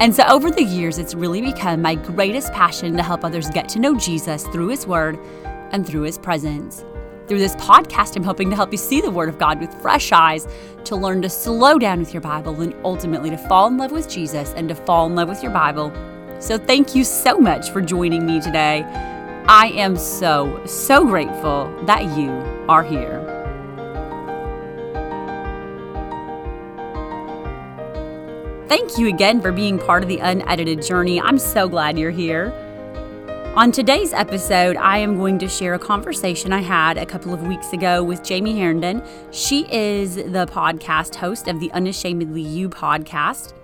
And 0.00 0.14
so 0.14 0.24
over 0.24 0.50
the 0.50 0.64
years, 0.64 0.96
it's 0.96 1.14
really 1.14 1.42
become 1.42 1.82
my 1.82 1.94
greatest 1.94 2.54
passion 2.54 2.96
to 2.96 3.02
help 3.02 3.22
others 3.22 3.50
get 3.50 3.68
to 3.68 3.78
know 3.78 3.94
Jesus 3.94 4.44
through 4.46 4.68
His 4.68 4.86
Word 4.86 5.18
and 5.72 5.86
through 5.86 6.02
His 6.02 6.16
presence. 6.16 6.82
Through 7.28 7.38
this 7.38 7.54
podcast, 7.56 8.16
I'm 8.16 8.22
hoping 8.22 8.48
to 8.48 8.56
help 8.56 8.72
you 8.72 8.78
see 8.78 9.02
the 9.02 9.10
Word 9.10 9.28
of 9.28 9.38
God 9.38 9.60
with 9.60 9.72
fresh 9.82 10.10
eyes, 10.10 10.48
to 10.84 10.96
learn 10.96 11.20
to 11.20 11.28
slow 11.28 11.78
down 11.78 11.98
with 11.98 12.14
your 12.14 12.22
Bible, 12.22 12.58
and 12.62 12.74
ultimately 12.82 13.28
to 13.28 13.36
fall 13.36 13.66
in 13.66 13.76
love 13.76 13.92
with 13.92 14.08
Jesus 14.08 14.54
and 14.56 14.70
to 14.70 14.74
fall 14.74 15.06
in 15.06 15.14
love 15.14 15.28
with 15.28 15.42
your 15.42 15.52
Bible. 15.52 15.92
So 16.40 16.56
thank 16.56 16.94
you 16.94 17.04
so 17.04 17.36
much 17.36 17.70
for 17.70 17.82
joining 17.82 18.24
me 18.24 18.40
today. 18.40 18.84
I 19.46 19.66
am 19.74 19.98
so, 19.98 20.64
so 20.64 21.04
grateful 21.04 21.70
that 21.84 22.16
you 22.16 22.30
are 22.70 22.82
here. 22.82 23.19
Thank 28.70 28.98
you 28.98 29.08
again 29.08 29.40
for 29.40 29.50
being 29.50 29.80
part 29.80 30.04
of 30.04 30.08
the 30.08 30.18
unedited 30.18 30.80
journey. 30.80 31.20
I'm 31.20 31.40
so 31.40 31.68
glad 31.68 31.98
you're 31.98 32.12
here. 32.12 32.52
On 33.56 33.72
today's 33.72 34.12
episode, 34.12 34.76
I 34.76 34.98
am 34.98 35.16
going 35.16 35.40
to 35.40 35.48
share 35.48 35.74
a 35.74 35.78
conversation 35.80 36.52
I 36.52 36.60
had 36.60 36.96
a 36.96 37.04
couple 37.04 37.34
of 37.34 37.42
weeks 37.42 37.72
ago 37.72 38.04
with 38.04 38.22
Jamie 38.22 38.60
Herndon. 38.60 39.02
She 39.32 39.66
is 39.74 40.14
the 40.14 40.46
podcast 40.48 41.16
host 41.16 41.48
of 41.48 41.58
the 41.58 41.68
Unashamedly 41.72 42.42
You 42.42 42.68
podcast. 42.68 43.54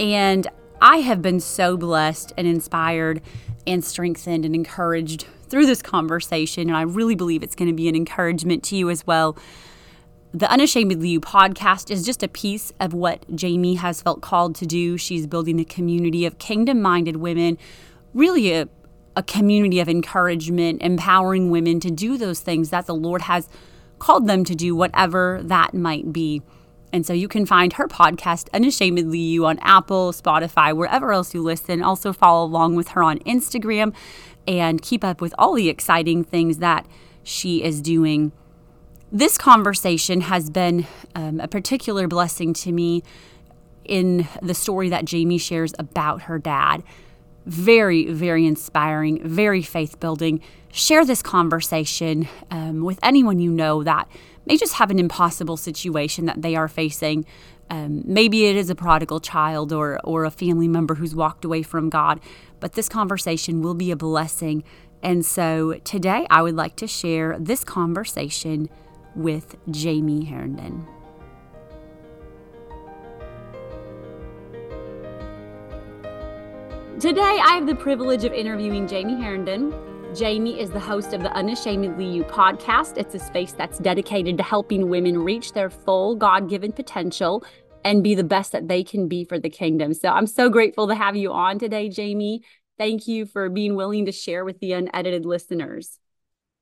And 0.00 0.48
I 0.82 0.96
have 0.96 1.22
been 1.22 1.38
so 1.38 1.76
blessed 1.76 2.32
and 2.36 2.48
inspired 2.48 3.22
and 3.68 3.84
strengthened 3.84 4.44
and 4.44 4.56
encouraged 4.56 5.26
through 5.48 5.66
this 5.66 5.80
conversation. 5.80 6.70
And 6.70 6.76
I 6.76 6.82
really 6.82 7.14
believe 7.14 7.44
it's 7.44 7.54
going 7.54 7.70
to 7.70 7.76
be 7.76 7.88
an 7.88 7.94
encouragement 7.94 8.64
to 8.64 8.76
you 8.76 8.90
as 8.90 9.06
well 9.06 9.36
the 10.32 10.48
Unashamedly 10.48 11.08
You 11.08 11.20
podcast 11.20 11.90
is 11.90 12.04
just 12.04 12.22
a 12.22 12.28
piece 12.28 12.72
of 12.78 12.94
what 12.94 13.24
Jamie 13.34 13.74
has 13.74 14.00
felt 14.00 14.20
called 14.20 14.54
to 14.56 14.66
do. 14.66 14.96
She's 14.96 15.26
building 15.26 15.58
a 15.58 15.64
community 15.64 16.24
of 16.24 16.38
kingdom 16.38 16.80
minded 16.80 17.16
women, 17.16 17.58
really 18.14 18.52
a, 18.52 18.68
a 19.16 19.24
community 19.24 19.80
of 19.80 19.88
encouragement, 19.88 20.82
empowering 20.82 21.50
women 21.50 21.80
to 21.80 21.90
do 21.90 22.16
those 22.16 22.40
things 22.40 22.70
that 22.70 22.86
the 22.86 22.94
Lord 22.94 23.22
has 23.22 23.48
called 23.98 24.28
them 24.28 24.44
to 24.44 24.54
do, 24.54 24.76
whatever 24.76 25.40
that 25.42 25.74
might 25.74 26.12
be. 26.12 26.42
And 26.92 27.04
so 27.04 27.12
you 27.12 27.26
can 27.26 27.44
find 27.44 27.72
her 27.72 27.88
podcast, 27.88 28.48
Unashamedly 28.52 29.18
You, 29.18 29.46
on 29.46 29.58
Apple, 29.60 30.12
Spotify, 30.12 30.74
wherever 30.74 31.12
else 31.12 31.34
you 31.34 31.42
listen. 31.42 31.82
Also, 31.82 32.12
follow 32.12 32.44
along 32.44 32.76
with 32.76 32.88
her 32.88 33.02
on 33.02 33.18
Instagram 33.20 33.94
and 34.46 34.80
keep 34.80 35.02
up 35.02 35.20
with 35.20 35.34
all 35.38 35.54
the 35.54 35.68
exciting 35.68 36.22
things 36.22 36.58
that 36.58 36.86
she 37.22 37.62
is 37.62 37.80
doing 37.80 38.32
this 39.12 39.36
conversation 39.36 40.22
has 40.22 40.50
been 40.50 40.86
um, 41.14 41.40
a 41.40 41.48
particular 41.48 42.06
blessing 42.06 42.52
to 42.54 42.72
me 42.72 43.02
in 43.84 44.28
the 44.40 44.54
story 44.54 44.88
that 44.90 45.04
Jamie 45.04 45.38
shares 45.38 45.74
about 45.78 46.22
her 46.22 46.38
dad. 46.38 46.82
Very, 47.46 48.06
very 48.12 48.46
inspiring, 48.46 49.26
very 49.26 49.62
faith 49.62 49.98
building. 49.98 50.40
Share 50.70 51.04
this 51.04 51.22
conversation 51.22 52.28
um, 52.50 52.84
with 52.84 53.00
anyone 53.02 53.40
you 53.40 53.50
know 53.50 53.82
that 53.82 54.08
may 54.46 54.56
just 54.56 54.74
have 54.74 54.90
an 54.90 54.98
impossible 54.98 55.56
situation 55.56 56.26
that 56.26 56.42
they 56.42 56.54
are 56.54 56.68
facing. 56.68 57.26
Um, 57.68 58.02
maybe 58.04 58.46
it 58.46 58.56
is 58.56 58.70
a 58.70 58.74
prodigal 58.74 59.20
child 59.20 59.72
or, 59.72 60.00
or 60.04 60.24
a 60.24 60.30
family 60.30 60.68
member 60.68 60.96
who's 60.96 61.14
walked 61.14 61.44
away 61.44 61.62
from 61.62 61.88
God, 61.88 62.20
but 62.60 62.74
this 62.74 62.88
conversation 62.88 63.62
will 63.62 63.74
be 63.74 63.90
a 63.90 63.96
blessing. 63.96 64.62
And 65.02 65.24
so 65.24 65.74
today 65.84 66.26
I 66.30 66.42
would 66.42 66.56
like 66.56 66.76
to 66.76 66.86
share 66.86 67.36
this 67.38 67.64
conversation 67.64 68.68
with 69.14 69.56
Jamie 69.70 70.24
Herndon. 70.24 70.86
Today, 77.00 77.40
I 77.42 77.54
have 77.54 77.66
the 77.66 77.74
privilege 77.74 78.24
of 78.24 78.32
interviewing 78.32 78.86
Jamie 78.86 79.22
Herndon. 79.22 79.72
Jamie 80.14 80.60
is 80.60 80.70
the 80.70 80.80
host 80.80 81.12
of 81.12 81.22
the 81.22 81.32
Unashamedly 81.32 82.04
You 82.04 82.24
podcast. 82.24 82.98
It's 82.98 83.14
a 83.14 83.18
space 83.18 83.52
that's 83.52 83.78
dedicated 83.78 84.36
to 84.36 84.42
helping 84.42 84.88
women 84.88 85.16
reach 85.22 85.52
their 85.52 85.70
full 85.70 86.16
God 86.16 86.48
given 86.48 86.72
potential 86.72 87.44
and 87.84 88.02
be 88.02 88.14
the 88.14 88.24
best 88.24 88.52
that 88.52 88.68
they 88.68 88.82
can 88.82 89.08
be 89.08 89.24
for 89.24 89.38
the 89.38 89.48
kingdom. 89.48 89.94
So 89.94 90.08
I'm 90.08 90.26
so 90.26 90.50
grateful 90.50 90.88
to 90.88 90.94
have 90.94 91.16
you 91.16 91.32
on 91.32 91.58
today, 91.58 91.88
Jamie. 91.88 92.42
Thank 92.76 93.06
you 93.06 93.24
for 93.24 93.48
being 93.48 93.76
willing 93.76 94.06
to 94.06 94.12
share 94.12 94.44
with 94.44 94.58
the 94.58 94.72
unedited 94.72 95.24
listeners. 95.24 95.99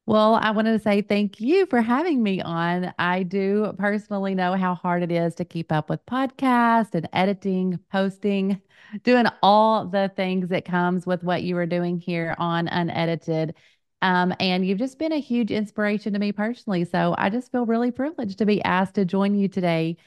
Well, 0.08 0.36
I 0.36 0.52
wanted 0.52 0.72
to 0.72 0.78
say 0.78 1.02
thank 1.02 1.38
you 1.38 1.66
for 1.66 1.82
having 1.82 2.22
me 2.22 2.40
on. 2.40 2.94
I 2.98 3.24
do 3.24 3.74
personally 3.76 4.34
know 4.34 4.54
how 4.54 4.74
hard 4.74 5.02
it 5.02 5.12
is 5.12 5.34
to 5.34 5.44
keep 5.44 5.70
up 5.70 5.90
with 5.90 6.06
podcast 6.06 6.94
and 6.94 7.06
editing, 7.12 7.78
posting, 7.92 8.62
doing 9.02 9.26
all 9.42 9.84
the 9.84 10.10
things 10.16 10.48
that 10.48 10.64
comes 10.64 11.06
with 11.06 11.22
what 11.22 11.42
you 11.42 11.58
are 11.58 11.66
doing 11.66 11.98
here 11.98 12.34
on 12.38 12.68
Unedited. 12.68 13.54
Um, 14.00 14.32
and 14.40 14.66
you've 14.66 14.78
just 14.78 14.98
been 14.98 15.12
a 15.12 15.20
huge 15.20 15.50
inspiration 15.50 16.14
to 16.14 16.18
me 16.18 16.32
personally. 16.32 16.86
So 16.86 17.14
I 17.18 17.28
just 17.28 17.52
feel 17.52 17.66
really 17.66 17.90
privileged 17.90 18.38
to 18.38 18.46
be 18.46 18.62
asked 18.64 18.94
to 18.94 19.04
join 19.04 19.34
you 19.34 19.46
today. 19.46 19.98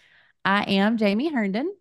I 0.43 0.63
am 0.63 0.97
Jamie 0.97 1.31
Herndon. 1.31 1.71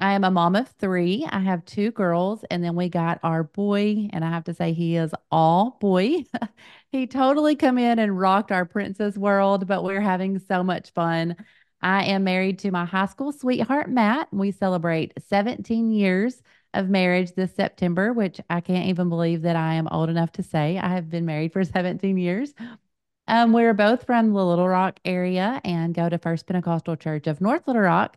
I 0.00 0.14
am 0.14 0.24
a 0.24 0.30
mom 0.30 0.56
of 0.56 0.68
three. 0.68 1.26
I 1.30 1.40
have 1.40 1.64
two 1.66 1.90
girls, 1.90 2.42
and 2.50 2.64
then 2.64 2.74
we 2.74 2.88
got 2.88 3.20
our 3.22 3.42
boy, 3.42 4.08
and 4.12 4.24
I 4.24 4.30
have 4.30 4.44
to 4.44 4.54
say 4.54 4.72
he 4.72 4.96
is 4.96 5.12
all 5.30 5.76
boy. 5.78 6.24
he 6.90 7.06
totally 7.06 7.54
come 7.54 7.76
in 7.76 7.98
and 7.98 8.18
rocked 8.18 8.50
our 8.50 8.64
princess 8.64 9.18
world, 9.18 9.66
but 9.66 9.84
we're 9.84 10.00
having 10.00 10.38
so 10.38 10.62
much 10.62 10.90
fun. 10.92 11.36
I 11.82 12.04
am 12.04 12.24
married 12.24 12.58
to 12.60 12.70
my 12.70 12.86
high 12.86 13.06
school 13.06 13.30
sweetheart, 13.30 13.90
Matt. 13.90 14.28
We 14.32 14.52
celebrate 14.52 15.12
17 15.28 15.90
years 15.90 16.42
of 16.72 16.88
marriage 16.88 17.32
this 17.32 17.54
September, 17.54 18.12
which 18.14 18.40
I 18.48 18.60
can't 18.62 18.88
even 18.88 19.10
believe 19.10 19.42
that 19.42 19.56
I 19.56 19.74
am 19.74 19.88
old 19.88 20.08
enough 20.08 20.32
to 20.32 20.42
say. 20.42 20.78
I 20.78 20.88
have 20.88 21.10
been 21.10 21.26
married 21.26 21.52
for 21.52 21.64
17 21.64 22.16
years. 22.16 22.54
Um, 23.28 23.52
we're 23.52 23.74
both 23.74 24.06
from 24.06 24.32
the 24.32 24.44
Little 24.44 24.68
Rock 24.68 24.98
area 25.04 25.60
and 25.62 25.94
go 25.94 26.08
to 26.08 26.18
First 26.18 26.46
Pentecostal 26.46 26.96
Church 26.96 27.26
of 27.26 27.40
North 27.40 27.66
Little 27.66 27.82
Rock. 27.82 28.16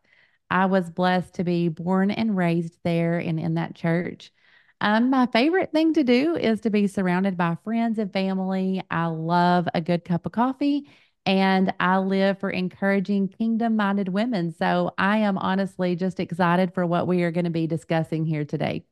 I 0.54 0.68
was 0.68 0.92
blessed 0.92 1.34
to 1.36 1.44
be 1.44 1.68
born 1.68 2.12
and 2.12 2.38
raised 2.38 2.78
there 2.84 3.18
and 3.18 3.40
in 3.40 3.56
that 3.56 3.74
church. 3.74 4.32
Um, 4.80 5.10
my 5.10 5.26
favorite 5.26 5.72
thing 5.72 5.94
to 5.94 6.04
do 6.04 6.36
is 6.36 6.62
to 6.62 6.70
be 6.70 6.86
surrounded 6.86 7.36
by 7.36 7.58
friends 7.64 7.98
and 7.98 8.14
family. 8.14 8.84
I 8.92 9.08
love 9.08 9.68
a 9.74 9.82
good 9.82 10.06
cup 10.06 10.28
of 10.28 10.32
coffee 10.32 10.88
and 11.26 11.74
I 11.80 11.98
live 11.98 12.40
for 12.40 12.52
encouraging 12.52 13.30
kingdom 13.30 13.78
minded 13.78 14.10
women. 14.10 14.54
So 14.54 14.94
I 14.96 15.20
am 15.20 15.40
honestly 15.40 15.96
just 15.96 16.20
excited 16.20 16.76
for 16.76 16.86
what 16.86 17.08
we 17.08 17.24
are 17.24 17.32
going 17.32 17.46
to 17.46 17.50
be 17.50 17.66
discussing 17.66 18.24
here 18.24 18.46
today. 18.46 18.86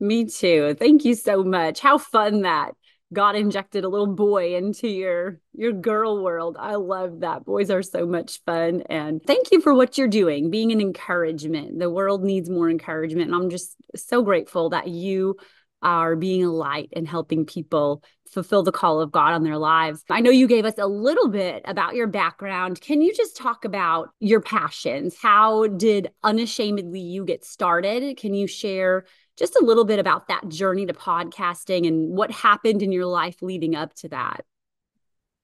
Me 0.00 0.24
too. 0.24 0.74
Thank 0.76 1.04
you 1.04 1.14
so 1.14 1.44
much. 1.44 1.78
How 1.78 1.96
fun 1.96 2.42
that 2.42 2.72
God 3.12 3.36
injected 3.36 3.84
a 3.84 3.88
little 3.88 4.14
boy 4.14 4.56
into 4.56 4.88
your 4.88 5.40
your 5.52 5.72
girl 5.72 6.22
world. 6.22 6.56
I 6.58 6.76
love 6.76 7.20
that. 7.20 7.44
Boys 7.44 7.70
are 7.70 7.82
so 7.82 8.06
much 8.06 8.40
fun 8.44 8.82
and 8.88 9.22
thank 9.26 9.50
you 9.52 9.60
for 9.60 9.74
what 9.74 9.98
you're 9.98 10.08
doing, 10.08 10.50
being 10.50 10.72
an 10.72 10.80
encouragement. 10.80 11.78
The 11.78 11.90
world 11.90 12.24
needs 12.24 12.48
more 12.48 12.70
encouragement 12.70 13.26
and 13.30 13.34
I'm 13.34 13.50
just 13.50 13.76
so 13.94 14.22
grateful 14.22 14.70
that 14.70 14.88
you 14.88 15.36
are 15.82 16.16
being 16.16 16.44
a 16.44 16.50
light 16.50 16.90
and 16.94 17.06
helping 17.06 17.44
people 17.44 18.02
fulfill 18.30 18.62
the 18.62 18.72
call 18.72 19.00
of 19.00 19.12
God 19.12 19.34
on 19.34 19.42
their 19.42 19.58
lives. 19.58 20.02
I 20.08 20.20
know 20.20 20.30
you 20.30 20.46
gave 20.46 20.64
us 20.64 20.78
a 20.78 20.86
little 20.86 21.28
bit 21.28 21.62
about 21.66 21.94
your 21.94 22.06
background. 22.06 22.80
Can 22.80 23.02
you 23.02 23.12
just 23.14 23.36
talk 23.36 23.64
about 23.64 24.08
your 24.20 24.40
passions? 24.40 25.16
How 25.20 25.66
did 25.66 26.08
unashamedly 26.22 27.00
you 27.00 27.24
get 27.24 27.44
started? 27.44 28.16
Can 28.16 28.32
you 28.32 28.46
share 28.46 29.04
just 29.38 29.56
a 29.56 29.64
little 29.64 29.84
bit 29.84 29.98
about 29.98 30.28
that 30.28 30.48
journey 30.48 30.86
to 30.86 30.92
podcasting 30.92 31.86
and 31.86 32.10
what 32.10 32.30
happened 32.30 32.82
in 32.82 32.92
your 32.92 33.06
life 33.06 33.42
leading 33.42 33.74
up 33.74 33.94
to 33.94 34.08
that. 34.08 34.44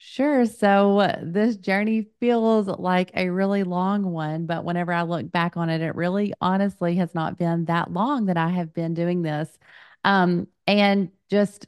Sure. 0.00 0.46
So 0.46 1.00
uh, 1.00 1.18
this 1.22 1.56
journey 1.56 2.06
feels 2.20 2.68
like 2.68 3.10
a 3.14 3.30
really 3.30 3.64
long 3.64 4.04
one, 4.04 4.46
but 4.46 4.64
whenever 4.64 4.92
I 4.92 5.02
look 5.02 5.30
back 5.32 5.56
on 5.56 5.70
it, 5.70 5.80
it 5.80 5.96
really 5.96 6.32
honestly 6.40 6.96
has 6.96 7.14
not 7.14 7.36
been 7.36 7.64
that 7.64 7.92
long 7.92 8.26
that 8.26 8.36
I 8.36 8.48
have 8.50 8.72
been 8.72 8.94
doing 8.94 9.22
this. 9.22 9.58
Um, 10.04 10.46
and 10.68 11.10
just 11.30 11.66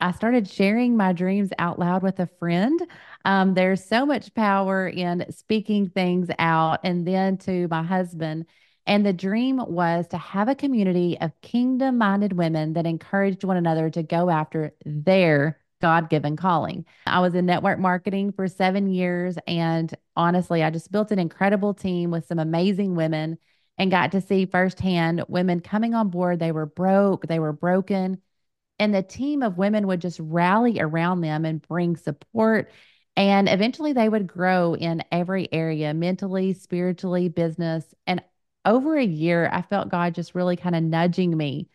I 0.00 0.12
started 0.12 0.48
sharing 0.48 0.96
my 0.96 1.12
dreams 1.12 1.50
out 1.58 1.78
loud 1.78 2.02
with 2.02 2.18
a 2.20 2.26
friend. 2.38 2.80
Um, 3.26 3.52
there's 3.52 3.84
so 3.84 4.06
much 4.06 4.32
power 4.32 4.88
in 4.88 5.26
speaking 5.30 5.90
things 5.90 6.30
out. 6.38 6.80
And 6.84 7.06
then 7.06 7.36
to 7.38 7.68
my 7.68 7.82
husband, 7.82 8.46
And 8.90 9.06
the 9.06 9.12
dream 9.12 9.62
was 9.68 10.08
to 10.08 10.18
have 10.18 10.48
a 10.48 10.54
community 10.56 11.16
of 11.20 11.30
kingdom 11.42 11.96
minded 11.96 12.32
women 12.32 12.72
that 12.72 12.86
encouraged 12.86 13.44
one 13.44 13.56
another 13.56 13.88
to 13.88 14.02
go 14.02 14.28
after 14.28 14.74
their 14.84 15.60
God 15.80 16.10
given 16.10 16.36
calling. 16.36 16.84
I 17.06 17.20
was 17.20 17.36
in 17.36 17.46
network 17.46 17.78
marketing 17.78 18.32
for 18.32 18.48
seven 18.48 18.88
years. 18.88 19.38
And 19.46 19.94
honestly, 20.16 20.64
I 20.64 20.70
just 20.70 20.90
built 20.90 21.12
an 21.12 21.20
incredible 21.20 21.72
team 21.72 22.10
with 22.10 22.26
some 22.26 22.40
amazing 22.40 22.96
women 22.96 23.38
and 23.78 23.92
got 23.92 24.10
to 24.10 24.20
see 24.20 24.44
firsthand 24.44 25.22
women 25.28 25.60
coming 25.60 25.94
on 25.94 26.08
board. 26.08 26.40
They 26.40 26.50
were 26.50 26.66
broke, 26.66 27.28
they 27.28 27.38
were 27.38 27.52
broken. 27.52 28.20
And 28.80 28.92
the 28.92 29.04
team 29.04 29.44
of 29.44 29.56
women 29.56 29.86
would 29.86 30.00
just 30.00 30.18
rally 30.18 30.80
around 30.80 31.20
them 31.20 31.44
and 31.44 31.62
bring 31.62 31.96
support. 31.96 32.72
And 33.16 33.48
eventually 33.48 33.92
they 33.92 34.08
would 34.08 34.26
grow 34.26 34.74
in 34.74 35.04
every 35.12 35.48
area 35.52 35.94
mentally, 35.94 36.54
spiritually, 36.54 37.28
business. 37.28 37.84
And 38.08 38.20
over 38.70 38.96
a 38.96 39.04
year, 39.04 39.50
I 39.52 39.62
felt 39.62 39.88
God 39.88 40.14
just 40.14 40.34
really 40.34 40.56
kind 40.56 40.76
of 40.76 40.82
nudging 40.82 41.36
me 41.36 41.68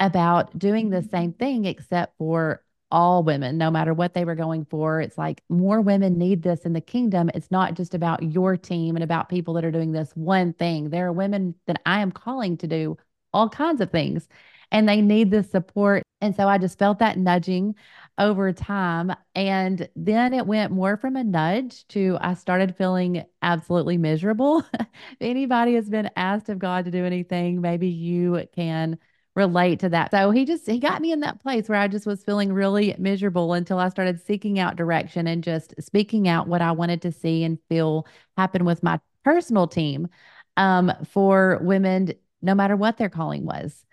about 0.00 0.58
doing 0.58 0.90
the 0.90 0.98
mm-hmm. 0.98 1.08
same 1.08 1.32
thing, 1.32 1.64
except 1.64 2.18
for 2.18 2.62
all 2.90 3.22
women, 3.22 3.58
no 3.58 3.70
matter 3.70 3.94
what 3.94 4.14
they 4.14 4.24
were 4.24 4.34
going 4.34 4.64
for. 4.64 5.00
It's 5.00 5.16
like 5.16 5.42
more 5.48 5.80
women 5.80 6.18
need 6.18 6.42
this 6.42 6.60
in 6.60 6.72
the 6.72 6.80
kingdom. 6.80 7.30
It's 7.34 7.50
not 7.50 7.74
just 7.74 7.94
about 7.94 8.22
your 8.22 8.56
team 8.56 8.96
and 8.96 9.02
about 9.02 9.28
people 9.28 9.54
that 9.54 9.64
are 9.64 9.72
doing 9.72 9.92
this 9.92 10.10
one 10.14 10.52
thing. 10.52 10.90
There 10.90 11.06
are 11.06 11.12
women 11.12 11.54
that 11.66 11.80
I 11.86 12.00
am 12.00 12.12
calling 12.12 12.56
to 12.58 12.66
do 12.66 12.96
all 13.32 13.48
kinds 13.48 13.80
of 13.80 13.90
things 13.90 14.28
and 14.70 14.88
they 14.88 15.00
need 15.00 15.30
this 15.30 15.50
support. 15.50 16.02
And 16.20 16.34
so 16.34 16.48
I 16.48 16.58
just 16.58 16.78
felt 16.78 16.98
that 17.00 17.18
nudging 17.18 17.74
over 18.18 18.52
time. 18.52 19.12
And 19.34 19.88
then 19.94 20.32
it 20.32 20.46
went 20.46 20.72
more 20.72 20.96
from 20.96 21.16
a 21.16 21.24
nudge 21.24 21.86
to 21.88 22.16
I 22.20 22.34
started 22.34 22.76
feeling 22.76 23.24
absolutely 23.42 23.98
miserable. 23.98 24.64
if 24.80 24.88
anybody 25.20 25.74
has 25.74 25.88
been 25.88 26.10
asked 26.16 26.48
of 26.48 26.58
God 26.58 26.86
to 26.86 26.90
do 26.90 27.04
anything, 27.04 27.60
maybe 27.60 27.88
you 27.88 28.46
can 28.54 28.98
relate 29.34 29.80
to 29.80 29.90
that. 29.90 30.10
So 30.10 30.30
he 30.30 30.46
just 30.46 30.66
he 30.66 30.80
got 30.80 31.02
me 31.02 31.12
in 31.12 31.20
that 31.20 31.42
place 31.42 31.68
where 31.68 31.78
I 31.78 31.88
just 31.88 32.06
was 32.06 32.24
feeling 32.24 32.52
really 32.52 32.96
miserable 32.98 33.52
until 33.52 33.78
I 33.78 33.90
started 33.90 34.24
seeking 34.24 34.58
out 34.58 34.76
direction 34.76 35.26
and 35.26 35.44
just 35.44 35.74
speaking 35.78 36.26
out 36.26 36.48
what 36.48 36.62
I 36.62 36.72
wanted 36.72 37.02
to 37.02 37.12
see 37.12 37.44
and 37.44 37.58
feel 37.68 38.06
happen 38.38 38.64
with 38.64 38.82
my 38.82 38.98
personal 39.24 39.68
team 39.68 40.08
um, 40.56 40.90
for 41.04 41.58
women, 41.62 42.14
no 42.40 42.54
matter 42.54 42.76
what 42.76 42.96
their 42.96 43.10
calling 43.10 43.44
was. 43.44 43.84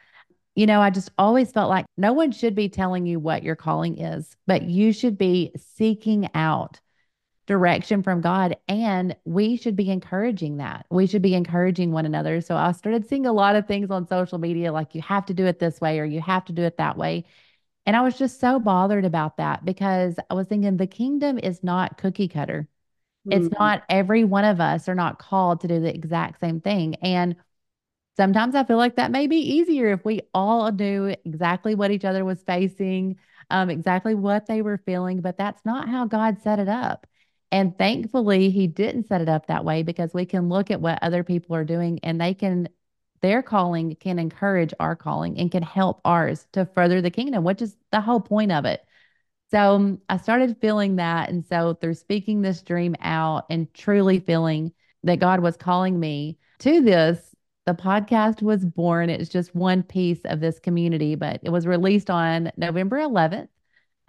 You 0.55 0.67
know, 0.67 0.81
I 0.81 0.89
just 0.91 1.11
always 1.17 1.51
felt 1.51 1.69
like 1.69 1.85
no 1.97 2.13
one 2.13 2.31
should 2.31 2.53
be 2.53 2.69
telling 2.69 3.05
you 3.05 3.19
what 3.19 3.43
your 3.43 3.55
calling 3.55 3.99
is, 3.99 4.35
but 4.45 4.63
you 4.63 4.93
should 4.93 5.17
be 5.17 5.51
seeking 5.57 6.29
out 6.35 6.79
direction 7.45 8.03
from 8.03 8.21
God. 8.21 8.55
And 8.67 9.15
we 9.25 9.57
should 9.57 9.75
be 9.75 9.89
encouraging 9.89 10.57
that. 10.57 10.85
We 10.89 11.07
should 11.07 11.21
be 11.21 11.33
encouraging 11.33 11.91
one 11.91 12.05
another. 12.05 12.39
So 12.41 12.55
I 12.55 12.71
started 12.71 13.07
seeing 13.07 13.25
a 13.25 13.33
lot 13.33 13.55
of 13.55 13.67
things 13.67 13.91
on 13.91 14.07
social 14.07 14.37
media 14.37 14.71
like 14.71 14.95
you 14.95 15.01
have 15.01 15.25
to 15.25 15.33
do 15.33 15.45
it 15.45 15.59
this 15.59 15.81
way 15.81 15.99
or 15.99 16.05
you 16.05 16.21
have 16.21 16.45
to 16.45 16.53
do 16.53 16.61
it 16.63 16.77
that 16.77 16.97
way. 16.97 17.25
And 17.85 17.95
I 17.95 18.01
was 18.01 18.17
just 18.17 18.39
so 18.39 18.59
bothered 18.59 19.03
about 19.05 19.37
that 19.37 19.65
because 19.65 20.15
I 20.29 20.35
was 20.35 20.47
thinking 20.47 20.77
the 20.77 20.87
kingdom 20.87 21.37
is 21.37 21.63
not 21.63 21.97
cookie 21.97 22.29
cutter. 22.29 22.67
Mm-hmm. 23.27 23.45
It's 23.45 23.59
not 23.59 23.83
every 23.89 24.23
one 24.23 24.45
of 24.45 24.61
us 24.61 24.87
are 24.87 24.95
not 24.95 25.19
called 25.19 25.61
to 25.61 25.67
do 25.67 25.81
the 25.81 25.93
exact 25.93 26.39
same 26.39 26.61
thing. 26.61 26.95
And 26.95 27.35
sometimes 28.17 28.55
I 28.55 28.63
feel 28.63 28.77
like 28.77 28.95
that 28.95 29.11
may 29.11 29.27
be 29.27 29.37
easier 29.37 29.91
if 29.91 30.05
we 30.05 30.21
all 30.33 30.71
knew 30.71 31.15
exactly 31.25 31.75
what 31.75 31.91
each 31.91 32.05
other 32.05 32.25
was 32.25 32.43
facing, 32.43 33.17
um, 33.49 33.69
exactly 33.69 34.15
what 34.15 34.45
they 34.47 34.61
were 34.61 34.77
feeling, 34.85 35.21
but 35.21 35.37
that's 35.37 35.63
not 35.65 35.89
how 35.89 36.05
God 36.05 36.41
set 36.41 36.59
it 36.59 36.69
up. 36.69 37.07
And 37.51 37.77
thankfully, 37.77 38.49
he 38.49 38.67
didn't 38.67 39.07
set 39.07 39.21
it 39.21 39.29
up 39.29 39.47
that 39.47 39.65
way 39.65 39.83
because 39.83 40.13
we 40.13 40.25
can 40.25 40.49
look 40.49 40.71
at 40.71 40.81
what 40.81 40.99
other 41.01 41.23
people 41.23 41.55
are 41.55 41.63
doing 41.63 41.99
and 42.01 42.19
they 42.19 42.33
can, 42.33 42.67
their 43.21 43.43
calling 43.43 43.95
can 43.95 44.17
encourage 44.17 44.73
our 44.79 44.95
calling 44.95 45.37
and 45.37 45.51
can 45.51 45.61
help 45.61 46.01
ours 46.03 46.47
to 46.53 46.65
further 46.65 47.01
the 47.01 47.11
kingdom, 47.11 47.43
which 47.43 47.61
is 47.61 47.75
the 47.91 48.01
whole 48.01 48.19
point 48.19 48.51
of 48.51 48.65
it. 48.65 48.83
So 49.51 49.75
um, 49.75 50.01
I 50.09 50.17
started 50.17 50.57
feeling 50.61 50.95
that. 50.95 51.29
And 51.29 51.45
so 51.45 51.75
through 51.75 51.93
speaking 51.93 52.41
this 52.41 52.63
dream 52.63 52.95
out 53.01 53.45
and 53.51 53.71
truly 53.75 54.19
feeling 54.19 54.71
that 55.03 55.19
God 55.19 55.39
was 55.41 55.55
calling 55.55 55.99
me 55.99 56.39
to 56.59 56.81
this, 56.81 57.32
the 57.65 57.73
podcast 57.73 58.41
was 58.41 58.65
born. 58.65 59.09
It's 59.09 59.29
just 59.29 59.55
one 59.55 59.83
piece 59.83 60.19
of 60.25 60.39
this 60.39 60.59
community, 60.59 61.15
but 61.15 61.39
it 61.43 61.49
was 61.49 61.65
released 61.65 62.09
on 62.09 62.51
November 62.57 62.99
11th 62.99 63.49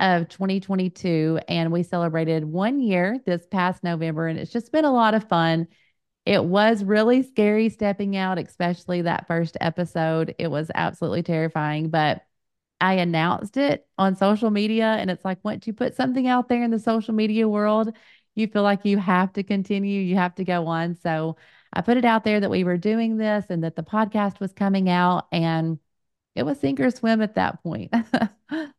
of 0.01 0.29
2022. 0.29 1.41
And 1.49 1.71
we 1.73 1.83
celebrated 1.83 2.45
one 2.45 2.81
year 2.81 3.19
this 3.25 3.47
past 3.47 3.85
November, 3.85 4.27
and 4.27 4.39
it's 4.39 4.53
just 4.53 4.73
been 4.73 4.85
a 4.85 4.93
lot 4.93 5.15
of 5.15 5.29
fun. 5.29 5.69
It 6.27 6.45
was 6.45 6.83
really 6.83 7.23
scary 7.23 7.69
stepping 7.69 8.17
out, 8.17 8.39
especially 8.39 9.03
that 9.03 9.27
first 9.27 9.57
episode. 9.61 10.35
It 10.39 10.49
was 10.49 10.71
absolutely 10.75 11.23
terrifying, 11.23 11.91
but 11.91 12.23
I 12.81 12.95
announced 12.95 13.57
it 13.57 13.87
on 13.99 14.17
social 14.17 14.51
media. 14.51 14.87
And 14.87 15.11
it's 15.11 15.25
like 15.25 15.39
once 15.45 15.67
you 15.67 15.73
put 15.73 15.95
something 15.95 16.27
out 16.27 16.49
there 16.49 16.63
in 16.63 16.71
the 16.71 16.79
social 16.79 17.15
media 17.15 17.49
world, 17.49 17.93
you 18.35 18.49
feel 18.49 18.63
like 18.63 18.85
you 18.85 18.99
have 18.99 19.33
to 19.35 19.43
continue, 19.43 20.01
you 20.01 20.17
have 20.17 20.35
to 20.37 20.45
go 20.45 20.67
on. 20.67 20.97
So 20.97 21.37
I 21.75 21.83
put 21.83 21.97
it 21.97 22.05
out 22.05 22.25
there 22.25 22.41
that 22.41 22.51
we 22.51 22.65
were 22.65 22.79
doing 22.79 23.17
this 23.17 23.47
and 23.51 23.65
that 23.65 23.77
the 23.77 23.83
podcast 23.83 24.41
was 24.41 24.53
coming 24.53 24.89
out, 24.89 25.27
and 25.33 25.79
it 26.35 26.45
was 26.45 26.59
sink 26.61 26.81
or 26.81 26.91
swim 26.91 27.21
at 27.21 27.35
that 27.35 27.63
point. 27.63 27.93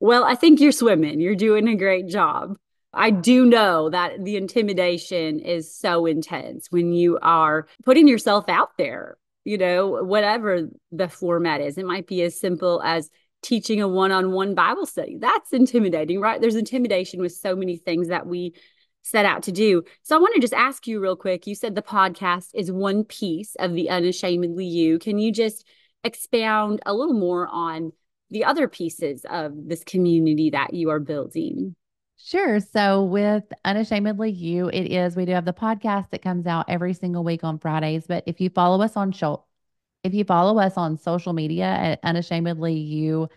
Well, 0.00 0.24
I 0.24 0.34
think 0.34 0.60
you're 0.60 0.72
swimming. 0.72 1.20
You're 1.20 1.36
doing 1.36 1.68
a 1.68 1.76
great 1.76 2.08
job. 2.08 2.56
I 2.92 3.10
do 3.10 3.44
know 3.44 3.90
that 3.90 4.24
the 4.24 4.36
intimidation 4.36 5.38
is 5.38 5.72
so 5.72 6.06
intense 6.06 6.68
when 6.70 6.92
you 6.92 7.18
are 7.20 7.68
putting 7.84 8.08
yourself 8.08 8.48
out 8.48 8.76
there, 8.78 9.18
you 9.44 9.58
know, 9.58 10.02
whatever 10.02 10.68
the 10.90 11.08
format 11.08 11.60
is. 11.60 11.76
It 11.76 11.84
might 11.84 12.06
be 12.06 12.22
as 12.22 12.40
simple 12.40 12.82
as 12.82 13.10
teaching 13.42 13.82
a 13.82 13.86
one 13.86 14.10
on 14.10 14.32
one 14.32 14.54
Bible 14.54 14.86
study. 14.86 15.18
That's 15.18 15.52
intimidating, 15.52 16.18
right? 16.18 16.40
There's 16.40 16.56
intimidation 16.56 17.20
with 17.20 17.32
so 17.32 17.54
many 17.54 17.76
things 17.76 18.08
that 18.08 18.26
we 18.26 18.54
set 19.02 19.24
out 19.24 19.42
to 19.44 19.52
do. 19.52 19.82
So 20.02 20.16
I 20.16 20.20
want 20.20 20.34
to 20.34 20.40
just 20.40 20.54
ask 20.54 20.86
you 20.86 21.00
real 21.00 21.16
quick. 21.16 21.46
You 21.46 21.54
said 21.54 21.74
the 21.74 21.82
podcast 21.82 22.50
is 22.54 22.70
one 22.70 23.04
piece 23.04 23.54
of 23.58 23.74
the 23.74 23.90
unashamedly 23.90 24.66
you. 24.66 24.98
Can 24.98 25.18
you 25.18 25.32
just 25.32 25.66
expound 26.04 26.80
a 26.86 26.94
little 26.94 27.14
more 27.14 27.48
on 27.48 27.92
the 28.30 28.44
other 28.44 28.68
pieces 28.68 29.24
of 29.28 29.52
this 29.54 29.84
community 29.84 30.50
that 30.50 30.74
you 30.74 30.90
are 30.90 31.00
building? 31.00 31.74
Sure. 32.22 32.60
So 32.60 33.04
with 33.04 33.44
Unashamedly 33.64 34.30
You, 34.30 34.68
it 34.68 34.92
is, 34.92 35.16
we 35.16 35.24
do 35.24 35.32
have 35.32 35.46
the 35.46 35.54
podcast 35.54 36.10
that 36.10 36.22
comes 36.22 36.46
out 36.46 36.66
every 36.68 36.92
single 36.92 37.24
week 37.24 37.44
on 37.44 37.58
Fridays. 37.58 38.06
But 38.06 38.24
if 38.26 38.40
you 38.40 38.50
follow 38.50 38.82
us 38.82 38.94
on 38.94 39.12
show, 39.12 39.46
if 40.04 40.12
you 40.12 40.24
follow 40.24 40.58
us 40.58 40.76
on 40.76 40.98
social 40.98 41.32
media 41.32 41.64
at 41.64 42.00
Unashamedly 42.04 42.74
You, 42.74 43.28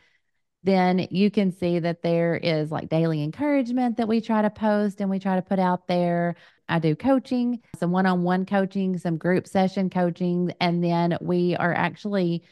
then 0.63 1.07
you 1.11 1.29
can 1.29 1.51
see 1.51 1.79
that 1.79 2.01
there 2.01 2.35
is 2.35 2.71
like 2.71 2.89
daily 2.89 3.21
encouragement 3.23 3.97
that 3.97 4.07
we 4.07 4.21
try 4.21 4.41
to 4.41 4.49
post 4.49 5.01
and 5.01 5.09
we 5.09 5.19
try 5.19 5.35
to 5.35 5.41
put 5.41 5.59
out 5.59 5.87
there. 5.87 6.35
I 6.69 6.79
do 6.79 6.95
coaching, 6.95 7.61
some 7.77 7.91
one 7.91 8.05
on 8.05 8.23
one 8.23 8.45
coaching, 8.45 8.97
some 8.97 9.17
group 9.17 9.47
session 9.47 9.89
coaching, 9.89 10.53
and 10.61 10.83
then 10.83 11.17
we 11.21 11.55
are 11.55 11.73
actually 11.73 12.43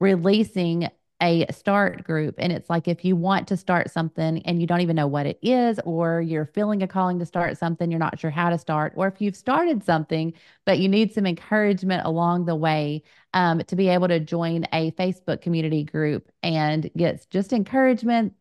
releasing 0.00 0.88
a 1.24 1.50
start 1.50 2.04
group. 2.04 2.34
And 2.38 2.52
it's 2.52 2.68
like 2.68 2.86
if 2.86 3.04
you 3.04 3.16
want 3.16 3.48
to 3.48 3.56
start 3.56 3.90
something 3.90 4.42
and 4.42 4.60
you 4.60 4.66
don't 4.66 4.82
even 4.82 4.94
know 4.94 5.06
what 5.06 5.26
it 5.26 5.38
is, 5.42 5.80
or 5.84 6.20
you're 6.20 6.44
feeling 6.44 6.82
a 6.82 6.86
calling 6.86 7.18
to 7.18 7.26
start 7.26 7.56
something, 7.56 7.90
you're 7.90 7.98
not 7.98 8.20
sure 8.20 8.30
how 8.30 8.50
to 8.50 8.58
start, 8.58 8.92
or 8.94 9.08
if 9.08 9.20
you've 9.20 9.34
started 9.34 9.82
something, 9.82 10.34
but 10.66 10.78
you 10.78 10.88
need 10.88 11.12
some 11.14 11.26
encouragement 11.26 12.04
along 12.04 12.44
the 12.44 12.54
way 12.54 13.02
um, 13.32 13.60
to 13.60 13.74
be 13.74 13.88
able 13.88 14.08
to 14.08 14.20
join 14.20 14.66
a 14.72 14.90
Facebook 14.92 15.40
community 15.40 15.82
group 15.82 16.30
and 16.42 16.90
get 16.96 17.26
just 17.30 17.52
encouragement. 17.52 18.34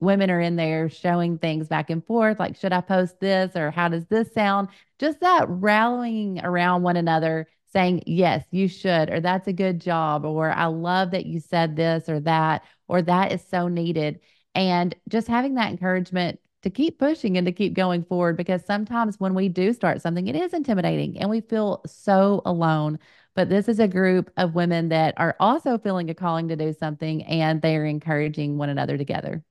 Women 0.00 0.30
are 0.30 0.40
in 0.40 0.54
there 0.54 0.88
showing 0.88 1.38
things 1.38 1.66
back 1.66 1.90
and 1.90 2.06
forth, 2.06 2.38
like, 2.38 2.54
should 2.56 2.72
I 2.72 2.80
post 2.82 3.18
this 3.18 3.56
or 3.56 3.72
how 3.72 3.88
does 3.88 4.06
this 4.06 4.32
sound? 4.32 4.68
Just 5.00 5.18
that 5.20 5.48
rallying 5.48 6.38
around 6.38 6.84
one 6.84 6.96
another 6.96 7.48
saying, 7.72 8.02
yes, 8.06 8.44
you 8.50 8.68
should, 8.68 9.10
or 9.10 9.20
that's 9.20 9.48
a 9.48 9.52
good 9.52 9.80
job, 9.80 10.24
or 10.24 10.50
I 10.50 10.66
love 10.66 11.10
that 11.12 11.26
you 11.26 11.40
said 11.40 11.76
this 11.76 12.08
or 12.08 12.20
that, 12.20 12.64
or 12.88 13.02
that 13.02 13.32
is 13.32 13.44
so 13.46 13.68
needed. 13.68 14.20
And 14.54 14.94
just 15.08 15.28
having 15.28 15.54
that 15.54 15.70
encouragement 15.70 16.40
to 16.62 16.70
keep 16.70 16.98
pushing 16.98 17.36
and 17.36 17.46
to 17.46 17.52
keep 17.52 17.74
going 17.74 18.04
forward 18.04 18.36
because 18.36 18.64
sometimes 18.64 19.20
when 19.20 19.34
we 19.34 19.48
do 19.48 19.72
start 19.72 20.02
something, 20.02 20.26
it 20.26 20.34
is 20.34 20.52
intimidating 20.52 21.18
and 21.18 21.30
we 21.30 21.40
feel 21.40 21.82
so 21.86 22.42
alone. 22.44 22.98
But 23.34 23.48
this 23.48 23.68
is 23.68 23.78
a 23.78 23.86
group 23.86 24.32
of 24.36 24.54
women 24.54 24.88
that 24.88 25.14
are 25.16 25.36
also 25.38 25.78
feeling 25.78 26.10
a 26.10 26.14
calling 26.14 26.48
to 26.48 26.56
do 26.56 26.72
something 26.72 27.22
and 27.24 27.62
they 27.62 27.76
are 27.76 27.84
encouraging 27.84 28.58
one 28.58 28.68
another 28.68 28.98
together. 28.98 29.44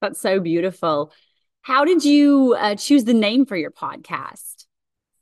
That's 0.00 0.20
so 0.20 0.38
beautiful. 0.38 1.12
How 1.62 1.84
did 1.84 2.04
you 2.04 2.54
uh, 2.56 2.76
choose 2.76 3.04
the 3.04 3.14
name 3.14 3.44
for 3.44 3.56
your 3.56 3.72
podcast? 3.72 4.66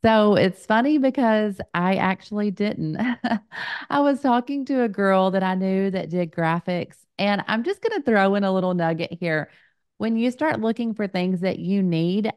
So 0.05 0.35
it's 0.35 0.67
funny 0.67 0.99
because 0.99 1.59
I 1.73 1.95
actually 1.95 2.51
didn't. 2.51 2.99
I 3.91 4.01
was 4.01 4.21
talking 4.21 4.67
to 4.67 4.83
a 4.83 4.89
girl 4.89 5.31
that 5.31 5.43
I 5.43 5.55
knew 5.55 5.91
that 5.91 6.11
did 6.11 6.31
graphics, 6.31 6.97
and 7.19 7.43
I'm 7.49 7.65
just 7.65 7.81
going 7.81 7.99
to 7.99 8.05
throw 8.05 8.35
in 8.35 8.45
a 8.45 8.53
little 8.53 8.75
nugget 8.75 9.17
here. 9.19 9.51
When 9.97 10.17
you 10.17 10.31
start 10.31 10.61
looking 10.61 10.93
for 10.93 11.09
things 11.09 11.41
that 11.41 11.59
you 11.59 11.83
need, 11.83 12.31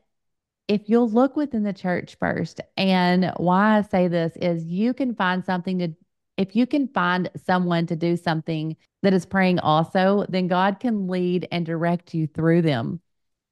if 0.70 0.84
you'll 0.88 1.10
look 1.10 1.36
within 1.36 1.64
the 1.64 1.74
church 1.74 2.16
first, 2.22 2.62
and 2.78 3.34
why 3.36 3.80
I 3.80 3.82
say 3.82 4.08
this 4.08 4.32
is 4.38 4.64
you 4.64 4.94
can 4.94 5.14
find 5.14 5.44
something 5.44 5.80
to, 5.80 5.90
if 6.38 6.56
you 6.56 6.68
can 6.68 6.88
find 6.88 7.30
someone 7.46 7.86
to 7.88 7.98
do 7.98 8.16
something 8.16 8.78
that 9.04 9.14
is 9.14 9.26
praying 9.26 9.60
also, 9.60 10.26
then 10.30 10.48
God 10.48 10.80
can 10.80 11.10
lead 11.10 11.50
and 11.52 11.66
direct 11.66 12.14
you 12.14 12.28
through 12.28 12.62
them. 12.62 13.02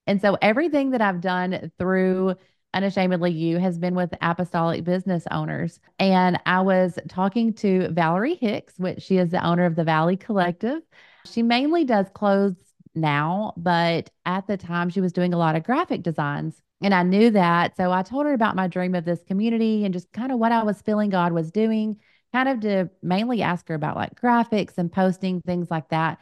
And 0.08 0.22
so 0.22 0.38
everything 0.42 0.92
that 0.92 1.02
I've 1.02 1.20
done 1.20 1.72
through 1.78 2.36
Unashamedly 2.76 3.32
You 3.32 3.58
has 3.58 3.78
been 3.78 3.96
with 3.96 4.14
apostolic 4.22 4.84
business 4.84 5.26
owners. 5.32 5.80
And 5.98 6.38
I 6.46 6.60
was 6.60 7.00
talking 7.08 7.54
to 7.54 7.88
Valerie 7.90 8.36
Hicks, 8.36 8.78
which 8.78 9.02
she 9.02 9.18
is 9.18 9.32
the 9.32 9.44
owner 9.44 9.66
of 9.66 9.76
the 9.76 9.86
Valley 9.86 10.18
Collective. 10.18 10.82
She 11.26 11.42
mainly 11.42 11.86
does 11.86 12.08
clothes 12.14 12.58
now, 12.94 13.54
but 13.56 14.10
at 14.26 14.46
the 14.48 14.58
time 14.58 14.90
she 14.90 15.00
was 15.00 15.14
doing 15.14 15.34
a 15.34 15.38
lot 15.38 15.56
of 15.56 15.64
graphic 15.64 16.04
designs. 16.04 16.62
And 16.82 16.94
I 16.94 17.04
knew 17.04 17.30
that. 17.32 17.78
So 17.78 17.94
I 17.94 18.04
told 18.04 18.26
her 18.26 18.34
about 18.34 18.58
my 18.58 18.68
dream 18.68 18.94
of 18.94 19.06
this 19.06 19.24
community 19.24 19.86
and 19.86 19.94
just 19.94 20.12
kind 20.12 20.34
of 20.34 20.40
what 20.40 20.52
I 20.52 20.64
was 20.64 20.82
feeling 20.82 21.10
God 21.10 21.32
was 21.32 21.52
doing, 21.52 21.98
kind 22.34 22.50
of 22.50 22.60
to 22.60 22.90
mainly 23.02 23.42
ask 23.42 23.70
her 23.70 23.76
about 23.76 23.96
like 23.96 24.20
graphics 24.20 24.78
and 24.78 24.92
posting, 24.92 25.40
things 25.42 25.72
like 25.72 25.90
that. 25.90 26.20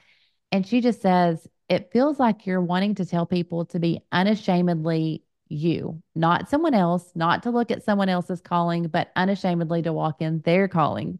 And 0.52 0.68
she 0.68 0.82
just 0.82 1.02
says, 1.02 1.48
It 1.68 1.92
feels 1.92 2.20
like 2.20 2.46
you're 2.46 2.62
wanting 2.62 2.94
to 2.96 3.06
tell 3.06 3.26
people 3.26 3.66
to 3.66 3.80
be 3.80 4.02
unashamedly 4.12 5.23
you, 5.54 6.02
not 6.16 6.50
someone 6.50 6.74
else, 6.74 7.12
not 7.16 7.44
to 7.44 7.52
look 7.52 7.72
at 7.72 7.84
someone 7.84 8.10
else's 8.10 8.42
calling, 8.42 8.88
but 8.88 9.12
unashamedly 9.16 9.84
to 9.84 9.94
walk 9.94 10.22
in 10.22 10.42
their 10.42 10.68
calling. 10.68 11.20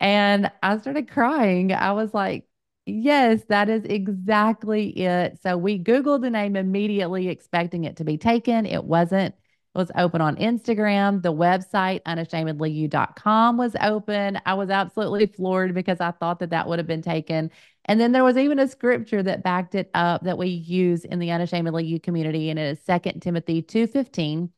And 0.00 0.50
I 0.62 0.78
started 0.78 1.10
crying. 1.10 1.72
I 1.72 1.92
was 1.92 2.12
like, 2.14 2.46
Yes, 2.88 3.42
that 3.48 3.68
is 3.68 3.84
exactly 3.84 4.90
it. 4.90 5.40
So 5.42 5.56
we 5.56 5.82
Googled 5.82 6.22
the 6.22 6.30
name 6.30 6.54
immediately, 6.54 7.28
expecting 7.28 7.82
it 7.82 7.96
to 7.96 8.04
be 8.04 8.16
taken. 8.16 8.64
It 8.64 8.84
wasn't. 8.84 9.34
It 9.74 9.78
was 9.78 9.90
open 9.96 10.20
on 10.20 10.36
Instagram. 10.36 11.20
The 11.20 11.32
website, 11.32 12.02
unashamedlyyou.com, 12.04 13.56
was 13.56 13.74
open. 13.82 14.40
I 14.46 14.54
was 14.54 14.70
absolutely 14.70 15.26
floored 15.26 15.74
because 15.74 16.00
I 16.00 16.12
thought 16.12 16.38
that 16.38 16.50
that 16.50 16.68
would 16.68 16.78
have 16.78 16.86
been 16.86 17.02
taken. 17.02 17.50
And 17.86 18.00
then 18.00 18.12
there 18.12 18.24
was 18.24 18.36
even 18.36 18.58
a 18.58 18.68
scripture 18.68 19.22
that 19.22 19.42
backed 19.42 19.74
it 19.74 19.90
up 19.94 20.24
that 20.24 20.38
we 20.38 20.48
use 20.48 21.04
in 21.04 21.18
the 21.18 21.30
Unashamedly 21.30 21.84
You 21.86 21.98
community, 21.98 22.50
and 22.50 22.58
it 22.58 22.78
is 22.78 23.00
2 23.02 23.20
Timothy 23.20 23.62
2.15. 23.62 24.50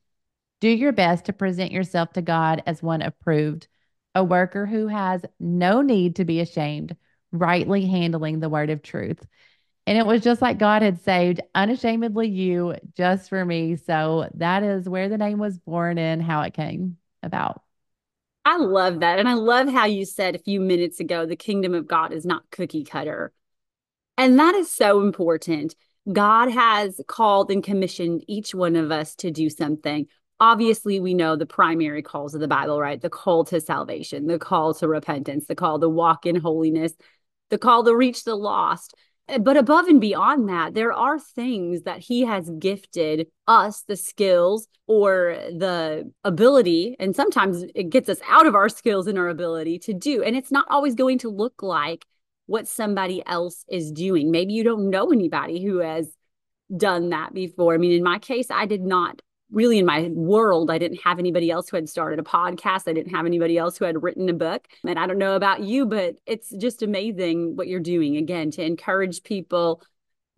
Do 0.61 0.69
your 0.69 0.93
best 0.93 1.27
to 1.27 1.33
present 1.33 1.71
yourself 1.71 2.13
to 2.15 2.23
God 2.23 2.63
as 2.67 2.83
one 2.83 3.03
approved, 3.03 3.69
a 4.15 4.25
worker 4.25 4.67
who 4.67 4.89
has 4.89 5.25
no 5.39 5.83
need 5.83 6.17
to 6.17 6.25
be 6.25 6.41
ashamed– 6.41 6.97
rightly 7.33 7.87
handling 7.87 8.41
the 8.41 8.49
word 8.49 8.71
of 8.71 8.83
truth. 8.83 9.25
And 9.87 9.97
it 9.97 10.07
was 10.07 10.23
just 10.23 10.43
like 10.43 10.59
God 10.59 10.83
had 10.83 11.01
saved 11.01 11.41
unashamedly 11.55 12.29
you 12.29 12.75
just 12.97 13.29
for 13.29 13.45
me. 13.45 13.77
So 13.77 14.29
that 14.35 14.63
is 14.63 14.89
where 14.89 15.09
the 15.09 15.19
name 15.19 15.39
was 15.39 15.59
born 15.59 15.99
and 15.99 16.23
how 16.23 16.43
it 16.43 16.55
came 16.55 16.99
about. 17.23 17.63
I 18.49 18.57
love 18.57 19.01
that. 19.01 19.19
And 19.19 19.29
I 19.29 19.35
love 19.35 19.69
how 19.69 19.85
you 19.85 20.07
said 20.07 20.35
a 20.35 20.39
few 20.39 20.59
minutes 20.59 21.01
ago 21.01 21.27
the 21.27 21.37
kingdom 21.37 21.75
of 21.75 21.87
God 21.87 22.15
is 22.15 22.25
not 22.25 22.51
cookie 22.51 22.83
cutter. 22.83 23.31
And 24.17 24.39
that 24.39 24.55
is 24.55 24.73
so 24.73 25.03
important. 25.03 25.75
God 26.11 26.51
has 26.51 26.99
called 27.09 27.51
and 27.51 27.63
commissioned 27.63 28.25
each 28.27 28.55
one 28.55 28.75
of 28.75 28.91
us 28.91 29.15
to 29.17 29.31
do 29.31 29.51
something. 29.51 30.07
Obviously, 30.41 30.99
we 30.99 31.13
know 31.13 31.37
the 31.37 31.45
primary 31.45 32.01
calls 32.01 32.35
of 32.35 32.41
the 32.41 32.49
Bible, 32.49 32.81
right? 32.81 32.99
The 32.99 33.11
call 33.11 33.45
to 33.45 33.61
salvation, 33.61 34.27
the 34.29 34.39
call 34.39 34.73
to 34.73 34.89
repentance, 34.89 35.47
the 35.47 35.55
call 35.55 35.79
to 35.81 35.89
walk 35.91 36.25
in 36.25 36.37
holiness, 36.37 36.95
the 37.51 37.59
call 37.59 37.85
to 37.85 37.95
reach 37.95 38.25
the 38.25 38.35
lost. 38.35 38.95
Eh, 39.29 39.39
but 39.39 39.57
above 39.57 39.87
and 39.87 40.01
beyond 40.01 40.49
that, 40.49 40.75
there 40.75 40.93
are 40.93 41.19
things 41.19 41.83
that 41.83 42.01
he 42.01 42.23
has 42.23 42.51
gifted 42.59 43.29
us 43.47 43.83
the 43.83 43.97
skills 43.97 44.69
or 44.87 45.37
the 45.51 46.11
ability. 46.25 46.97
And 46.99 47.15
sometimes 47.15 47.65
it 47.75 47.91
gets 47.91 48.09
us 48.09 48.21
out 48.29 48.47
of 48.47 48.55
our 48.55 48.69
skills 48.69 49.07
and 49.07 49.19
our 49.19 49.29
ability 49.29 49.79
to 49.81 49.95
do. 49.95 50.23
And 50.23 50.37
it's 50.37 50.51
not 50.51 50.67
always 50.71 50.95
going 50.95 51.19
to 51.19 51.29
look 51.29 51.63
like 51.63 52.07
what 52.47 52.67
somebody 52.67 53.23
else 53.27 53.65
is 53.69 53.93
doing. 53.93 54.31
Maybe 54.31 54.55
you 54.55 54.65
don't 54.65 54.89
know 54.89 55.13
anybody 55.13 55.63
who 55.63 55.79
has 55.79 56.09
done 56.75 57.11
that 57.11 57.35
before. 57.35 57.75
I 57.75 57.79
mean, 57.79 57.93
in 57.93 58.03
my 58.03 58.19
case, 58.19 58.51
I 58.51 58.67
did 58.67 58.83
not 58.83 59.21
really 59.51 59.79
in 59.79 59.87
my 59.87 60.09
world, 60.13 60.71
I 60.71 60.79
didn't 60.79 61.01
have 61.05 61.19
anybody 61.19 61.51
else 61.51 61.69
who 61.69 61.77
had 61.77 61.89
started 61.89 62.19
a 62.19 62.23
podcast. 62.23 62.89
I 62.89 62.93
didn't 62.93 63.15
have 63.15 63.27
anybody 63.27 63.57
else 63.57 63.79
who 63.79 63.85
had 63.85 64.03
written 64.03 64.29
a 64.29 64.35
book. 64.35 64.67
And 64.87 64.99
I 64.99 65.07
don't 65.07 65.19
know 65.19 65.37
about 65.37 65.63
you, 65.63 65.87
but 65.87 66.17
it's 66.27 66.51
just 66.57 66.83
amazing 66.83 67.57
what 67.57 67.69
you're 67.69 67.81
doing 67.81 68.17
again 68.17 68.51
to 68.53 68.65
encourage 68.65 69.23
people 69.23 69.83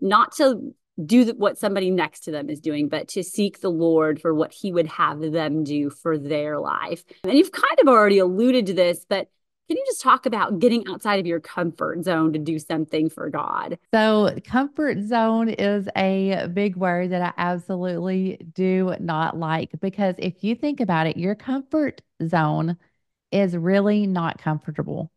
not 0.01 0.33
to 0.37 0.75
do 1.05 1.27
what 1.37 1.59
somebody 1.59 1.91
next 1.91 2.21
to 2.21 2.31
them 2.31 2.51
is 2.51 2.61
doing, 2.61 2.89
but 2.89 3.09
to 3.09 3.23
seek 3.23 3.61
the 3.61 3.71
Lord 3.71 4.21
for 4.21 4.35
what 4.35 4.53
He 4.53 4.73
would 4.73 4.87
have 4.87 5.21
them 5.21 5.65
do 5.65 5.91
for 5.91 6.19
their 6.19 6.59
life. 6.59 7.03
And 7.25 7.35
you've 7.35 7.53
kind 7.53 7.79
of 7.81 7.89
already 7.89 8.19
alluded 8.19 8.67
to 8.67 8.75
this, 8.75 9.05
but 9.09 9.29
can 9.71 9.77
you 9.77 9.85
just 9.87 10.01
talk 10.01 10.27
about 10.27 10.59
getting 10.59 10.85
outside 10.89 11.21
of 11.21 11.27
your 11.27 11.39
comfort 11.39 12.03
zone 12.03 12.33
to 12.33 12.41
do 12.41 12.59
something 12.59 13.09
for 13.09 13.31
God? 13.31 13.79
So, 13.95 14.37
comfort 14.45 14.99
zone 15.01 15.49
is 15.49 15.89
a 15.97 16.49
big 16.53 16.75
word 16.75 17.11
that 17.11 17.23
I 17.23 17.33
absolutely 17.39 18.39
do 18.53 18.97
not 18.99 19.39
like 19.39 19.71
because 19.81 20.17
if 20.19 20.43
you 20.43 20.57
think 20.57 20.81
about 20.81 21.07
it, 21.07 21.17
your 21.17 21.37
comfort 21.37 22.03
zone 22.27 22.79
is 23.31 23.57
really 23.57 24.09
not 24.09 24.39
comfortable. 24.39 25.13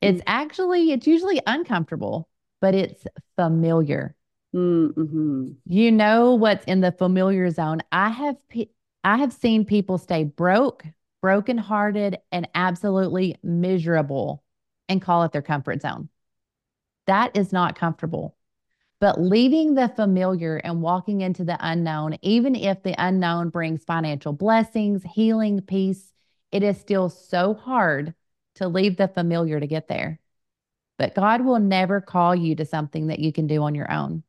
It's 0.00 0.18
mm-hmm. 0.18 0.24
actually, 0.26 0.90
it's 0.90 1.06
usually 1.06 1.40
uncomfortable, 1.46 2.28
but 2.60 2.74
it's 2.74 3.06
familiar. 3.36 4.16
Mm-hmm. 4.52 5.50
You 5.66 5.92
know 5.92 6.34
what's 6.34 6.64
in 6.64 6.80
the 6.80 6.90
familiar 6.90 7.48
zone. 7.52 7.80
I 7.92 8.08
have, 8.08 8.38
I 9.04 9.18
have 9.18 9.32
seen 9.32 9.64
people 9.64 9.98
stay 9.98 10.24
broke 10.24 10.84
brokenhearted, 11.24 12.18
and 12.32 12.46
absolutely 12.54 13.34
miserable 13.42 14.44
and 14.90 15.00
call 15.00 15.22
it 15.22 15.32
their 15.32 15.40
comfort 15.40 15.80
zone. 15.80 16.10
That 17.06 17.34
is 17.34 17.50
not 17.50 17.78
comfortable. 17.78 18.36
But 19.00 19.18
leaving 19.18 19.72
the 19.72 19.88
familiar 19.88 20.58
and 20.58 20.82
walking 20.82 21.22
into 21.22 21.42
the 21.42 21.56
unknown, 21.58 22.18
even 22.20 22.54
if 22.54 22.82
the 22.82 22.94
unknown 22.98 23.48
brings 23.48 23.84
financial 23.84 24.34
blessings, 24.34 25.02
healing, 25.14 25.62
peace, 25.62 26.12
it 26.52 26.62
is 26.62 26.78
still 26.78 27.08
so 27.08 27.54
hard 27.54 28.12
to 28.56 28.68
leave 28.68 28.98
the 28.98 29.08
familiar 29.08 29.58
to 29.58 29.66
get 29.66 29.88
there. 29.88 30.20
But 30.98 31.14
God 31.14 31.42
will 31.42 31.58
never 31.58 32.02
call 32.02 32.34
you 32.34 32.54
to 32.56 32.66
something 32.66 33.06
that 33.06 33.20
you 33.20 33.32
can 33.32 33.46
do 33.46 33.62
on 33.62 33.74
your 33.74 33.90
own. 33.90 34.24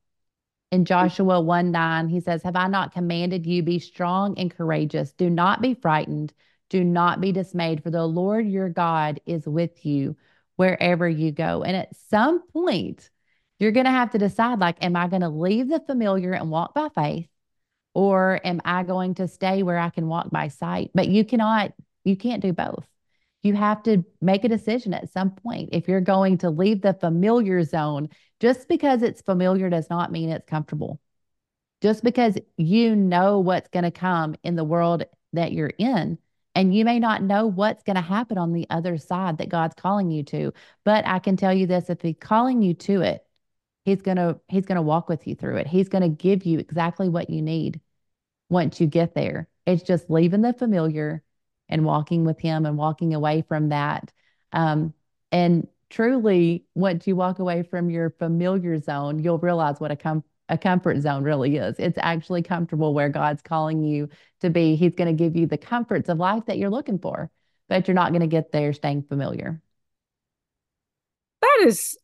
In 0.72 0.86
Joshua 0.86 1.42
1 1.42 1.72
9, 1.72 2.08
he 2.08 2.22
says, 2.22 2.44
Have 2.44 2.56
I 2.56 2.70
not 2.70 2.94
commanded 2.94 3.46
you, 3.46 3.64
be 3.64 3.80
strong 3.80 4.40
and 4.40 4.50
courageous? 4.50 5.12
Do 5.12 5.30
not 5.30 5.62
be 5.62 5.74
frightened, 5.74 6.34
do 6.70 6.84
not 6.84 7.22
be 7.22 7.32
dismayed, 7.32 7.84
for 7.84 7.92
the 7.92 8.06
Lord 8.06 8.48
your 8.48 8.70
God 8.70 9.20
is 9.26 9.48
with 9.48 9.86
you 9.86 10.16
wherever 10.56 11.08
you 11.08 11.32
go. 11.32 11.64
And 11.64 11.76
at 11.76 11.96
some 11.96 12.48
point, 12.50 13.10
you're 13.60 13.72
going 13.72 13.86
to 13.86 13.92
have 13.92 14.12
to 14.12 14.18
decide 14.18 14.60
like, 14.60 14.84
am 14.84 14.96
I 14.96 15.08
going 15.08 15.22
to 15.22 15.30
leave 15.30 15.70
the 15.70 15.80
familiar 15.80 16.34
and 16.34 16.50
walk 16.50 16.74
by 16.74 16.90
faith? 16.90 17.28
Or 17.94 18.42
am 18.44 18.62
I 18.66 18.84
going 18.84 19.16
to 19.16 19.28
stay 19.28 19.64
where 19.64 19.78
I 19.78 19.90
can 19.90 20.08
walk 20.08 20.30
by 20.30 20.50
sight? 20.50 20.92
But 20.94 21.08
you 21.08 21.24
cannot, 21.24 21.74
you 22.04 22.18
can't 22.18 22.42
do 22.42 22.52
both. 22.52 22.86
You 23.42 23.54
have 23.54 23.84
to 23.84 24.04
make 24.22 24.44
a 24.44 24.50
decision 24.50 24.94
at 24.94 25.12
some 25.12 25.32
point. 25.32 25.70
If 25.72 25.88
you're 25.88 26.02
going 26.02 26.40
to 26.40 26.50
leave 26.50 26.82
the 26.82 26.94
familiar 26.94 27.64
zone, 27.64 28.10
just 28.40 28.68
because 28.68 29.02
it's 29.02 29.22
familiar 29.22 29.70
does 29.70 29.90
not 29.90 30.12
mean 30.12 30.30
it's 30.30 30.50
comfortable. 30.50 31.00
Just 31.82 32.04
because 32.04 32.38
you 32.58 32.96
know 32.96 33.40
what's 33.40 33.70
going 33.70 33.84
to 33.84 33.92
come 33.92 34.36
in 34.44 34.56
the 34.56 34.64
world 34.64 35.04
that 35.34 35.52
you're 35.54 35.74
in 35.78 36.18
and 36.56 36.74
you 36.74 36.86
may 36.86 37.00
not 37.00 37.22
know 37.22 37.46
what's 37.46 37.84
going 37.84 37.98
to 37.98 38.02
happen 38.02 38.38
on 38.38 38.54
the 38.54 38.66
other 38.70 38.98
side 38.98 39.38
that 39.38 39.50
God's 39.50 39.76
calling 39.76 40.10
you 40.10 40.24
to. 40.24 40.54
But 40.86 41.06
I 41.06 41.20
can 41.20 41.36
tell 41.36 41.54
you 41.54 41.68
this 41.68 41.90
if 41.90 42.02
He's 42.02 42.16
calling 42.20 42.62
you 42.62 42.74
to 42.76 43.02
it, 43.02 43.26
He's 43.84 44.02
going 44.02 44.18
to 44.18 44.40
He's 44.48 44.66
going 44.66 44.78
to 44.78 44.82
walk 44.82 45.10
with 45.10 45.28
you 45.28 45.36
through 45.36 45.58
it. 45.58 45.68
He's 45.68 45.90
going 45.90 46.04
to 46.04 46.10
give 46.10 46.46
you 46.46 46.60
exactly 46.60 47.10
what 47.10 47.30
you 47.30 47.42
need 47.42 47.82
once 48.50 48.80
you 48.80 48.88
get 48.88 49.14
there. 49.14 49.50
It's 49.66 49.84
just 49.84 50.10
leaving 50.10 50.42
the 50.42 50.54
familiar 50.54 51.24
and 51.68 51.86
walking 51.86 52.26
with 52.26 52.40
Him 52.40 52.66
and 52.66 52.78
walking 52.78 53.14
away 53.14 53.44
from 53.48 53.70
that. 53.70 54.12
Um, 54.54 54.94
and 55.32 55.68
truly, 55.90 56.66
once 56.74 57.06
you 57.06 57.16
walk 57.16 57.40
away 57.40 57.64
from 57.64 57.90
your 57.90 58.12
familiar 58.12 58.80
zone, 58.80 59.20
you'll 59.20 59.40
realize 59.40 59.80
what 59.80 59.92
a 59.92 59.96
com- 59.96 60.24
a 60.50 60.58
comfort 60.58 61.02
zone 61.02 61.24
really 61.24 61.58
is. 61.58 61.76
It's 61.80 61.98
actually 62.00 62.44
comfortable 62.44 62.94
where 62.94 63.10
God's 63.10 63.42
calling 63.42 63.84
you 63.84 64.10
to 64.42 64.50
be. 64.50 64.76
He's 64.76 64.96
going 64.96 65.16
to 65.16 65.24
give 65.24 65.36
you 65.36 65.48
the 65.48 65.58
comforts 65.58 66.10
of 66.10 66.18
life 66.18 66.46
that 66.48 66.58
you're 66.58 66.70
looking 66.70 67.00
for, 67.00 67.32
but 67.68 67.88
you're 67.88 67.96
not 67.96 68.12
going 68.12 68.22
to 68.22 68.28
get 68.28 68.52
there 68.52 68.74
staying 68.74 69.04
familiar. 69.04 69.62
That 71.42 71.68
is 71.68 71.98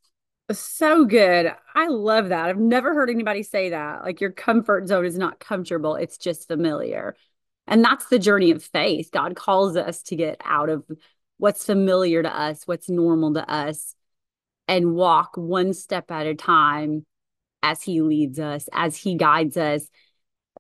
so 0.52 1.06
good. 1.06 1.54
I 1.76 1.88
love 1.88 2.30
that. 2.30 2.50
I've 2.50 2.58
never 2.58 2.94
heard 2.94 3.10
anybody 3.10 3.44
say 3.44 3.70
that. 3.70 4.04
Like 4.04 4.22
your 4.22 4.32
comfort 4.32 4.88
zone 4.88 5.06
is 5.06 5.18
not 5.18 5.40
comfortable, 5.40 5.96
it's 5.96 6.18
just 6.18 6.48
familiar. 6.48 7.16
And 7.68 7.84
that's 7.84 8.08
the 8.08 8.20
journey 8.20 8.52
of 8.52 8.64
faith. 8.64 9.12
God 9.12 9.36
calls 9.36 9.78
us 9.78 10.02
to 10.04 10.16
get 10.16 10.42
out 10.44 10.70
of 10.70 10.84
what's 11.38 11.66
familiar 11.66 12.22
to 12.22 12.36
us, 12.36 12.64
what's 12.66 12.90
normal 12.90 13.34
to 13.36 13.50
us, 13.50 13.96
and 14.68 14.96
walk 14.96 15.32
one 15.36 15.74
step 15.74 16.12
at 16.12 16.26
a 16.26 16.36
time 16.36 17.06
as 17.64 17.82
he 17.82 18.02
leads 18.02 18.40
us, 18.40 18.68
as 18.74 18.98
he 18.98 19.16
guides 19.16 19.58
us. 19.58 19.88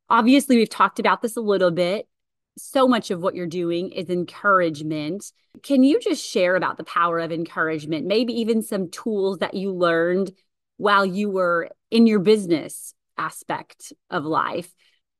Obviously, 0.09 0.57
we've 0.57 0.69
talked 0.69 0.99
about 0.99 1.21
this 1.21 1.37
a 1.37 1.41
little 1.41 1.71
bit. 1.71 2.07
So 2.57 2.87
much 2.87 3.11
of 3.11 3.21
what 3.21 3.35
you're 3.35 3.47
doing 3.47 3.91
is 3.91 4.09
encouragement. 4.09 5.31
Can 5.63 5.83
you 5.83 5.99
just 5.99 6.25
share 6.25 6.55
about 6.55 6.77
the 6.77 6.83
power 6.83 7.19
of 7.19 7.31
encouragement? 7.31 8.05
Maybe 8.05 8.33
even 8.33 8.61
some 8.61 8.89
tools 8.89 9.39
that 9.39 9.53
you 9.53 9.73
learned 9.73 10.31
while 10.77 11.05
you 11.05 11.29
were 11.29 11.69
in 11.89 12.07
your 12.07 12.19
business 12.19 12.93
aspect 13.17 13.93
of 14.09 14.25
life. 14.25 14.73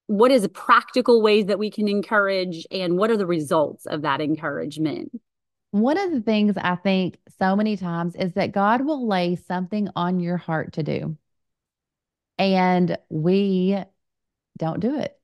What 0.08 0.32
is 0.32 0.44
a 0.44 0.50
practical 0.50 1.22
ways 1.22 1.46
that 1.46 1.60
we 1.60 1.72
can 1.72 1.88
encourage 1.88 2.66
and 2.70 2.98
what 2.98 3.12
are 3.12 3.18
the 3.18 3.26
results 3.26 3.86
of 3.86 4.02
that 4.02 4.20
encouragement? 4.20 5.12
One 5.72 5.98
of 5.98 6.12
the 6.12 6.20
things 6.20 6.56
I 6.58 6.76
think 6.76 7.18
so 7.40 7.56
many 7.56 7.78
times 7.78 8.16
is 8.16 8.34
that 8.34 8.52
God 8.52 8.84
will 8.84 9.08
lay 9.08 9.38
something 9.38 9.88
on 9.96 10.20
your 10.20 10.36
heart 10.36 10.74
to 10.74 10.84
do. 10.84 11.16
And 12.42 12.98
we 13.08 13.78
don't 14.58 14.80
do 14.80 14.98
it. 14.98 15.16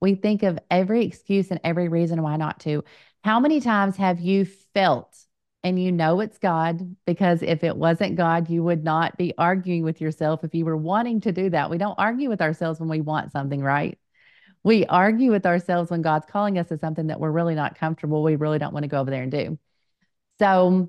We 0.00 0.14
think 0.14 0.42
of 0.42 0.58
every 0.70 1.04
excuse 1.04 1.50
and 1.50 1.60
every 1.62 1.88
reason 1.88 2.22
why 2.22 2.36
not 2.36 2.60
to. 2.60 2.82
How 3.22 3.40
many 3.40 3.60
times 3.60 3.98
have 3.98 4.20
you 4.20 4.46
felt 4.46 5.14
and 5.62 5.78
you 5.78 5.92
know 5.92 6.20
it's 6.20 6.38
God 6.38 6.96
because 7.04 7.42
if 7.42 7.62
it 7.62 7.76
wasn't 7.76 8.16
God, 8.16 8.48
you 8.48 8.64
would 8.64 8.82
not 8.82 9.18
be 9.18 9.34
arguing 9.36 9.82
with 9.82 10.00
yourself 10.00 10.42
if 10.42 10.54
you 10.54 10.64
were 10.64 10.78
wanting 10.78 11.20
to 11.20 11.32
do 11.32 11.50
that. 11.50 11.68
We 11.68 11.76
don't 11.76 11.98
argue 11.98 12.30
with 12.30 12.40
ourselves 12.40 12.80
when 12.80 12.88
we 12.88 13.02
want 13.02 13.32
something, 13.32 13.60
right? 13.60 13.98
We 14.62 14.86
argue 14.86 15.32
with 15.32 15.44
ourselves 15.44 15.90
when 15.90 16.00
God's 16.00 16.24
calling 16.24 16.58
us 16.58 16.68
to 16.68 16.78
something 16.78 17.08
that 17.08 17.20
we're 17.20 17.30
really 17.30 17.54
not 17.54 17.78
comfortable. 17.78 18.22
We 18.22 18.36
really 18.36 18.58
don't 18.58 18.72
want 18.72 18.84
to 18.84 18.88
go 18.88 19.00
over 19.00 19.10
there 19.10 19.22
and 19.22 19.30
do. 19.30 19.58
So, 20.38 20.88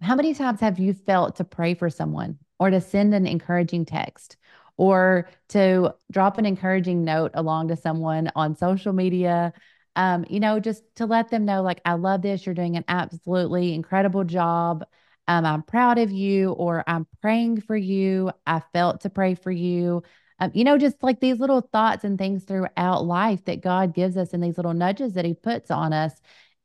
how 0.00 0.14
many 0.14 0.32
times 0.32 0.60
have 0.60 0.78
you 0.78 0.92
felt 0.92 1.36
to 1.36 1.44
pray 1.44 1.74
for 1.74 1.90
someone 1.90 2.38
or 2.60 2.70
to 2.70 2.80
send 2.80 3.14
an 3.14 3.26
encouraging 3.26 3.84
text 3.84 4.36
or 4.76 5.28
to 5.50 5.94
drop 6.10 6.38
an 6.38 6.46
encouraging 6.46 7.04
note 7.04 7.32
along 7.34 7.68
to 7.68 7.76
someone 7.76 8.30
on 8.34 8.56
social 8.56 8.92
media? 8.92 9.52
Um, 9.96 10.24
you 10.28 10.40
know, 10.40 10.58
just 10.58 10.82
to 10.96 11.06
let 11.06 11.30
them 11.30 11.44
know, 11.44 11.62
like, 11.62 11.80
I 11.84 11.94
love 11.94 12.22
this. 12.22 12.44
You're 12.44 12.54
doing 12.54 12.76
an 12.76 12.84
absolutely 12.88 13.74
incredible 13.74 14.24
job. 14.24 14.84
Um, 15.28 15.46
I'm 15.46 15.62
proud 15.62 15.98
of 15.98 16.10
you, 16.10 16.50
or 16.52 16.84
I'm 16.86 17.06
praying 17.22 17.60
for 17.62 17.76
you. 17.76 18.30
I 18.46 18.60
felt 18.72 19.02
to 19.02 19.10
pray 19.10 19.34
for 19.34 19.50
you. 19.52 20.02
Um, 20.40 20.50
you 20.52 20.64
know, 20.64 20.76
just 20.76 21.02
like 21.02 21.20
these 21.20 21.38
little 21.38 21.60
thoughts 21.60 22.04
and 22.04 22.18
things 22.18 22.42
throughout 22.44 23.06
life 23.06 23.44
that 23.44 23.62
God 23.62 23.94
gives 23.94 24.16
us 24.16 24.32
and 24.32 24.42
these 24.42 24.56
little 24.56 24.74
nudges 24.74 25.14
that 25.14 25.24
He 25.24 25.32
puts 25.32 25.70
on 25.70 25.92
us, 25.92 26.12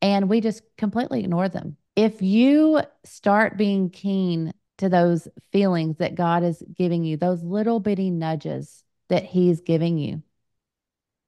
and 0.02 0.28
we 0.28 0.42
just 0.42 0.64
completely 0.78 1.20
ignore 1.22 1.50
them. 1.50 1.78
If 1.96 2.22
you 2.22 2.82
start 3.06 3.58
being 3.58 3.92
keen 3.92 4.54
to 4.80 4.90
those 4.90 5.28
feelings 5.52 5.98
that 5.98 6.16
God 6.16 6.44
is 6.44 6.64
giving 6.74 7.04
you, 7.04 7.18
those 7.18 7.44
little 7.44 7.80
bitty 7.80 8.10
nudges 8.10 8.84
that 9.10 9.24
He's 9.24 9.62
giving 9.62 9.98
you, 9.98 10.24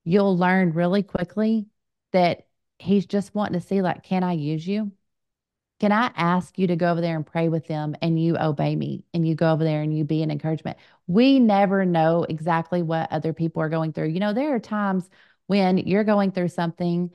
you'll 0.04 0.38
learn 0.38 0.74
really 0.74 1.04
quickly 1.04 1.68
that 2.12 2.48
He's 2.80 3.06
just 3.06 3.36
wanting 3.36 3.60
to 3.60 3.66
see, 3.66 3.82
like, 3.82 4.04
can 4.04 4.24
I 4.24 4.34
use 4.34 4.68
you? 4.68 4.92
Can 5.80 5.92
I 5.92 6.12
ask 6.16 6.60
you 6.60 6.68
to 6.68 6.76
go 6.76 6.92
over 6.92 7.02
there 7.02 7.16
and 7.16 7.26
pray 7.26 7.50
with 7.50 7.66
them 7.68 7.96
and 8.04 8.22
you 8.22 8.38
obey 8.38 8.76
me 8.76 9.04
and 9.16 9.28
you 9.28 9.34
go 9.34 9.52
over 9.52 9.64
there 9.64 9.82
and 9.82 9.96
you 9.96 10.04
be 10.04 10.22
an 10.22 10.30
encouragement? 10.30 10.78
We 11.08 11.40
never 11.40 11.86
know 11.86 12.24
exactly 12.24 12.84
what 12.84 13.12
other 13.12 13.34
people 13.34 13.64
are 13.64 13.70
going 13.70 13.92
through. 13.94 14.10
You 14.10 14.20
know, 14.20 14.34
there 14.34 14.54
are 14.54 14.60
times 14.60 15.10
when 15.48 15.80
you're 15.80 16.04
going 16.04 16.32
through 16.32 16.50
something. 16.50 17.10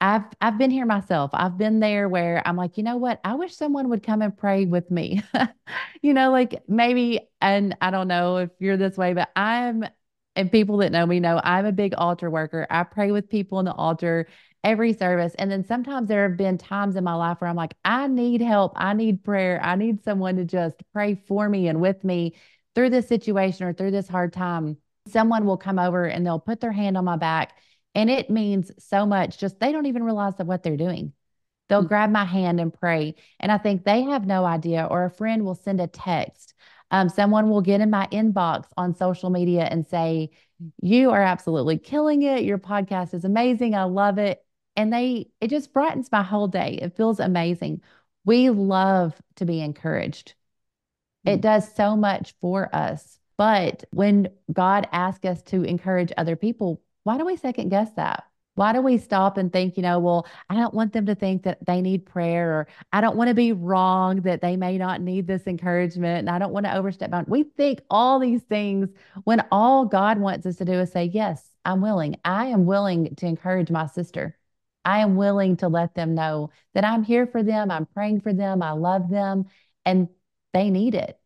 I've 0.00 0.24
I've 0.40 0.58
been 0.58 0.70
here 0.70 0.86
myself. 0.86 1.30
I've 1.32 1.56
been 1.56 1.80
there 1.80 2.08
where 2.08 2.42
I'm 2.46 2.56
like, 2.56 2.76
you 2.76 2.82
know 2.82 2.96
what? 2.96 3.20
I 3.24 3.34
wish 3.34 3.54
someone 3.54 3.88
would 3.88 4.02
come 4.02 4.20
and 4.22 4.36
pray 4.36 4.66
with 4.66 4.90
me. 4.90 5.22
you 6.02 6.12
know, 6.12 6.30
like 6.30 6.62
maybe, 6.68 7.20
and 7.40 7.76
I 7.80 7.90
don't 7.90 8.08
know 8.08 8.36
if 8.38 8.50
you're 8.58 8.76
this 8.76 8.96
way, 8.96 9.14
but 9.14 9.30
I'm 9.34 9.84
and 10.36 10.52
people 10.52 10.76
that 10.78 10.92
know 10.92 11.06
me 11.06 11.18
know 11.18 11.40
I'm 11.42 11.64
a 11.64 11.72
big 11.72 11.94
altar 11.96 12.30
worker. 12.30 12.66
I 12.68 12.82
pray 12.82 13.10
with 13.10 13.30
people 13.30 13.58
in 13.58 13.64
the 13.64 13.72
altar 13.72 14.28
every 14.62 14.92
service. 14.92 15.34
And 15.38 15.50
then 15.50 15.64
sometimes 15.64 16.08
there 16.08 16.28
have 16.28 16.36
been 16.36 16.58
times 16.58 16.96
in 16.96 17.04
my 17.04 17.14
life 17.14 17.40
where 17.40 17.48
I'm 17.48 17.56
like, 17.56 17.74
I 17.84 18.08
need 18.08 18.40
help. 18.40 18.72
I 18.74 18.94
need 18.94 19.22
prayer. 19.24 19.60
I 19.62 19.76
need 19.76 20.02
someone 20.02 20.36
to 20.36 20.44
just 20.44 20.76
pray 20.92 21.14
for 21.14 21.48
me 21.48 21.68
and 21.68 21.80
with 21.80 22.02
me 22.02 22.34
through 22.74 22.90
this 22.90 23.08
situation 23.08 23.66
or 23.66 23.72
through 23.72 23.92
this 23.92 24.08
hard 24.08 24.32
time. 24.32 24.76
Someone 25.08 25.46
will 25.46 25.56
come 25.56 25.78
over 25.78 26.04
and 26.04 26.26
they'll 26.26 26.40
put 26.40 26.60
their 26.60 26.72
hand 26.72 26.96
on 26.96 27.04
my 27.04 27.16
back. 27.16 27.56
And 27.96 28.08
it 28.08 28.30
means 28.30 28.70
so 28.78 29.06
much. 29.06 29.38
Just 29.38 29.58
they 29.58 29.72
don't 29.72 29.86
even 29.86 30.04
realize 30.04 30.36
that 30.36 30.46
what 30.46 30.62
they're 30.62 30.76
doing. 30.76 31.12
They'll 31.68 31.80
mm-hmm. 31.80 31.88
grab 31.88 32.10
my 32.10 32.24
hand 32.24 32.60
and 32.60 32.72
pray. 32.72 33.16
And 33.40 33.50
I 33.50 33.58
think 33.58 33.84
they 33.84 34.02
have 34.02 34.24
no 34.24 34.44
idea, 34.44 34.86
or 34.88 35.04
a 35.04 35.10
friend 35.10 35.44
will 35.44 35.56
send 35.56 35.80
a 35.80 35.88
text. 35.88 36.54
Um, 36.92 37.08
someone 37.08 37.50
will 37.50 37.62
get 37.62 37.80
in 37.80 37.90
my 37.90 38.06
inbox 38.12 38.66
on 38.76 38.94
social 38.94 39.30
media 39.30 39.62
and 39.62 39.84
say, 39.84 40.30
You 40.80 41.10
are 41.10 41.22
absolutely 41.22 41.78
killing 41.78 42.22
it. 42.22 42.44
Your 42.44 42.58
podcast 42.58 43.14
is 43.14 43.24
amazing. 43.24 43.74
I 43.74 43.84
love 43.84 44.18
it 44.18 44.46
and 44.76 44.92
they 44.92 45.30
it 45.40 45.48
just 45.48 45.72
brightens 45.72 46.12
my 46.12 46.22
whole 46.22 46.48
day. 46.48 46.78
It 46.80 46.96
feels 46.96 47.18
amazing. 47.18 47.80
We 48.24 48.50
love 48.50 49.14
to 49.36 49.44
be 49.44 49.60
encouraged. 49.60 50.34
Mm-hmm. 51.26 51.34
It 51.34 51.38
mm. 51.38 51.42
does 51.42 51.74
so 51.74 51.96
much 51.96 52.34
for 52.40 52.72
us. 52.74 53.18
But 53.38 53.84
when 53.90 54.28
God 54.52 54.88
asks 54.92 55.24
us 55.24 55.42
to 55.44 55.62
encourage 55.62 56.12
other 56.16 56.36
people, 56.36 56.82
why 57.06 57.18
do 57.18 57.24
we 57.24 57.36
second 57.36 57.68
guess 57.68 57.92
that? 57.92 58.24
Why 58.56 58.72
do 58.72 58.80
we 58.80 58.98
stop 58.98 59.36
and 59.36 59.52
think, 59.52 59.76
you 59.76 59.82
know, 59.84 60.00
well, 60.00 60.26
I 60.50 60.56
don't 60.56 60.74
want 60.74 60.92
them 60.92 61.06
to 61.06 61.14
think 61.14 61.44
that 61.44 61.64
they 61.64 61.80
need 61.80 62.04
prayer, 62.04 62.50
or 62.50 62.68
I 62.92 63.00
don't 63.00 63.16
want 63.16 63.28
to 63.28 63.34
be 63.34 63.52
wrong 63.52 64.22
that 64.22 64.40
they 64.40 64.56
may 64.56 64.76
not 64.76 65.00
need 65.00 65.28
this 65.28 65.46
encouragement, 65.46 66.18
and 66.18 66.30
I 66.30 66.40
don't 66.40 66.52
want 66.52 66.66
to 66.66 66.74
overstep 66.74 67.12
boundaries. 67.12 67.30
We 67.30 67.42
think 67.44 67.82
all 67.90 68.18
these 68.18 68.42
things 68.42 68.88
when 69.22 69.46
all 69.52 69.84
God 69.84 70.18
wants 70.18 70.46
us 70.46 70.56
to 70.56 70.64
do 70.64 70.72
is 70.72 70.90
say, 70.90 71.04
Yes, 71.04 71.48
I'm 71.64 71.80
willing. 71.80 72.16
I 72.24 72.46
am 72.46 72.66
willing 72.66 73.14
to 73.14 73.26
encourage 73.26 73.70
my 73.70 73.86
sister. 73.86 74.36
I 74.84 74.98
am 74.98 75.14
willing 75.14 75.56
to 75.58 75.68
let 75.68 75.94
them 75.94 76.16
know 76.16 76.50
that 76.74 76.84
I'm 76.84 77.04
here 77.04 77.28
for 77.28 77.44
them. 77.44 77.70
I'm 77.70 77.86
praying 77.86 78.22
for 78.22 78.32
them. 78.32 78.62
I 78.62 78.72
love 78.72 79.08
them 79.10 79.44
and 79.84 80.08
they 80.52 80.70
need 80.70 80.96
it. 80.96 81.20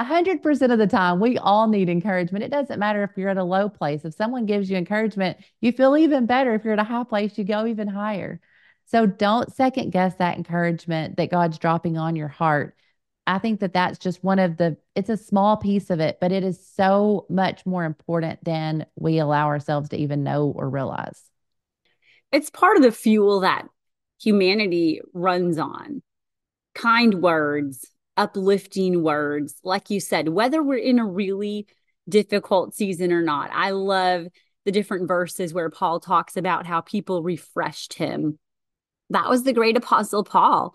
A 0.00 0.04
hundred 0.04 0.42
percent 0.42 0.72
of 0.72 0.78
the 0.78 0.86
time, 0.86 1.20
we 1.20 1.36
all 1.36 1.68
need 1.68 1.90
encouragement. 1.90 2.42
It 2.42 2.50
doesn't 2.50 2.78
matter 2.78 3.02
if 3.02 3.10
you're 3.18 3.28
at 3.28 3.36
a 3.36 3.44
low 3.44 3.68
place. 3.68 4.02
If 4.02 4.14
someone 4.14 4.46
gives 4.46 4.70
you 4.70 4.78
encouragement, 4.78 5.36
you 5.60 5.72
feel 5.72 5.94
even 5.94 6.24
better. 6.24 6.54
If 6.54 6.64
you're 6.64 6.72
at 6.72 6.78
a 6.78 6.84
high 6.84 7.04
place, 7.04 7.36
you 7.36 7.44
go 7.44 7.66
even 7.66 7.86
higher. 7.86 8.40
So 8.86 9.04
don't 9.04 9.54
second 9.54 9.90
guess 9.90 10.14
that 10.14 10.38
encouragement 10.38 11.18
that 11.18 11.30
God's 11.30 11.58
dropping 11.58 11.98
on 11.98 12.16
your 12.16 12.28
heart. 12.28 12.76
I 13.26 13.40
think 13.40 13.60
that 13.60 13.74
that's 13.74 13.98
just 13.98 14.24
one 14.24 14.38
of 14.38 14.56
the, 14.56 14.78
it's 14.94 15.10
a 15.10 15.18
small 15.18 15.58
piece 15.58 15.90
of 15.90 16.00
it, 16.00 16.16
but 16.18 16.32
it 16.32 16.44
is 16.44 16.66
so 16.74 17.26
much 17.28 17.66
more 17.66 17.84
important 17.84 18.42
than 18.42 18.86
we 18.96 19.18
allow 19.18 19.48
ourselves 19.48 19.90
to 19.90 19.98
even 19.98 20.24
know 20.24 20.46
or 20.46 20.70
realize 20.70 21.22
it's 22.32 22.48
part 22.48 22.78
of 22.78 22.82
the 22.82 22.90
fuel 22.90 23.40
that 23.40 23.66
humanity 24.18 25.02
runs 25.12 25.58
on 25.58 26.02
kind 26.74 27.20
words 27.20 27.86
uplifting 28.20 29.02
words 29.02 29.54
like 29.64 29.88
you 29.88 29.98
said 29.98 30.28
whether 30.28 30.62
we're 30.62 30.76
in 30.76 30.98
a 30.98 31.06
really 31.06 31.66
difficult 32.06 32.74
season 32.74 33.12
or 33.12 33.22
not 33.22 33.48
i 33.54 33.70
love 33.70 34.26
the 34.66 34.72
different 34.72 35.08
verses 35.08 35.54
where 35.54 35.70
paul 35.70 36.00
talks 36.00 36.36
about 36.36 36.66
how 36.66 36.82
people 36.82 37.22
refreshed 37.22 37.94
him 37.94 38.38
that 39.08 39.30
was 39.30 39.42
the 39.42 39.54
great 39.54 39.74
apostle 39.74 40.22
paul 40.22 40.74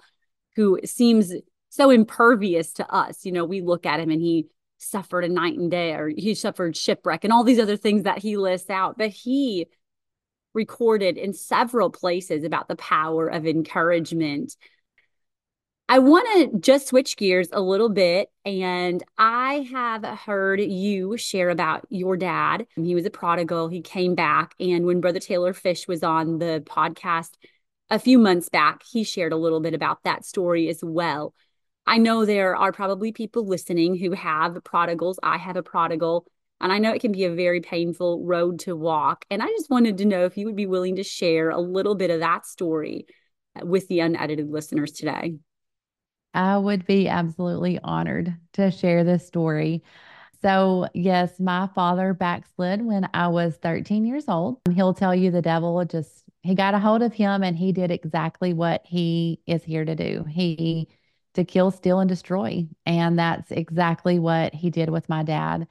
who 0.56 0.80
seems 0.86 1.34
so 1.70 1.92
impervious 1.92 2.74
to 2.74 2.92
us 2.92 3.24
you 3.24 3.32
know 3.32 3.46
we 3.46 3.62
look 3.62 3.86
at 3.86 4.00
him 4.00 4.10
and 4.10 4.22
he 4.22 4.48
suffered 4.80 5.24
a 5.24 5.30
night 5.30 5.56
and 5.56 5.70
day 5.70 5.94
or 5.94 6.10
he 6.10 6.34
suffered 6.34 6.76
shipwreck 6.76 7.24
and 7.24 7.32
all 7.32 7.44
these 7.44 7.60
other 7.60 7.78
things 7.78 8.04
that 8.04 8.18
he 8.18 8.38
lists 8.38 8.72
out 8.72 8.98
but 8.98 9.12
he 9.12 9.68
recorded 10.56 11.18
in 11.18 11.34
several 11.34 11.92
places 11.92 12.44
about 12.44 12.68
the 12.68 12.78
power 12.78 13.28
of 13.28 13.46
encouragement. 13.46 14.56
I 15.88 16.00
want 16.00 16.28
to 16.52 16.60
just 16.60 16.88
switch 16.88 17.16
gears 17.16 17.50
a 17.52 17.62
little 17.62 17.90
bit. 17.90 18.30
And 18.44 19.04
I 19.18 19.68
have 19.72 20.04
heard 20.04 20.60
you 20.60 21.16
share 21.16 21.50
about 21.50 21.86
your 21.90 22.18
dad. 22.18 22.66
He 22.76 22.96
was 22.96 23.06
a 23.06 23.12
prodigal, 23.12 23.68
he 23.68 23.82
came 23.82 24.16
back. 24.16 24.56
And 24.60 24.86
when 24.86 25.00
Brother 25.00 25.20
Taylor 25.20 25.54
Fish 25.54 25.88
was 25.88 26.02
on 26.02 26.40
the 26.40 26.64
podcast 26.66 27.32
a 27.92 28.00
few 28.00 28.18
months 28.18 28.50
back, 28.50 28.82
he 28.84 29.04
shared 29.04 29.32
a 29.32 29.38
little 29.38 29.60
bit 29.60 29.76
about 29.76 30.04
that 30.04 30.26
story 30.26 30.70
as 30.70 30.80
well. 30.84 31.36
I 31.86 32.00
know 32.00 32.26
there 32.26 32.56
are 32.56 32.72
probably 32.72 33.12
people 33.12 33.46
listening 33.46 33.96
who 33.96 34.14
have 34.14 34.64
prodigals. 34.64 35.20
I 35.22 35.38
have 35.38 35.56
a 35.56 35.64
prodigal. 35.64 36.26
And 36.60 36.72
I 36.72 36.80
know 36.80 36.94
it 36.94 37.02
can 37.02 37.12
be 37.12 37.26
a 37.26 37.36
very 37.36 37.62
painful 37.62 38.24
road 38.24 38.60
to 38.62 38.76
walk. 38.76 39.26
And 39.30 39.44
I 39.44 39.48
just 39.50 39.70
wanted 39.70 40.00
to 40.00 40.06
know 40.06 40.26
if 40.26 40.36
you 40.36 40.48
would 40.48 40.56
be 40.56 40.66
willing 40.66 40.96
to 40.96 41.04
share 41.04 41.52
a 41.52 41.60
little 41.60 41.94
bit 41.94 42.10
of 42.10 42.22
that 42.22 42.48
story 42.48 43.06
with 43.62 43.88
the 43.88 44.00
unedited 44.00 44.50
listeners 44.50 44.92
today. 44.92 45.36
I 46.36 46.58
would 46.58 46.86
be 46.86 47.08
absolutely 47.08 47.80
honored 47.80 48.36
to 48.54 48.70
share 48.70 49.04
this 49.04 49.26
story. 49.26 49.84
So, 50.42 50.88
yes, 50.94 51.40
my 51.40 51.68
father 51.74 52.14
backslid 52.14 52.86
when 52.86 53.10
I 53.14 53.30
was 53.30 53.56
13 53.58 54.06
years 54.06 54.26
old. 54.28 54.60
He'll 54.72 54.94
tell 54.94 55.16
you 55.16 55.32
the 55.32 55.42
devil 55.42 55.84
just, 55.86 56.24
he 56.44 56.54
got 56.54 56.76
a 56.76 56.80
hold 56.80 57.02
of 57.02 57.14
him 57.14 57.42
and 57.42 57.58
he 57.58 57.72
did 57.72 57.90
exactly 57.90 58.54
what 58.54 58.82
he 58.86 59.42
is 59.48 59.64
here 59.64 59.86
to 59.86 59.96
do. 59.96 60.24
He, 60.30 60.90
to 61.34 61.44
kill, 61.44 61.72
steal, 61.72 62.00
and 62.00 62.10
destroy. 62.10 62.68
And 62.86 63.18
that's 63.18 63.52
exactly 63.52 64.20
what 64.20 64.54
he 64.54 64.70
did 64.70 64.90
with 64.90 65.10
my 65.10 65.24
dad. 65.24 65.68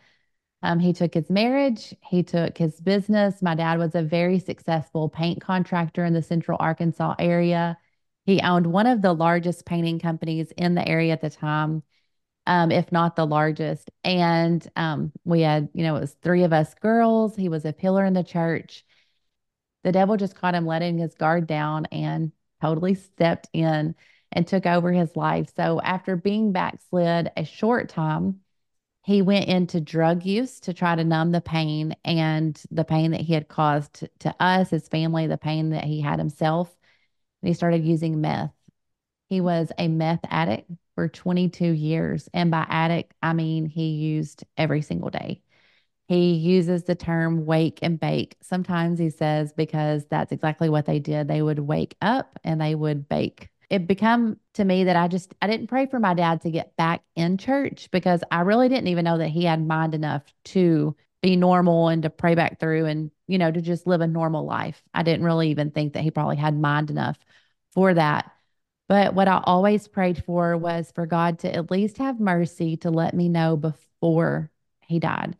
Um, 0.63 0.79
he 0.79 0.95
took 0.95 1.13
his 1.13 1.29
marriage, 1.29 1.95
he 2.03 2.23
took 2.23 2.57
his 2.57 2.81
business. 2.81 3.43
My 3.43 3.55
dad 3.55 3.79
was 3.79 3.95
a 3.95 4.03
very 4.03 4.39
successful 4.39 5.11
paint 5.11 5.43
contractor 5.43 6.05
in 6.05 6.15
the 6.15 6.23
central 6.23 6.57
Arkansas 6.59 7.17
area. 7.19 7.77
He 8.25 8.41
owned 8.41 8.67
one 8.67 8.87
of 8.87 9.03
the 9.03 9.13
largest 9.13 9.67
painting 9.67 9.99
companies 9.99 10.51
in 10.57 10.75
the 10.75 10.87
area 10.87 11.13
at 11.13 11.21
the 11.21 11.31
time, 11.31 11.83
um, 12.47 12.71
if 12.71 12.91
not 12.91 13.17
the 13.17 13.27
largest. 13.27 13.91
And 14.03 14.67
um, 14.77 15.13
we 15.25 15.43
had, 15.43 15.69
you 15.75 15.83
know, 15.83 15.97
it 15.97 16.01
was 16.01 16.17
three 16.23 16.45
of 16.45 16.53
us 16.53 16.75
girls. 16.75 17.37
He 17.37 17.49
was 17.49 17.65
a 17.65 17.73
pillar 17.73 18.05
in 18.05 18.15
the 18.15 18.25
church. 18.25 18.85
The 19.83 19.93
devil 19.93 20.17
just 20.17 20.37
caught 20.37 20.55
him 20.55 20.67
letting 20.67 20.99
his 20.99 21.15
guard 21.15 21.47
down 21.47 21.87
and 21.87 22.33
totally 22.63 22.95
stepped 22.95 23.49
in 23.53 23.95
and 24.33 24.47
took 24.47 24.67
over 24.67 24.91
his 24.91 25.15
life. 25.15 25.53
So 25.55 25.81
after 25.83 26.17
being 26.17 26.53
backslid 26.53 27.31
a 27.37 27.45
short 27.45 27.91
time, 27.91 28.41
he 29.05 29.21
went 29.21 29.49
into 29.49 29.83
drug 29.83 30.25
use 30.25 30.61
to 30.61 30.73
try 30.73 30.97
to 30.97 31.05
numb 31.05 31.31
the 31.31 31.43
pain 31.43 31.95
and 32.07 32.61
the 32.71 32.85
pain 32.85 33.11
that 33.11 33.21
he 33.21 33.35
had 33.35 33.49
caused 33.49 34.09
to 34.21 34.35
us, 34.41 34.71
his 34.71 34.89
family, 34.89 35.27
the 35.27 35.37
pain 35.37 35.71
that 35.71 35.85
he 35.85 36.01
had 36.01 36.19
himself. 36.19 36.75
And 37.45 37.49
he 37.49 37.55
started 37.55 37.85
using 37.85 38.23
meth. 38.23 38.55
He 39.29 39.43
was 39.43 39.71
a 39.77 39.87
meth 39.87 40.25
addict 40.31 40.71
for 40.95 41.09
22 41.09 41.67
years. 41.67 42.27
And 42.33 42.51
by 42.51 42.65
addict, 42.67 43.13
I 43.23 43.35
mean 43.35 43.67
he 43.67 43.89
used 43.91 44.45
every 44.57 44.81
single 44.81 45.11
day. 45.11 45.43
He 46.09 46.37
uses 46.37 46.85
the 46.85 46.95
term 46.95 47.45
wake 47.45 47.81
and 47.83 48.01
bake. 48.01 48.39
Sometimes 48.41 48.99
he 48.99 49.11
says 49.11 49.53
because 49.53 50.07
that's 50.07 50.33
exactly 50.33 50.71
what 50.71 50.87
they 50.87 51.01
did. 51.01 51.29
They 51.29 51.43
would 51.43 51.59
wake 51.59 51.97
up 52.01 52.39
and 52.45 52.59
they 52.59 52.75
would 52.75 53.11
bake 53.11 53.51
it 53.69 53.87
become 53.87 54.39
to 54.55 54.65
me 54.65 54.85
that 54.85 54.97
I 54.97 55.07
just 55.07 55.35
I 55.43 55.47
didn't 55.47 55.67
pray 55.67 55.85
for 55.85 55.99
my 55.99 56.15
dad 56.15 56.41
to 56.43 56.51
get 56.51 56.75
back 56.77 57.03
in 57.15 57.37
church 57.37 57.89
because 57.91 58.23
I 58.31 58.41
really 58.41 58.71
didn't 58.71 58.89
even 58.89 59.05
know 59.05 59.19
that 59.19 59.29
he 59.29 59.45
had 59.45 59.67
mind 59.67 59.95
enough 59.95 60.23
to 60.47 60.97
be 61.25 61.37
normal 61.37 61.89
and 61.89 62.03
to 62.03 62.11
pray 62.11 62.35
back 62.35 62.61
through 62.61 62.85
and 62.85 63.11
you 63.27 63.39
know 63.39 63.51
to 63.51 63.63
just 63.63 63.87
live 63.87 64.03
a 64.03 64.07
normal 64.07 64.45
life. 64.45 64.83
I 64.93 65.03
didn't 65.03 65.25
really 65.25 65.51
even 65.51 65.71
think 65.71 65.95
that 65.95 66.03
he 66.03 66.11
probably 66.11 66.37
had 66.37 66.55
mind 66.59 66.91
enough 66.91 67.19
for 67.73 67.95
that. 67.95 68.31
But 68.89 69.15
what 69.15 69.29
I 69.29 69.43
always 69.45 69.89
prayed 69.89 70.23
for 70.25 70.57
was 70.59 70.93
for 70.95 71.07
God 71.07 71.39
to 71.41 71.55
at 71.55 71.71
least 71.71 71.97
have 71.99 72.21
mercy 72.21 72.77
to 72.79 72.91
let 72.91 73.15
me 73.15 73.31
know 73.31 73.57
before 73.57 74.51
he 74.83 75.01
died. 75.01 75.37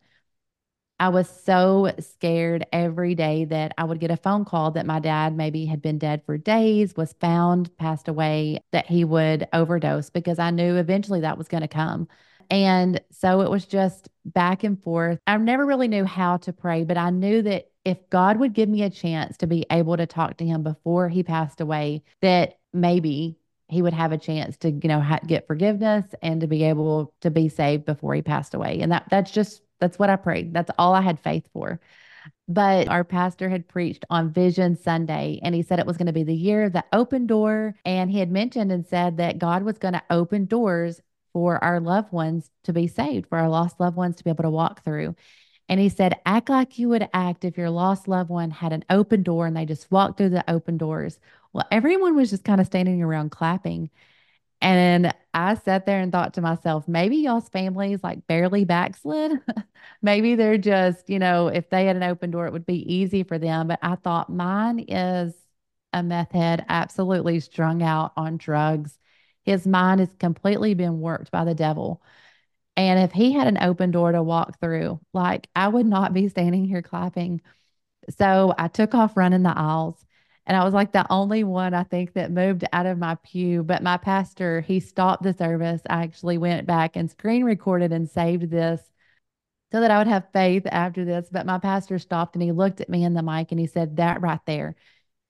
I 0.99 1.09
was 1.09 1.29
so 1.29 1.93
scared 1.99 2.65
every 2.71 3.15
day 3.15 3.45
that 3.45 3.73
I 3.77 3.83
would 3.83 3.99
get 3.99 4.11
a 4.11 4.17
phone 4.17 4.45
call 4.45 4.71
that 4.71 4.85
my 4.85 4.99
dad 4.99 5.35
maybe 5.35 5.65
had 5.65 5.81
been 5.81 5.99
dead 5.99 6.23
for 6.25 6.37
days, 6.37 6.95
was 6.95 7.13
found, 7.19 7.75
passed 7.77 8.07
away, 8.07 8.61
that 8.71 8.87
he 8.87 9.03
would 9.03 9.47
overdose 9.53 10.09
because 10.09 10.39
I 10.39 10.51
knew 10.51 10.77
eventually 10.77 11.19
that 11.21 11.37
was 11.37 11.49
going 11.49 11.61
to 11.61 11.67
come. 11.67 12.07
And 12.49 13.01
so 13.11 13.41
it 13.41 13.49
was 13.49 13.65
just 13.65 14.09
back 14.25 14.63
and 14.63 14.81
forth. 14.81 15.19
I 15.27 15.37
never 15.37 15.65
really 15.65 15.87
knew 15.87 16.05
how 16.05 16.37
to 16.37 16.53
pray, 16.53 16.83
but 16.83 16.97
I 16.97 17.09
knew 17.09 17.41
that 17.43 17.69
if 17.83 18.09
God 18.09 18.37
would 18.37 18.53
give 18.53 18.67
me 18.67 18.83
a 18.83 18.89
chance 18.89 19.37
to 19.37 19.47
be 19.47 19.65
able 19.69 19.97
to 19.97 20.05
talk 20.05 20.37
to 20.37 20.45
him 20.45 20.63
before 20.63 21.07
he 21.07 21.23
passed 21.23 21.61
away, 21.61 22.03
that 22.21 22.57
maybe 22.73 23.37
he 23.67 23.81
would 23.81 23.93
have 23.93 24.11
a 24.11 24.17
chance 24.17 24.57
to, 24.57 24.71
you 24.71 24.87
know, 24.87 24.99
ha- 24.99 25.19
get 25.25 25.47
forgiveness 25.47 26.05
and 26.21 26.41
to 26.41 26.47
be 26.47 26.63
able 26.63 27.13
to 27.21 27.31
be 27.31 27.49
saved 27.49 27.85
before 27.85 28.13
he 28.13 28.21
passed 28.21 28.53
away. 28.53 28.79
And 28.81 28.91
that 28.91 29.05
that's 29.09 29.31
just 29.31 29.61
that's 29.79 29.99
what 29.99 30.09
I 30.09 30.15
prayed. 30.15 30.53
That's 30.53 30.71
all 30.77 30.93
I 30.93 31.01
had 31.01 31.19
faith 31.19 31.47
for. 31.53 31.79
But 32.47 32.87
our 32.87 33.03
pastor 33.03 33.49
had 33.49 33.67
preached 33.67 34.05
on 34.09 34.31
Vision 34.31 34.75
Sunday, 34.75 35.39
and 35.43 35.53
he 35.55 35.61
said 35.61 35.79
it 35.79 35.85
was 35.85 35.97
going 35.97 36.07
to 36.07 36.13
be 36.13 36.23
the 36.23 36.35
year 36.35 36.63
of 36.63 36.73
the 36.73 36.85
open 36.93 37.27
door. 37.27 37.75
And 37.85 38.09
he 38.09 38.19
had 38.19 38.31
mentioned 38.31 38.71
and 38.71 38.85
said 38.85 39.17
that 39.17 39.39
God 39.39 39.63
was 39.63 39.77
going 39.77 39.93
to 39.93 40.03
open 40.09 40.45
doors 40.45 41.01
for 41.35 41.61
our 41.61 41.81
loved 41.81 42.13
ones 42.13 42.49
to 42.63 42.71
be 42.71 42.87
saved, 42.87 43.27
for 43.27 43.37
our 43.37 43.49
lost 43.49 43.77
loved 43.77 43.97
ones 43.97 44.15
to 44.15 44.23
be 44.23 44.29
able 44.29 44.43
to 44.43 44.49
walk 44.49 44.85
through. 44.85 45.13
And 45.67 45.81
he 45.81 45.89
said, 45.89 46.17
act 46.25 46.47
like 46.49 46.79
you 46.79 46.87
would 46.87 47.09
act 47.13 47.43
if 47.43 47.57
your 47.57 47.69
lost 47.69 48.07
loved 48.07 48.29
one 48.29 48.51
had 48.51 48.71
an 48.71 48.85
open 48.89 49.21
door 49.21 49.45
and 49.45 49.57
they 49.57 49.65
just 49.65 49.91
walked 49.91 50.17
through 50.17 50.29
the 50.29 50.49
open 50.49 50.77
doors. 50.77 51.19
Well, 51.51 51.67
everyone 51.71 52.15
was 52.15 52.29
just 52.29 52.45
kind 52.45 52.61
of 52.61 52.67
standing 52.67 53.03
around 53.03 53.31
clapping. 53.31 53.89
And 54.61 55.13
I 55.33 55.55
sat 55.55 55.85
there 55.85 55.99
and 55.99 56.11
thought 56.11 56.35
to 56.35 56.41
myself, 56.41 56.87
maybe 56.87 57.17
y'all's 57.17 57.49
families 57.49 57.99
like 58.01 58.25
barely 58.27 58.63
backslid. 58.65 59.33
maybe 60.01 60.35
they're 60.35 60.57
just, 60.57 61.09
you 61.09 61.19
know, 61.19 61.49
if 61.49 61.69
they 61.69 61.85
had 61.85 61.97
an 61.97 62.03
open 62.03 62.31
door, 62.31 62.47
it 62.47 62.53
would 62.53 62.65
be 62.65 62.93
easy 62.95 63.23
for 63.23 63.37
them. 63.37 63.67
But 63.67 63.79
I 63.81 63.95
thought 63.95 64.29
mine 64.29 64.79
is 64.87 65.35
a 65.93 66.01
meth 66.01 66.31
head, 66.31 66.65
absolutely 66.69 67.41
strung 67.41 67.83
out 67.83 68.13
on 68.17 68.37
drugs. 68.37 68.97
His 69.45 69.67
mind 69.67 69.99
has 69.99 70.13
completely 70.19 70.73
been 70.73 70.99
warped 70.99 71.31
by 71.31 71.45
the 71.45 71.55
devil. 71.55 72.01
And 72.77 72.99
if 72.99 73.11
he 73.11 73.33
had 73.33 73.47
an 73.47 73.59
open 73.61 73.91
door 73.91 74.11
to 74.11 74.23
walk 74.23 74.59
through, 74.59 74.99
like 75.13 75.47
I 75.55 75.67
would 75.67 75.85
not 75.85 76.13
be 76.13 76.27
standing 76.29 76.65
here 76.65 76.81
clapping. 76.81 77.41
So 78.17 78.53
I 78.57 78.67
took 78.67 78.93
off 78.95 79.17
running 79.17 79.43
the 79.43 79.57
aisles 79.57 80.05
and 80.45 80.55
I 80.55 80.63
was 80.63 80.73
like 80.73 80.91
the 80.91 81.11
only 81.11 81.43
one 81.43 81.73
I 81.73 81.83
think 81.83 82.13
that 82.13 82.31
moved 82.31 82.65
out 82.71 82.85
of 82.85 82.99
my 82.99 83.15
pew. 83.23 83.63
But 83.63 83.81
my 83.83 83.97
pastor, 83.97 84.61
he 84.61 84.79
stopped 84.79 85.23
the 85.23 85.33
service. 85.33 85.81
I 85.89 86.03
actually 86.03 86.37
went 86.37 86.67
back 86.67 86.95
and 86.95 87.09
screen 87.09 87.43
recorded 87.43 87.91
and 87.91 88.09
saved 88.09 88.51
this 88.51 88.81
so 89.71 89.81
that 89.81 89.91
I 89.91 89.97
would 89.97 90.07
have 90.07 90.31
faith 90.33 90.67
after 90.67 91.03
this. 91.05 91.27
But 91.31 91.45
my 91.45 91.57
pastor 91.59 91.97
stopped 91.99 92.35
and 92.35 92.43
he 92.43 92.51
looked 92.51 92.81
at 92.81 92.89
me 92.89 93.03
in 93.03 93.13
the 93.13 93.23
mic 93.23 93.51
and 93.51 93.59
he 93.59 93.67
said, 93.67 93.97
That 93.97 94.21
right 94.21 94.39
there. 94.45 94.75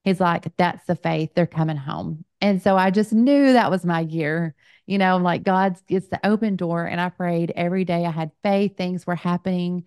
He's 0.04 0.20
like, 0.20 0.56
That's 0.58 0.86
the 0.86 0.96
faith. 0.96 1.32
They're 1.34 1.48
coming 1.48 1.78
home. 1.78 2.25
And 2.42 2.62
so 2.62 2.78
I 2.78 2.92
just 2.92 3.14
knew 3.14 3.54
that 3.54 3.72
was 3.72 3.86
my 3.86 4.02
year. 4.02 4.56
You 4.86 4.98
know, 4.98 5.18
like 5.18 5.44
God's, 5.44 5.82
it's 5.90 6.08
the 6.10 6.26
open 6.26 6.56
door. 6.56 6.86
And 6.86 7.02
I 7.02 7.10
prayed 7.10 7.52
every 7.56 7.86
day. 7.86 8.06
I 8.06 8.12
had 8.12 8.32
faith, 8.44 8.78
things 8.78 9.08
were 9.08 9.16
happening. 9.16 9.86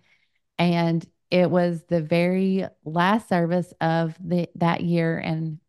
And 0.59 1.05
it 1.31 1.51
was 1.51 1.83
the 1.85 2.01
very 2.01 2.65
last 2.85 3.29
service 3.29 3.73
of 3.81 4.15
the 4.21 4.49
that 4.55 4.81
year 4.83 5.17
and 5.19 5.59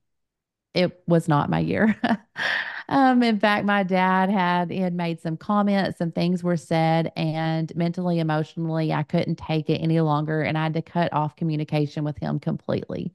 it 0.75 1.03
was 1.07 1.29
not 1.29 1.51
my 1.51 1.59
year. 1.59 1.97
um, 2.89 3.23
in 3.23 3.39
fact, 3.41 3.65
my 3.67 3.83
dad 3.83 4.31
had 4.31 4.71
he 4.71 4.79
had 4.79 4.95
made 4.95 5.21
some 5.21 5.37
comments, 5.37 5.99
some 5.99 6.13
things 6.13 6.43
were 6.45 6.57
said, 6.57 7.13
and 7.17 7.75
mentally, 7.77 8.21
emotionally, 8.21 8.93
I 8.93 9.03
couldn't 9.03 9.37
take 9.37 9.69
it 9.71 9.79
any 9.79 10.01
longer, 10.01 10.43
and 10.43 10.57
I 10.57 10.65
had 10.65 10.75
to 10.75 10.83
cut 10.83 11.13
off 11.13 11.37
communication 11.37 12.05
with 12.05 12.19
him 12.19 12.39
completely. 12.39 13.13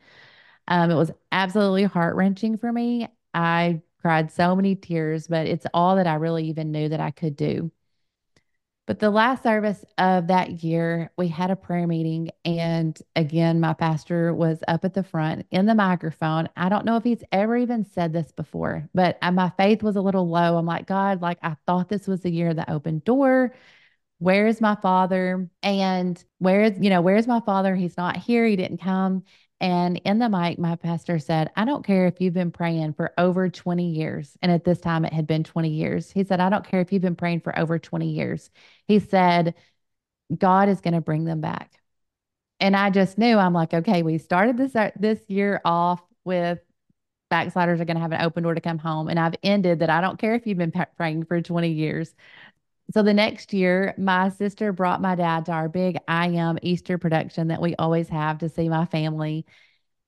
Um, 0.67 0.91
it 0.91 0.95
was 0.95 1.11
absolutely 1.31 1.83
heart 1.85 2.15
wrenching 2.15 2.57
for 2.57 2.71
me. 2.73 3.07
I 3.35 3.81
cried 4.01 4.31
so 4.31 4.55
many 4.55 4.75
tears, 4.75 5.27
but 5.27 5.45
it's 5.45 5.67
all 5.73 5.97
that 5.97 6.07
I 6.07 6.15
really 6.15 6.47
even 6.47 6.71
knew 6.71 6.89
that 6.89 6.99
I 6.99 7.11
could 7.11 7.35
do. 7.35 7.71
But 8.87 8.99
the 8.99 9.09
last 9.09 9.41
service 9.41 9.83
of 9.97 10.27
that 10.27 10.63
year, 10.63 11.09
we 11.17 11.27
had 11.27 11.49
a 11.49 11.55
prayer 11.55 11.87
meeting. 11.87 12.29
And 12.45 12.95
again, 13.15 13.59
my 13.59 13.73
pastor 13.73 14.31
was 14.31 14.59
up 14.67 14.85
at 14.85 14.93
the 14.93 15.01
front 15.01 15.47
in 15.49 15.65
the 15.65 15.73
microphone. 15.73 16.49
I 16.55 16.69
don't 16.69 16.85
know 16.85 16.95
if 16.95 17.03
he's 17.03 17.23
ever 17.31 17.57
even 17.57 17.83
said 17.83 18.13
this 18.13 18.31
before, 18.31 18.87
but 18.93 19.17
my 19.33 19.51
faith 19.57 19.81
was 19.81 19.95
a 19.95 20.01
little 20.01 20.29
low. 20.29 20.55
I'm 20.55 20.67
like, 20.67 20.85
God, 20.85 21.19
like 21.23 21.39
I 21.41 21.55
thought 21.65 21.89
this 21.89 22.07
was 22.07 22.21
the 22.21 22.29
year 22.29 22.53
that 22.53 22.69
opened 22.69 23.05
door. 23.05 23.55
Where 24.19 24.45
is 24.45 24.61
my 24.61 24.75
father? 24.75 25.49
And 25.63 26.23
where 26.37 26.61
is, 26.61 26.73
you 26.79 26.91
know, 26.91 27.01
where's 27.01 27.25
my 27.25 27.39
father? 27.39 27.75
He's 27.75 27.97
not 27.97 28.17
here. 28.17 28.45
He 28.45 28.55
didn't 28.55 28.81
come. 28.81 29.23
And 29.65 29.97
in 30.05 30.19
the 30.19 30.29
mic, 30.29 30.59
my 30.59 30.75
pastor 30.75 31.17
said, 31.17 31.49
I 31.55 31.65
don't 31.65 31.83
care 31.83 32.05
if 32.05 32.21
you've 32.21 32.35
been 32.35 32.51
praying 32.51 32.93
for 32.93 33.11
over 33.17 33.49
20 33.49 33.89
years. 33.89 34.37
And 34.43 34.51
at 34.51 34.63
this 34.63 34.79
time, 34.79 35.05
it 35.05 35.11
had 35.11 35.25
been 35.25 35.43
20 35.43 35.69
years. 35.69 36.11
He 36.11 36.23
said, 36.23 36.39
I 36.39 36.51
don't 36.51 36.67
care 36.67 36.81
if 36.81 36.93
you've 36.93 37.01
been 37.01 37.15
praying 37.15 37.39
for 37.39 37.57
over 37.57 37.79
20 37.79 38.07
years. 38.11 38.51
He 38.87 38.99
said, 38.99 39.55
God 40.37 40.69
is 40.69 40.81
going 40.81 40.93
to 40.93 41.01
bring 41.01 41.25
them 41.25 41.41
back. 41.41 41.81
And 42.59 42.75
I 42.75 42.91
just 42.91 43.17
knew, 43.17 43.39
I'm 43.39 43.53
like, 43.53 43.73
okay, 43.73 44.03
we 44.03 44.19
started 44.19 44.55
this, 44.55 44.75
uh, 44.75 44.91
this 44.99 45.19
year 45.29 45.61
off 45.65 46.03
with 46.25 46.59
backsliders 47.31 47.81
are 47.81 47.85
going 47.85 47.97
to 47.97 48.01
have 48.01 48.11
an 48.11 48.21
open 48.21 48.43
door 48.43 48.53
to 48.53 48.61
come 48.61 48.77
home. 48.77 49.07
And 49.07 49.19
I've 49.19 49.35
ended 49.41 49.79
that 49.79 49.89
I 49.89 49.99
don't 49.99 50.19
care 50.19 50.35
if 50.35 50.45
you've 50.45 50.59
been 50.59 50.73
praying 50.95 51.25
for 51.25 51.41
20 51.41 51.69
years. 51.69 52.13
So 52.93 53.01
the 53.01 53.13
next 53.13 53.53
year, 53.53 53.95
my 53.97 54.29
sister 54.29 54.71
brought 54.71 55.01
my 55.01 55.15
dad 55.15 55.45
to 55.45 55.51
our 55.51 55.67
big 55.69 55.97
I 56.07 56.27
Am 56.27 56.57
Easter 56.61 56.97
production 56.97 57.47
that 57.47 57.61
we 57.61 57.75
always 57.75 58.09
have 58.09 58.39
to 58.39 58.49
see 58.49 58.69
my 58.69 58.85
family 58.85 59.45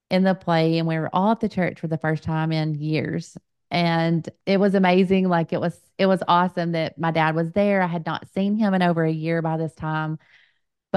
in 0.10 0.24
the 0.24 0.36
play. 0.36 0.78
And 0.78 0.88
we 0.88 0.98
were 0.98 1.10
all 1.12 1.32
at 1.32 1.40
the 1.40 1.50
church 1.50 1.80
for 1.80 1.88
the 1.88 1.98
first 1.98 2.24
time 2.24 2.52
in 2.52 2.76
years. 2.76 3.38
And 3.72 4.28
it 4.46 4.60
was 4.60 4.76
amazing. 4.76 5.28
Like 5.28 5.52
it 5.54 5.60
was, 5.60 5.78
it 5.98 6.06
was 6.06 6.24
awesome 6.28 6.74
that 6.74 6.98
my 6.98 7.12
dad 7.12 7.36
was 7.36 7.52
there. 7.52 7.82
I 7.82 7.88
had 7.88 8.06
not 8.06 8.32
seen 8.34 8.56
him 8.56 8.74
in 8.74 8.82
over 8.82 9.04
a 9.04 9.12
year 9.12 9.42
by 9.42 9.58
this 9.58 9.74
time 9.74 10.20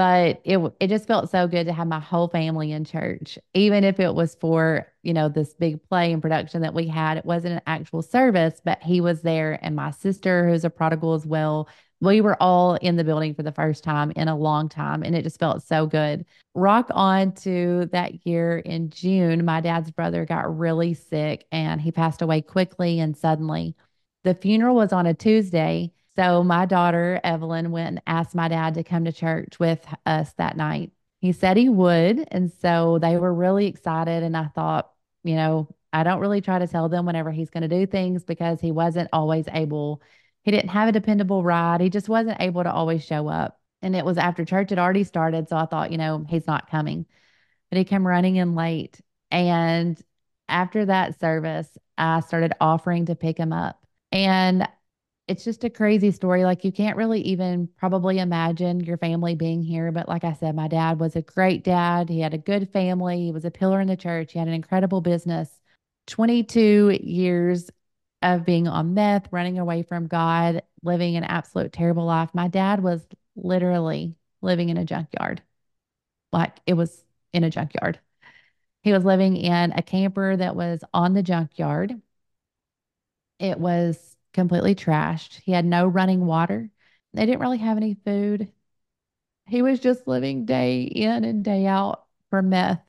but 0.01 0.41
it 0.45 0.57
it 0.79 0.87
just 0.87 1.05
felt 1.05 1.29
so 1.29 1.47
good 1.47 1.67
to 1.67 1.73
have 1.73 1.85
my 1.85 1.99
whole 1.99 2.27
family 2.27 2.71
in 2.71 2.83
church 2.83 3.37
even 3.53 3.83
if 3.83 3.99
it 3.99 4.15
was 4.15 4.33
for 4.33 4.87
you 5.03 5.13
know 5.13 5.29
this 5.29 5.53
big 5.53 5.79
play 5.89 6.11
and 6.11 6.23
production 6.23 6.63
that 6.63 6.73
we 6.73 6.87
had. 6.87 7.17
It 7.17 7.25
wasn't 7.25 7.53
an 7.53 7.61
actual 7.67 8.01
service 8.01 8.59
but 8.65 8.81
he 8.81 8.99
was 8.99 9.21
there 9.21 9.59
and 9.61 9.75
my 9.75 9.91
sister 9.91 10.49
who's 10.49 10.65
a 10.65 10.71
prodigal 10.71 11.13
as 11.13 11.27
well 11.27 11.69
we 11.99 12.19
were 12.19 12.35
all 12.41 12.77
in 12.77 12.95
the 12.95 13.03
building 13.03 13.35
for 13.35 13.43
the 13.43 13.51
first 13.51 13.83
time 13.83 14.09
in 14.15 14.27
a 14.27 14.35
long 14.35 14.69
time 14.69 15.03
and 15.03 15.15
it 15.15 15.21
just 15.21 15.37
felt 15.39 15.61
so 15.61 15.85
good. 15.85 16.25
Rock 16.55 16.87
on 16.89 17.33
to 17.33 17.87
that 17.91 18.25
year 18.25 18.57
in 18.57 18.89
june 18.89 19.45
my 19.45 19.61
dad's 19.61 19.91
brother 19.91 20.25
got 20.25 20.57
really 20.57 20.95
sick 20.95 21.45
and 21.51 21.79
he 21.79 21.91
passed 21.91 22.23
away 22.23 22.41
quickly 22.41 22.99
and 22.99 23.15
suddenly. 23.15 23.75
The 24.23 24.33
funeral 24.33 24.75
was 24.75 24.93
on 24.93 25.05
a 25.05 25.13
tuesday 25.13 25.91
So 26.15 26.43
my 26.43 26.65
daughter, 26.65 27.19
Evelyn, 27.23 27.71
went 27.71 27.87
and 27.87 28.01
asked 28.05 28.35
my 28.35 28.47
dad 28.47 28.73
to 28.75 28.83
come 28.83 29.05
to 29.05 29.11
church 29.11 29.59
with 29.59 29.85
us 30.05 30.33
that 30.33 30.57
night. 30.57 30.91
He 31.19 31.31
said 31.31 31.55
he 31.55 31.69
would. 31.69 32.27
And 32.31 32.51
so 32.61 32.99
they 32.99 33.17
were 33.17 33.33
really 33.33 33.67
excited. 33.67 34.23
And 34.23 34.35
I 34.35 34.47
thought, 34.47 34.91
you 35.23 35.35
know, 35.35 35.69
I 35.93 36.03
don't 36.03 36.19
really 36.19 36.41
try 36.41 36.59
to 36.59 36.67
tell 36.67 36.89
them 36.89 37.05
whenever 37.05 37.31
he's 37.31 37.49
going 37.49 37.61
to 37.61 37.67
do 37.67 37.85
things 37.85 38.23
because 38.23 38.59
he 38.59 38.71
wasn't 38.71 39.09
always 39.13 39.45
able, 39.51 40.01
he 40.43 40.51
didn't 40.51 40.69
have 40.69 40.89
a 40.89 40.93
dependable 40.93 41.43
ride. 41.43 41.81
He 41.81 41.89
just 41.89 42.09
wasn't 42.09 42.41
able 42.41 42.63
to 42.63 42.71
always 42.71 43.05
show 43.05 43.27
up. 43.27 43.59
And 43.81 43.95
it 43.95 44.05
was 44.05 44.17
after 44.17 44.45
church 44.45 44.69
had 44.69 44.79
already 44.79 45.03
started. 45.03 45.47
So 45.47 45.55
I 45.55 45.65
thought, 45.65 45.91
you 45.91 45.97
know, 45.97 46.25
he's 46.27 46.47
not 46.47 46.69
coming. 46.69 47.05
But 47.69 47.77
he 47.77 47.83
came 47.83 48.05
running 48.05 48.35
in 48.35 48.55
late. 48.55 48.99
And 49.29 49.99
after 50.49 50.85
that 50.85 51.19
service, 51.19 51.69
I 51.97 52.19
started 52.19 52.53
offering 52.59 53.05
to 53.05 53.15
pick 53.15 53.37
him 53.37 53.53
up. 53.53 53.81
And 54.11 54.67
it's 55.31 55.45
just 55.45 55.63
a 55.63 55.69
crazy 55.69 56.11
story. 56.11 56.43
Like 56.43 56.65
you 56.65 56.73
can't 56.73 56.97
really 56.97 57.21
even 57.21 57.69
probably 57.77 58.19
imagine 58.19 58.81
your 58.81 58.97
family 58.97 59.33
being 59.33 59.63
here. 59.63 59.89
But 59.93 60.09
like 60.09 60.25
I 60.25 60.33
said, 60.33 60.55
my 60.55 60.67
dad 60.67 60.99
was 60.99 61.15
a 61.15 61.21
great 61.21 61.63
dad. 61.63 62.09
He 62.09 62.19
had 62.19 62.33
a 62.33 62.37
good 62.37 62.69
family. 62.73 63.23
He 63.23 63.31
was 63.31 63.45
a 63.45 63.51
pillar 63.51 63.79
in 63.79 63.87
the 63.87 63.95
church. 63.95 64.33
He 64.33 64.39
had 64.39 64.49
an 64.49 64.53
incredible 64.53 64.99
business. 64.99 65.49
22 66.07 66.99
years 67.01 67.69
of 68.21 68.45
being 68.45 68.67
on 68.67 68.93
meth, 68.93 69.29
running 69.31 69.57
away 69.57 69.83
from 69.83 70.07
God, 70.07 70.63
living 70.83 71.15
an 71.15 71.23
absolute 71.23 71.71
terrible 71.71 72.05
life. 72.05 72.31
My 72.33 72.49
dad 72.49 72.83
was 72.83 73.07
literally 73.37 74.15
living 74.41 74.67
in 74.67 74.77
a 74.77 74.85
junkyard. 74.85 75.41
Like 76.33 76.57
it 76.65 76.73
was 76.73 77.05
in 77.31 77.45
a 77.45 77.49
junkyard. 77.49 77.99
He 78.83 78.91
was 78.91 79.05
living 79.05 79.37
in 79.37 79.71
a 79.71 79.81
camper 79.81 80.35
that 80.35 80.57
was 80.57 80.83
on 80.93 81.13
the 81.13 81.23
junkyard. 81.23 82.01
It 83.39 83.59
was 83.59 84.10
completely 84.33 84.75
trashed. 84.75 85.41
He 85.41 85.51
had 85.51 85.65
no 85.65 85.85
running 85.85 86.25
water. 86.25 86.69
They 87.13 87.25
didn't 87.25 87.41
really 87.41 87.57
have 87.59 87.77
any 87.77 87.95
food. 88.05 88.51
He 89.47 89.61
was 89.61 89.79
just 89.79 90.07
living 90.07 90.45
day 90.45 90.83
in 90.83 91.23
and 91.25 91.43
day 91.43 91.65
out 91.67 92.05
for 92.29 92.41
meth. 92.41 92.83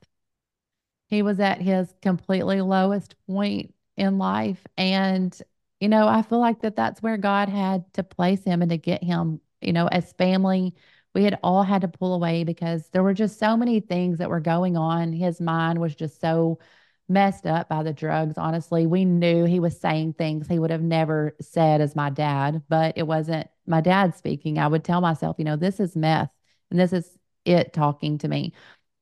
He 1.07 1.21
was 1.21 1.39
at 1.39 1.61
his 1.61 1.93
completely 2.01 2.61
lowest 2.61 3.15
point 3.27 3.73
in 3.97 4.17
life. 4.17 4.65
And, 4.77 5.37
you 5.79 5.89
know, 5.89 6.07
I 6.07 6.21
feel 6.21 6.39
like 6.39 6.61
that 6.61 6.75
that's 6.75 7.01
where 7.01 7.17
God 7.17 7.49
had 7.49 7.91
to 7.93 8.03
place 8.03 8.43
him 8.43 8.61
and 8.61 8.71
to 8.71 8.77
get 8.77 9.03
him, 9.03 9.39
you 9.61 9.73
know, 9.73 9.87
as 9.87 10.13
family. 10.13 10.75
We 11.13 11.23
had 11.23 11.39
all 11.43 11.63
had 11.63 11.81
to 11.81 11.87
pull 11.87 12.15
away 12.15 12.43
because 12.43 12.89
there 12.89 13.03
were 13.03 13.13
just 13.13 13.37
so 13.37 13.55
many 13.55 13.79
things 13.79 14.17
that 14.17 14.29
were 14.29 14.39
going 14.39 14.75
on. 14.77 15.13
His 15.13 15.39
mind 15.39 15.79
was 15.79 15.93
just 15.95 16.19
so 16.19 16.59
messed 17.09 17.45
up 17.45 17.69
by 17.69 17.83
the 17.83 17.93
drugs. 17.93 18.37
Honestly, 18.37 18.85
we 18.85 19.05
knew 19.05 19.45
he 19.45 19.59
was 19.59 19.79
saying 19.79 20.13
things 20.13 20.47
he 20.47 20.59
would 20.59 20.71
have 20.71 20.81
never 20.81 21.35
said 21.41 21.81
as 21.81 21.95
my 21.95 22.09
dad, 22.09 22.63
but 22.69 22.97
it 22.97 23.03
wasn't 23.03 23.47
my 23.67 23.81
dad 23.81 24.15
speaking. 24.15 24.57
I 24.57 24.67
would 24.67 24.83
tell 24.83 25.01
myself, 25.01 25.35
you 25.37 25.45
know, 25.45 25.55
this 25.55 25.79
is 25.79 25.95
meth 25.95 26.33
and 26.71 26.79
this 26.79 26.93
is 26.93 27.17
it 27.45 27.73
talking 27.73 28.17
to 28.19 28.27
me. 28.27 28.53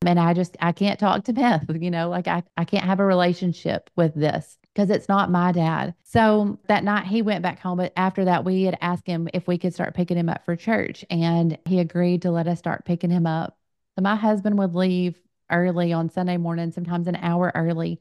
And 0.06 0.20
I 0.20 0.34
just, 0.34 0.58
I 0.60 0.72
can't 0.72 1.00
talk 1.00 1.26
to 1.26 1.34
meth, 1.34 1.66
you 1.80 1.92
know, 1.92 2.10
like 2.10 2.28
I, 2.28 2.44
I 2.58 2.66
can't 2.66 2.86
have 2.86 3.00
a 3.00 3.06
relationship 3.06 3.90
with 3.96 4.16
this 4.16 4.58
because 4.74 4.90
it's 4.90 5.10
not 5.10 5.30
my 5.30 5.52
dad. 5.52 5.94
So 6.04 6.60
that 6.68 6.84
night 6.84 7.06
he 7.06 7.22
went 7.22 7.44
back 7.44 7.60
home. 7.60 7.78
But 7.78 7.94
after 7.96 8.26
that, 8.26 8.46
we 8.46 8.64
had 8.64 8.78
asked 8.82 9.06
him 9.06 9.30
if 9.34 9.48
we 9.48 9.58
could 9.58 9.74
start 9.74 9.96
picking 9.96 10.18
him 10.18 10.30
up 10.30 10.46
for 10.46 10.56
church. 10.56 11.06
And 11.10 11.58
he 11.66 11.80
agreed 11.80 12.24
to 12.24 12.32
let 12.32 12.48
us 12.48 12.60
start 12.60 12.86
picking 12.86 13.12
him 13.12 13.28
up. 13.28 13.58
So 13.96 14.02
my 14.02 14.16
husband 14.16 14.58
would 14.58 14.74
leave 14.74 15.20
early 15.52 15.94
on 15.94 16.10
Sunday 16.10 16.38
morning, 16.38 16.72
sometimes 16.72 17.08
an 17.08 17.18
hour 17.18 17.52
early 17.56 18.00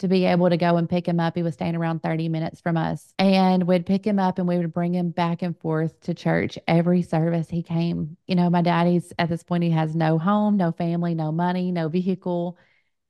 to 0.00 0.08
be 0.08 0.24
able 0.24 0.48
to 0.48 0.56
go 0.56 0.76
and 0.76 0.88
pick 0.88 1.06
him 1.06 1.20
up. 1.20 1.36
He 1.36 1.42
was 1.42 1.54
staying 1.54 1.76
around 1.76 2.02
30 2.02 2.28
minutes 2.30 2.60
from 2.60 2.76
us 2.76 3.12
and 3.18 3.66
we'd 3.66 3.84
pick 3.86 4.06
him 4.06 4.18
up 4.18 4.38
and 4.38 4.48
we 4.48 4.56
would 4.56 4.72
bring 4.72 4.94
him 4.94 5.10
back 5.10 5.42
and 5.42 5.58
forth 5.58 6.00
to 6.00 6.14
church 6.14 6.58
every 6.66 7.02
service 7.02 7.48
he 7.50 7.62
came. 7.62 8.16
You 8.26 8.34
know, 8.34 8.48
my 8.48 8.62
daddy's 8.62 9.12
at 9.18 9.28
this 9.28 9.42
point, 9.42 9.62
he 9.62 9.70
has 9.70 9.94
no 9.94 10.18
home, 10.18 10.56
no 10.56 10.72
family, 10.72 11.14
no 11.14 11.30
money, 11.30 11.70
no 11.70 11.88
vehicle. 11.88 12.56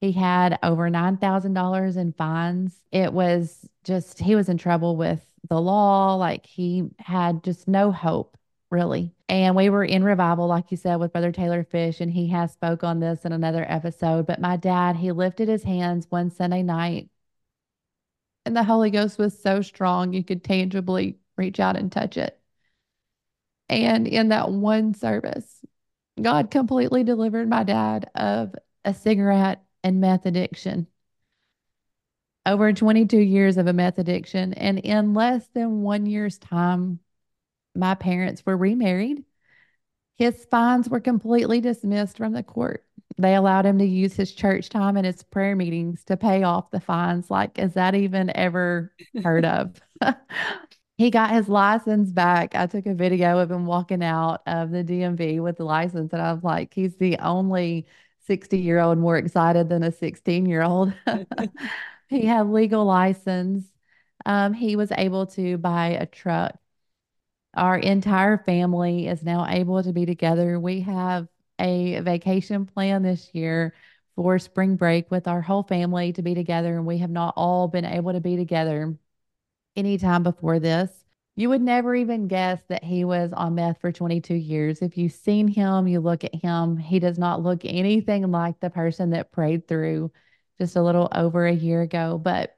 He 0.01 0.13
had 0.13 0.59
over 0.63 0.91
$9,000 0.91 1.97
in 1.97 2.13
fines. 2.13 2.83
It 2.91 3.13
was 3.13 3.69
just, 3.85 4.19
he 4.19 4.35
was 4.35 4.49
in 4.49 4.59
trouble 4.59 4.97
with 4.97 5.25
the 5.49 5.61
law. 5.61 6.17
Like 6.17 6.45
he 6.45 6.91
had 6.99 7.45
just 7.45 7.69
no 7.69 7.93
hope 7.93 8.37
really. 8.71 9.13
And 9.29 9.57
we 9.57 9.71
were 9.71 9.85
in 9.85 10.05
revival, 10.05 10.47
like 10.47 10.71
you 10.71 10.77
said, 10.77 10.97
with 10.97 11.13
Brother 11.13 11.33
Taylor 11.33 11.65
Fish, 11.65 12.01
and 12.01 12.11
he 12.11 12.29
has 12.29 12.53
spoke 12.53 12.85
on 12.85 13.01
this 13.01 13.25
in 13.25 13.33
another 13.33 13.65
episode. 13.69 14.27
But 14.27 14.41
my 14.41 14.57
dad, 14.57 14.97
he 14.97 15.13
lifted 15.13 15.49
his 15.49 15.63
hands 15.65 16.07
one 16.11 16.31
Sunday 16.31 16.63
night, 16.63 17.11
and 18.45 18.57
the 18.57 18.65
Holy 18.65 18.91
Ghost 18.91 19.19
was 19.19 19.41
so 19.41 19.63
strong 19.63 20.13
you 20.13 20.25
could 20.25 20.43
tangibly 20.45 21.19
reach 21.37 21.61
out 21.61 21.77
and 21.77 21.91
touch 21.91 22.17
it. 22.17 22.39
And 23.69 24.09
in 24.09 24.29
that 24.29 24.51
one 24.51 24.95
service, 24.95 25.65
God 26.21 26.51
completely 26.51 27.05
delivered 27.05 27.49
my 27.49 27.65
dad 27.65 28.11
of 28.15 28.55
a 28.85 28.95
cigarette 28.95 29.63
and 29.85 30.01
meth 30.01 30.27
addiction. 30.27 30.87
Over 32.47 32.73
22 32.73 33.19
years 33.19 33.57
of 33.59 33.67
a 33.67 33.73
meth 33.73 33.99
addiction. 33.99 34.55
And 34.55 34.79
in 34.79 35.15
less 35.15 35.47
than 35.55 35.83
one 35.83 36.07
year's 36.07 36.39
time, 36.39 36.99
my 37.75 37.95
parents 37.95 38.45
were 38.45 38.57
remarried. 38.57 39.25
His 40.17 40.45
fines 40.47 40.89
were 40.89 41.01
completely 41.01 41.61
dismissed 41.61 42.19
from 42.19 42.33
the 42.33 42.43
court. 42.43 42.85
They 43.19 43.35
allowed 43.35 43.67
him 43.67 43.79
to 43.79 43.85
use 43.85 44.15
his 44.15 44.33
church 44.33 44.69
time 44.69 44.97
and 44.97 45.07
his 45.07 45.23
prayer 45.23 45.57
meetings 45.57 46.05
to 46.05 46.17
pay 46.17 46.43
off 46.43 46.71
the 46.71 46.81
fines. 46.81 47.31
Like, 47.31 47.59
is 47.59 47.75
that 47.75 47.95
even 47.95 48.31
ever 48.37 48.93
heard 49.23 49.45
of? 49.45 49.81
he 50.99 51.11
got 51.11 51.31
his 51.31 51.49
license 51.49 52.11
back. 52.11 52.55
I 52.55 52.67
took 52.67 52.87
a 52.87 52.95
video 52.95 53.39
of 53.39 53.51
him 53.51 53.67
walking 53.67 54.03
out 54.03 54.43
of 54.47 54.71
the 54.71 54.85
DMV 54.85 55.41
with 55.41 55.57
the 55.57 55.65
license, 55.65 56.13
and 56.13 56.23
I 56.23 56.33
was 56.33 56.45
like, 56.45 56.75
he's 56.75 56.97
the 56.97 57.19
only 57.19 57.87
60 58.27 58.59
year 58.59 58.79
old 58.79 58.99
more 58.99 59.17
excited 59.17 59.69
than 59.69 59.83
a 59.83 59.93
16 59.93 60.47
year 60.47 60.63
old. 60.63 60.93
he 62.09 62.27
had 62.27 62.49
legal 62.49 62.85
license. 62.85 63.65
Um, 64.27 64.53
he 64.53 64.77
was 64.77 64.93
able 64.93 65.27
to 65.29 65.57
buy 65.59 65.89
a 65.89 66.07
truck 66.07 66.60
our 67.55 67.77
entire 67.77 68.39
family 68.39 69.09
is 69.09 69.23
now 69.23 69.47
able 69.49 69.83
to 69.83 69.93
be 69.93 70.07
together. 70.07 70.59
We 70.59 70.81
have 70.83 71.29
a 71.59 72.01
vacation 72.01 72.67
plan 72.67 73.03
this 73.03 73.31
year 73.35 73.75
for 74.17 74.39
spring 74.39 74.77
break 74.77 75.11
with 75.11 75.27
our 75.27 75.41
whole 75.41 75.63
family 75.63 76.13
to 76.13 76.23
be 76.23 76.35
together, 76.35 76.77
and 76.77 76.87
we 76.87 76.99
have 76.99 77.11
not 77.11 77.35
all 77.37 77.69
been 77.69 77.85
able 77.85 78.13
to 78.13 78.21
be 78.21 78.37
together 78.37 78.97
anytime 79.77 80.23
before 80.23 80.59
this. 80.59 80.91
You 81.37 81.49
would 81.49 81.63
never 81.63 81.95
even 81.95 82.29
guess 82.29 82.61
that 82.69 82.85
he 82.85 83.05
was 83.05 83.33
on 83.33 83.55
meth 83.55 83.81
for 83.81 83.93
22 83.93 84.35
years. 84.35 84.83
If 84.83 84.99
you've 84.99 85.13
seen 85.13 85.49
him, 85.49 85.89
you 85.89 86.01
look 86.01 86.25
at 86.25 86.35
him, 86.35 86.77
he 86.77 86.99
does 86.99 87.19
not 87.19 87.43
look 87.43 87.65
anything 87.65 88.31
like 88.31 88.61
the 88.61 88.71
person 88.71 89.11
that 89.11 89.33
prayed 89.33 89.67
through 89.67 90.13
just 90.59 90.77
a 90.77 90.83
little 90.83 91.09
over 91.13 91.47
a 91.47 91.53
year 91.53 91.83
ago. 91.83 92.19
But 92.19 92.57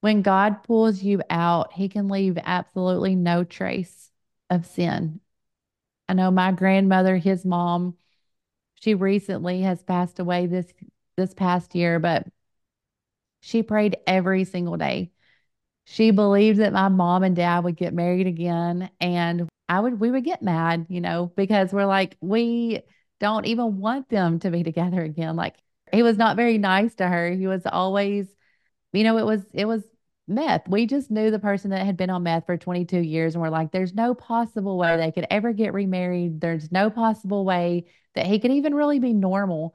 when 0.00 0.22
God 0.22 0.62
pulls 0.62 1.02
you 1.02 1.22
out, 1.30 1.72
he 1.72 1.88
can 1.88 2.08
leave 2.08 2.38
absolutely 2.44 3.16
no 3.16 3.42
trace 3.42 4.03
of 4.50 4.66
sin. 4.66 5.20
I 6.08 6.14
know 6.14 6.30
my 6.30 6.52
grandmother, 6.52 7.16
his 7.16 7.44
mom, 7.44 7.96
she 8.76 8.94
recently 8.94 9.62
has 9.62 9.82
passed 9.82 10.18
away 10.18 10.46
this 10.46 10.72
this 11.16 11.34
past 11.34 11.74
year, 11.74 11.98
but 11.98 12.26
she 13.40 13.62
prayed 13.62 13.96
every 14.06 14.44
single 14.44 14.76
day. 14.76 15.10
She 15.84 16.10
believed 16.10 16.60
that 16.60 16.72
my 16.72 16.88
mom 16.88 17.22
and 17.22 17.36
dad 17.36 17.64
would 17.64 17.76
get 17.76 17.94
married 17.94 18.26
again 18.26 18.90
and 19.00 19.48
I 19.68 19.80
would 19.80 20.00
we 20.00 20.10
would 20.10 20.24
get 20.24 20.42
mad, 20.42 20.86
you 20.88 21.00
know, 21.00 21.32
because 21.36 21.72
we're 21.72 21.86
like 21.86 22.16
we 22.20 22.82
don't 23.20 23.46
even 23.46 23.78
want 23.78 24.08
them 24.08 24.38
to 24.40 24.50
be 24.50 24.62
together 24.64 25.02
again. 25.02 25.36
Like 25.36 25.56
he 25.92 26.02
was 26.02 26.16
not 26.18 26.36
very 26.36 26.58
nice 26.58 26.94
to 26.96 27.08
her. 27.08 27.30
He 27.30 27.46
was 27.46 27.62
always 27.66 28.26
you 28.92 29.04
know, 29.04 29.18
it 29.18 29.26
was 29.26 29.42
it 29.52 29.66
was 29.66 29.84
meth. 30.26 30.68
We 30.68 30.86
just 30.86 31.10
knew 31.10 31.30
the 31.30 31.38
person 31.38 31.70
that 31.70 31.84
had 31.84 31.96
been 31.96 32.10
on 32.10 32.22
meth 32.22 32.46
for 32.46 32.56
22 32.56 32.98
years 32.98 33.34
and 33.34 33.42
we're 33.42 33.50
like, 33.50 33.72
there's 33.72 33.94
no 33.94 34.14
possible 34.14 34.78
way 34.78 34.96
they 34.96 35.12
could 35.12 35.26
ever 35.30 35.52
get 35.52 35.74
remarried. 35.74 36.40
There's 36.40 36.72
no 36.72 36.90
possible 36.90 37.44
way 37.44 37.86
that 38.14 38.26
he 38.26 38.38
could 38.38 38.50
even 38.52 38.74
really 38.74 38.98
be 38.98 39.12
normal. 39.12 39.74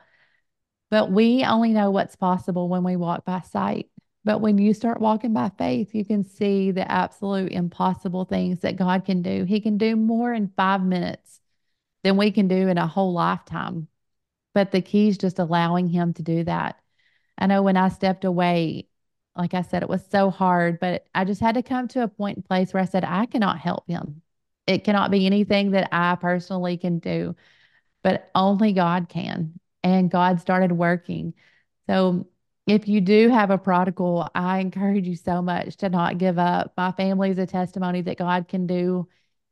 But 0.90 1.12
we 1.12 1.44
only 1.44 1.70
know 1.70 1.92
what's 1.92 2.16
possible 2.16 2.68
when 2.68 2.84
we 2.84 2.96
walk 2.96 3.26
by 3.26 3.42
sight. 3.42 3.90
But 4.24 4.40
when 4.40 4.58
you 4.58 4.74
start 4.74 5.00
walking 5.00 5.34
by 5.34 5.52
faith, 5.58 5.94
you 5.94 6.04
can 6.04 6.24
see 6.24 6.72
the 6.72 6.90
absolute 6.90 7.52
impossible 7.52 8.26
things 8.26 8.60
that 8.60 8.76
God 8.76 9.06
can 9.06 9.22
do. 9.22 9.46
He 9.46 9.62
can 9.62 9.78
do 9.78 9.96
more 9.96 10.34
in 10.34 10.52
five 10.58 10.84
minutes 10.84 11.40
than 12.04 12.18
we 12.18 12.32
can 12.32 12.48
do 12.48 12.68
in 12.68 12.78
a 12.78 12.88
whole 12.88 13.14
lifetime. 13.14 13.88
But 14.54 14.72
the 14.72 14.82
key 14.82 15.08
is 15.08 15.18
just 15.18 15.40
allowing 15.40 15.88
Him 15.88 16.14
to 16.14 16.24
do 16.24 16.44
that. 16.44 16.80
I 17.38 17.48
know 17.48 17.62
when 17.62 17.78
I 17.78 17.90
stepped 17.90 18.26
away 18.26 18.90
like 19.36 19.54
I 19.54 19.62
said, 19.62 19.84
it 19.84 19.90
was 19.90 20.06
so 20.10 20.30
hard, 20.30 20.80
but 20.80 21.06
I 21.16 21.24
just 21.26 21.42
had 21.42 21.56
to 21.56 21.64
come 21.64 21.88
to 21.90 22.04
a 22.04 22.08
point 22.08 22.38
in 22.38 22.44
place 22.44 22.74
where 22.74 22.84
I 22.84 22.86
said, 22.86 23.04
I 23.04 23.26
cannot 23.26 23.60
help 23.60 23.88
him. 23.88 24.22
It 24.68 24.84
cannot 24.84 25.12
be 25.12 25.26
anything 25.26 25.72
that 25.72 25.90
I 25.92 26.16
personally 26.16 26.78
can 26.78 27.00
do, 27.00 27.36
but 28.04 28.30
only 28.36 28.74
God 28.74 29.10
can. 29.10 29.60
And 29.84 30.12
God 30.12 30.42
started 30.42 30.72
working. 30.72 31.34
So 31.88 32.28
if 32.68 32.88
you 32.88 33.02
do 33.02 33.30
have 33.30 33.50
a 33.50 33.58
prodigal, 33.58 34.30
I 34.36 34.60
encourage 34.60 35.08
you 35.08 35.16
so 35.16 35.42
much 35.42 35.78
to 35.78 35.90
not 35.90 36.18
give 36.18 36.38
up. 36.38 36.74
My 36.78 36.92
family 36.92 37.32
is 37.32 37.40
a 37.40 37.48
testimony 37.48 38.02
that 38.02 38.18
God 38.18 38.48
can 38.48 38.68
do 38.68 39.08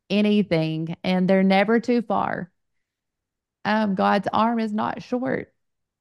anything, 0.10 0.96
and 1.04 1.30
they're 1.30 1.44
never 1.44 1.80
too 1.80 2.02
far. 2.02 2.52
Um, 3.66 3.96
God's 3.96 4.28
arm 4.32 4.60
is 4.60 4.72
not 4.72 5.02
short. 5.02 5.54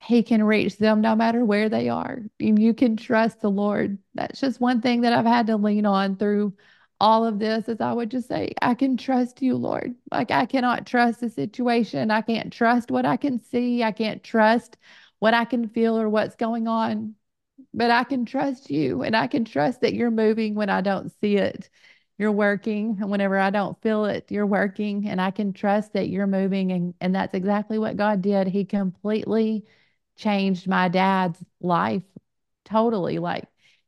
He 0.03 0.23
can 0.23 0.43
reach 0.45 0.77
them 0.79 1.01
no 1.01 1.17
matter 1.17 1.45
where 1.45 1.69
they 1.69 1.89
are. 1.89 2.21
You 2.39 2.75
can 2.75 2.97
trust 2.97 3.41
the 3.41 3.51
Lord. 3.51 3.99
That's 4.15 4.41
just 4.41 4.61
one 4.61 4.81
thing 4.81 5.01
that 5.01 5.13
I've 5.13 5.25
had 5.27 5.49
to 5.49 5.57
lean 5.57 5.87
on 5.87 6.17
through 6.17 6.55
all 7.01 7.27
of 7.27 7.39
this 7.39 7.69
is 7.69 7.81
I 7.81 7.93
would 7.93 8.11
just 8.11 8.29
say, 8.29 8.53
I 8.63 8.75
can 8.75 8.97
trust 8.97 9.43
you, 9.43 9.57
Lord. 9.57 9.95
Like 10.11 10.31
I 10.31 10.47
cannot 10.47 10.87
trust 10.87 11.21
the 11.21 11.29
situation. 11.29 12.11
I 12.11 12.23
can't 12.23 12.53
trust 12.53 12.91
what 12.91 13.05
I 13.05 13.17
can 13.17 13.41
see. 13.43 13.83
I 13.83 13.93
can't 13.93 14.23
trust 14.23 14.77
what 15.19 15.35
I 15.35 15.45
can 15.45 15.69
feel 15.69 15.99
or 15.99 16.09
what's 16.09 16.37
going 16.37 16.69
on. 16.69 17.15
But 17.75 17.91
I 17.91 18.05
can 18.05 18.25
trust 18.25 18.71
you 18.71 19.03
and 19.03 19.17
I 19.17 19.27
can 19.27 19.45
trust 19.45 19.81
that 19.83 19.95
you're 19.95 20.11
moving 20.11 20.55
when 20.55 20.71
I 20.71 20.81
don't 20.81 21.13
see 21.21 21.37
it. 21.37 21.69
You're 22.19 22.33
working. 22.33 22.97
And 23.01 23.11
whenever 23.11 23.39
I 23.39 23.51
don't 23.51 23.81
feel 23.83 24.07
it, 24.07 24.31
you're 24.31 24.47
working. 24.47 25.09
And 25.09 25.21
I 25.21 25.31
can 25.31 25.53
trust 25.53 25.93
that 25.93 26.09
you're 26.09 26.27
moving. 26.27 26.73
And, 26.73 26.95
and 27.01 27.15
that's 27.15 27.35
exactly 27.35 27.79
what 27.79 27.97
God 27.97 28.23
did. 28.23 28.49
He 28.49 28.65
completely 28.65 29.67
changed 30.17 30.67
my 30.67 30.89
dad's 30.89 31.39
life 31.61 32.03
totally. 32.65 33.19
Like 33.19 33.45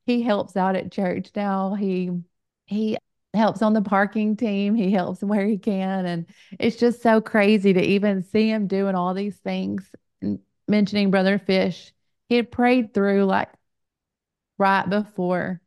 he 0.07 0.23
helps 0.23 0.57
out 0.57 0.77
at 0.77 0.93
church 0.93 1.31
now. 1.35 1.75
He 1.75 2.11
he 2.67 2.99
helps 3.35 3.63
on 3.63 3.73
the 3.73 3.83
parking 3.83 4.37
team. 4.37 4.75
He 4.75 4.91
helps 4.93 5.23
where 5.23 5.47
he 5.47 5.59
can. 5.59 6.07
And 6.07 6.27
it's 6.59 6.77
just 6.77 7.03
so 7.03 7.21
crazy 7.21 7.73
to 7.73 7.83
even 7.83 8.23
see 8.23 8.49
him 8.51 8.67
doing 8.67 8.95
all 8.95 9.15
these 9.15 9.37
things. 9.37 9.89
And 10.23 10.41
mentioning 10.67 11.11
Brother 11.11 11.39
Fish, 11.39 11.93
he 12.29 12.37
had 12.37 12.51
prayed 12.51 12.95
through 12.95 13.25
like 13.25 13.51
right 14.59 14.89
before 14.89 15.61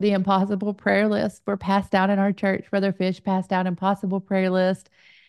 the 0.00 0.12
impossible 0.12 0.72
prayer 0.72 1.08
list 1.08 1.42
were 1.46 1.58
passed 1.58 1.94
out 1.94 2.10
in 2.10 2.18
our 2.18 2.32
church. 2.32 2.70
Brother 2.70 2.92
Fish 2.92 3.22
passed 3.22 3.52
out 3.52 3.66
impossible 3.66 4.20
prayer 4.20 4.50
list. 4.50 4.88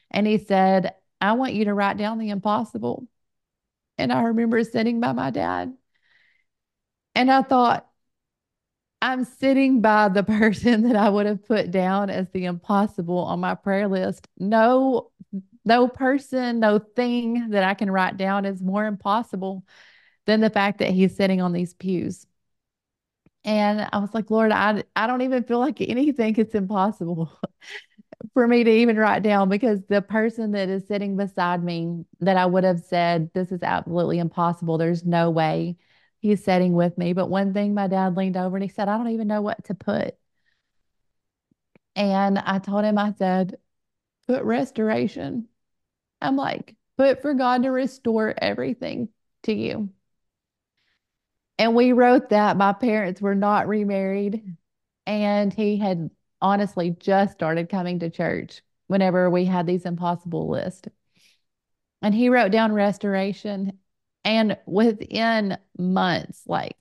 And 0.09 0.25
he 0.25 0.37
said, 0.37 0.93
I 1.19 1.33
want 1.33 1.53
you 1.53 1.65
to 1.65 1.73
write 1.73 1.97
down 1.97 2.17
the 2.17 2.29
impossible. 2.29 3.07
And 4.01 4.13
I 4.13 4.23
remember 4.23 4.63
sitting 4.63 4.99
by 4.99 5.13
my 5.13 5.31
dad. 5.31 5.73
And 7.15 7.31
I 7.31 7.41
thought, 7.41 7.87
I'm 9.01 9.23
sitting 9.25 9.81
by 9.81 10.09
the 10.09 10.23
person 10.23 10.83
that 10.83 10.95
I 10.95 11.09
would 11.09 11.25
have 11.25 11.45
put 11.45 11.71
down 11.71 12.09
as 12.09 12.29
the 12.29 12.45
impossible 12.45 13.17
on 13.19 13.39
my 13.39 13.55
prayer 13.55 13.87
list. 13.87 14.27
No, 14.37 15.11
no 15.65 15.87
person, 15.87 16.59
no 16.59 16.79
thing 16.79 17.49
that 17.51 17.63
I 17.63 17.73
can 17.73 17.91
write 17.91 18.17
down 18.17 18.45
is 18.45 18.61
more 18.61 18.85
impossible 18.85 19.65
than 20.25 20.41
the 20.41 20.49
fact 20.49 20.79
that 20.79 20.91
he's 20.91 21.15
sitting 21.15 21.41
on 21.41 21.53
these 21.53 21.73
pews. 21.73 22.27
And 23.43 23.87
I 23.91 23.97
was 23.97 24.13
like, 24.13 24.29
Lord, 24.29 24.51
I, 24.51 24.83
I 24.95 25.07
don't 25.07 25.21
even 25.23 25.43
feel 25.43 25.59
like 25.59 25.81
anything 25.81 26.35
is 26.35 26.53
impossible 26.53 27.31
for 28.33 28.47
me 28.47 28.63
to 28.63 28.71
even 28.71 28.97
write 28.97 29.23
down 29.23 29.49
because 29.49 29.81
the 29.87 30.01
person 30.01 30.51
that 30.51 30.69
is 30.69 30.87
sitting 30.87 31.17
beside 31.17 31.63
me 31.63 32.05
that 32.19 32.37
I 32.37 32.45
would 32.45 32.63
have 32.63 32.79
said, 32.81 33.29
this 33.33 33.51
is 33.51 33.63
absolutely 33.63 34.19
impossible. 34.19 34.77
There's 34.77 35.05
no 35.05 35.29
way 35.29 35.77
he's 36.19 36.43
sitting 36.43 36.73
with 36.73 36.97
me. 36.97 37.13
But 37.13 37.29
one 37.29 37.53
thing 37.53 37.73
my 37.73 37.87
dad 37.87 38.15
leaned 38.15 38.37
over 38.37 38.55
and 38.55 38.63
he 38.63 38.69
said, 38.69 38.87
I 38.87 38.97
don't 38.97 39.09
even 39.09 39.27
know 39.27 39.41
what 39.41 39.65
to 39.65 39.73
put. 39.73 40.15
And 41.95 42.39
I 42.39 42.59
told 42.59 42.85
him, 42.85 42.97
I 42.97 43.13
said, 43.13 43.57
put 44.27 44.43
restoration. 44.43 45.47
I'm 46.21 46.35
like, 46.35 46.75
put 46.97 47.21
for 47.21 47.33
God 47.33 47.63
to 47.63 47.69
restore 47.69 48.33
everything 48.37 49.09
to 49.43 49.53
you. 49.53 49.89
And 51.57 51.75
we 51.75 51.91
wrote 51.91 52.29
that. 52.29 52.57
My 52.57 52.73
parents 52.73 53.21
were 53.21 53.35
not 53.35 53.67
remarried. 53.67 54.55
And 55.05 55.53
he 55.53 55.77
had 55.77 56.09
honestly 56.41 56.91
just 56.99 57.33
started 57.33 57.69
coming 57.69 57.99
to 57.99 58.09
church 58.09 58.61
whenever 58.87 59.29
we 59.29 59.45
had 59.45 59.67
these 59.67 59.85
impossible 59.85 60.49
lists. 60.49 60.87
And 62.01 62.15
he 62.15 62.29
wrote 62.29 62.51
down 62.51 62.73
restoration. 62.73 63.79
And 64.23 64.57
within 64.65 65.57
months, 65.77 66.43
like 66.45 66.75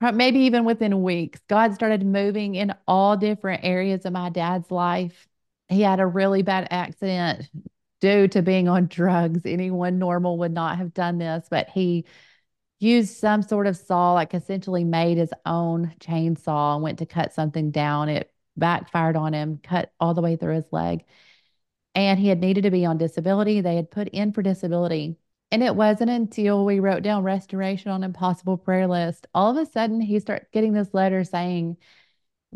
maybe 0.00 0.40
even 0.40 0.64
within 0.64 1.02
weeks, 1.02 1.40
God 1.48 1.74
started 1.74 2.04
moving 2.04 2.54
in 2.54 2.74
all 2.86 3.16
different 3.16 3.64
areas 3.64 4.04
of 4.04 4.12
my 4.12 4.28
dad's 4.28 4.70
life. 4.70 5.26
He 5.68 5.80
had 5.80 6.00
a 6.00 6.06
really 6.06 6.42
bad 6.42 6.68
accident 6.70 7.48
due 8.00 8.28
to 8.28 8.42
being 8.42 8.68
on 8.68 8.86
drugs. 8.86 9.46
Anyone 9.46 9.98
normal 9.98 10.38
would 10.38 10.52
not 10.52 10.76
have 10.78 10.92
done 10.92 11.18
this, 11.18 11.46
but 11.50 11.68
he 11.70 12.04
used 12.78 13.16
some 13.16 13.40
sort 13.40 13.66
of 13.66 13.76
saw, 13.78 14.12
like 14.12 14.34
essentially 14.34 14.84
made 14.84 15.16
his 15.16 15.32
own 15.46 15.94
chainsaw 16.00 16.74
and 16.74 16.82
went 16.82 16.98
to 16.98 17.06
cut 17.06 17.32
something 17.32 17.70
down. 17.70 18.10
It 18.10 18.30
backfired 18.56 19.16
on 19.16 19.32
him, 19.34 19.58
cut 19.62 19.92
all 20.00 20.14
the 20.14 20.22
way 20.22 20.36
through 20.36 20.54
his 20.54 20.72
leg. 20.72 21.04
And 21.94 22.18
he 22.18 22.28
had 22.28 22.40
needed 22.40 22.62
to 22.62 22.70
be 22.70 22.84
on 22.84 22.98
disability. 22.98 23.60
They 23.60 23.76
had 23.76 23.90
put 23.90 24.08
in 24.08 24.32
for 24.32 24.42
disability. 24.42 25.16
And 25.52 25.62
it 25.62 25.76
wasn't 25.76 26.10
until 26.10 26.64
we 26.64 26.80
wrote 26.80 27.02
down 27.02 27.22
restoration 27.22 27.90
on 27.90 28.02
impossible 28.02 28.58
prayer 28.58 28.88
list, 28.88 29.26
all 29.34 29.56
of 29.56 29.56
a 29.56 29.70
sudden 29.70 30.00
he 30.00 30.18
started 30.18 30.48
getting 30.52 30.72
this 30.72 30.92
letter 30.92 31.22
saying, 31.24 31.76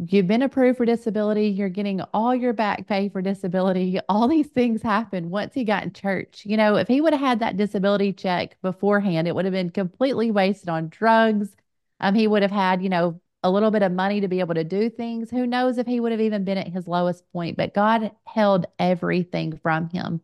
You've 0.06 0.28
been 0.28 0.42
approved 0.42 0.76
for 0.78 0.84
disability. 0.84 1.48
You're 1.48 1.68
getting 1.68 2.00
all 2.14 2.32
your 2.34 2.52
back 2.52 2.86
pay 2.86 3.08
for 3.08 3.20
disability. 3.20 3.98
All 4.08 4.28
these 4.28 4.46
things 4.46 4.80
happened 4.80 5.30
once 5.30 5.54
he 5.54 5.64
got 5.64 5.82
in 5.82 5.92
church. 5.92 6.42
You 6.46 6.56
know, 6.56 6.76
if 6.76 6.86
he 6.86 7.00
would 7.00 7.12
have 7.12 7.20
had 7.20 7.40
that 7.40 7.56
disability 7.56 8.12
check 8.12 8.56
beforehand, 8.62 9.26
it 9.26 9.34
would 9.34 9.44
have 9.44 9.52
been 9.52 9.70
completely 9.70 10.30
wasted 10.30 10.68
on 10.68 10.88
drugs. 10.88 11.54
Um, 11.98 12.14
he 12.14 12.28
would 12.28 12.42
have 12.42 12.52
had, 12.52 12.80
you 12.80 12.88
know, 12.88 13.20
a 13.42 13.50
little 13.50 13.70
bit 13.70 13.82
of 13.82 13.92
money 13.92 14.20
to 14.20 14.28
be 14.28 14.40
able 14.40 14.54
to 14.54 14.64
do 14.64 14.90
things. 14.90 15.30
Who 15.30 15.46
knows 15.46 15.78
if 15.78 15.86
he 15.86 16.00
would 16.00 16.12
have 16.12 16.20
even 16.20 16.44
been 16.44 16.58
at 16.58 16.68
his 16.68 16.88
lowest 16.88 17.30
point? 17.32 17.56
But 17.56 17.74
God 17.74 18.10
held 18.26 18.66
everything 18.78 19.58
from 19.62 19.88
him 19.90 20.20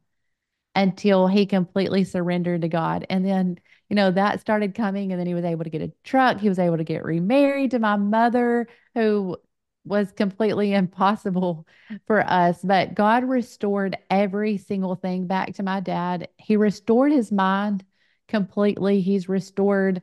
until 0.75 1.27
he 1.29 1.47
completely 1.47 2.05
surrendered 2.05 2.63
to 2.63 2.69
God. 2.69 3.07
And 3.09 3.25
then, 3.25 3.59
you 3.89 3.97
know, 3.97 4.11
that 4.11 4.41
started 4.41 4.75
coming. 4.75 5.13
And 5.13 5.21
then 5.21 5.27
he 5.27 5.35
was 5.35 5.45
able 5.45 5.65
to 5.65 5.71
get 5.71 5.83
a 5.83 5.93
truck. 6.03 6.41
He 6.41 6.49
was 6.49 6.59
able 6.59 6.77
to 6.77 6.85
get 6.85 7.05
remarried 7.05 7.71
to 7.73 7.79
my 7.79 7.97
mother, 7.97 8.67
who 8.95 9.37
was 9.85 10.11
completely 10.13 10.73
impossible 10.75 11.67
for 12.07 12.21
us. 12.29 12.61
But 12.63 12.95
God 12.95 13.25
restored 13.25 13.97
every 14.11 14.57
single 14.57 14.97
thing 14.97 15.27
back 15.27 15.55
to 15.55 15.63
my 15.63 15.81
dad. 15.81 16.29
He 16.39 16.57
restored 16.57 17.13
his 17.13 17.31
mind 17.31 17.85
completely. 18.27 19.01
He's 19.01 19.29
restored 19.29 20.03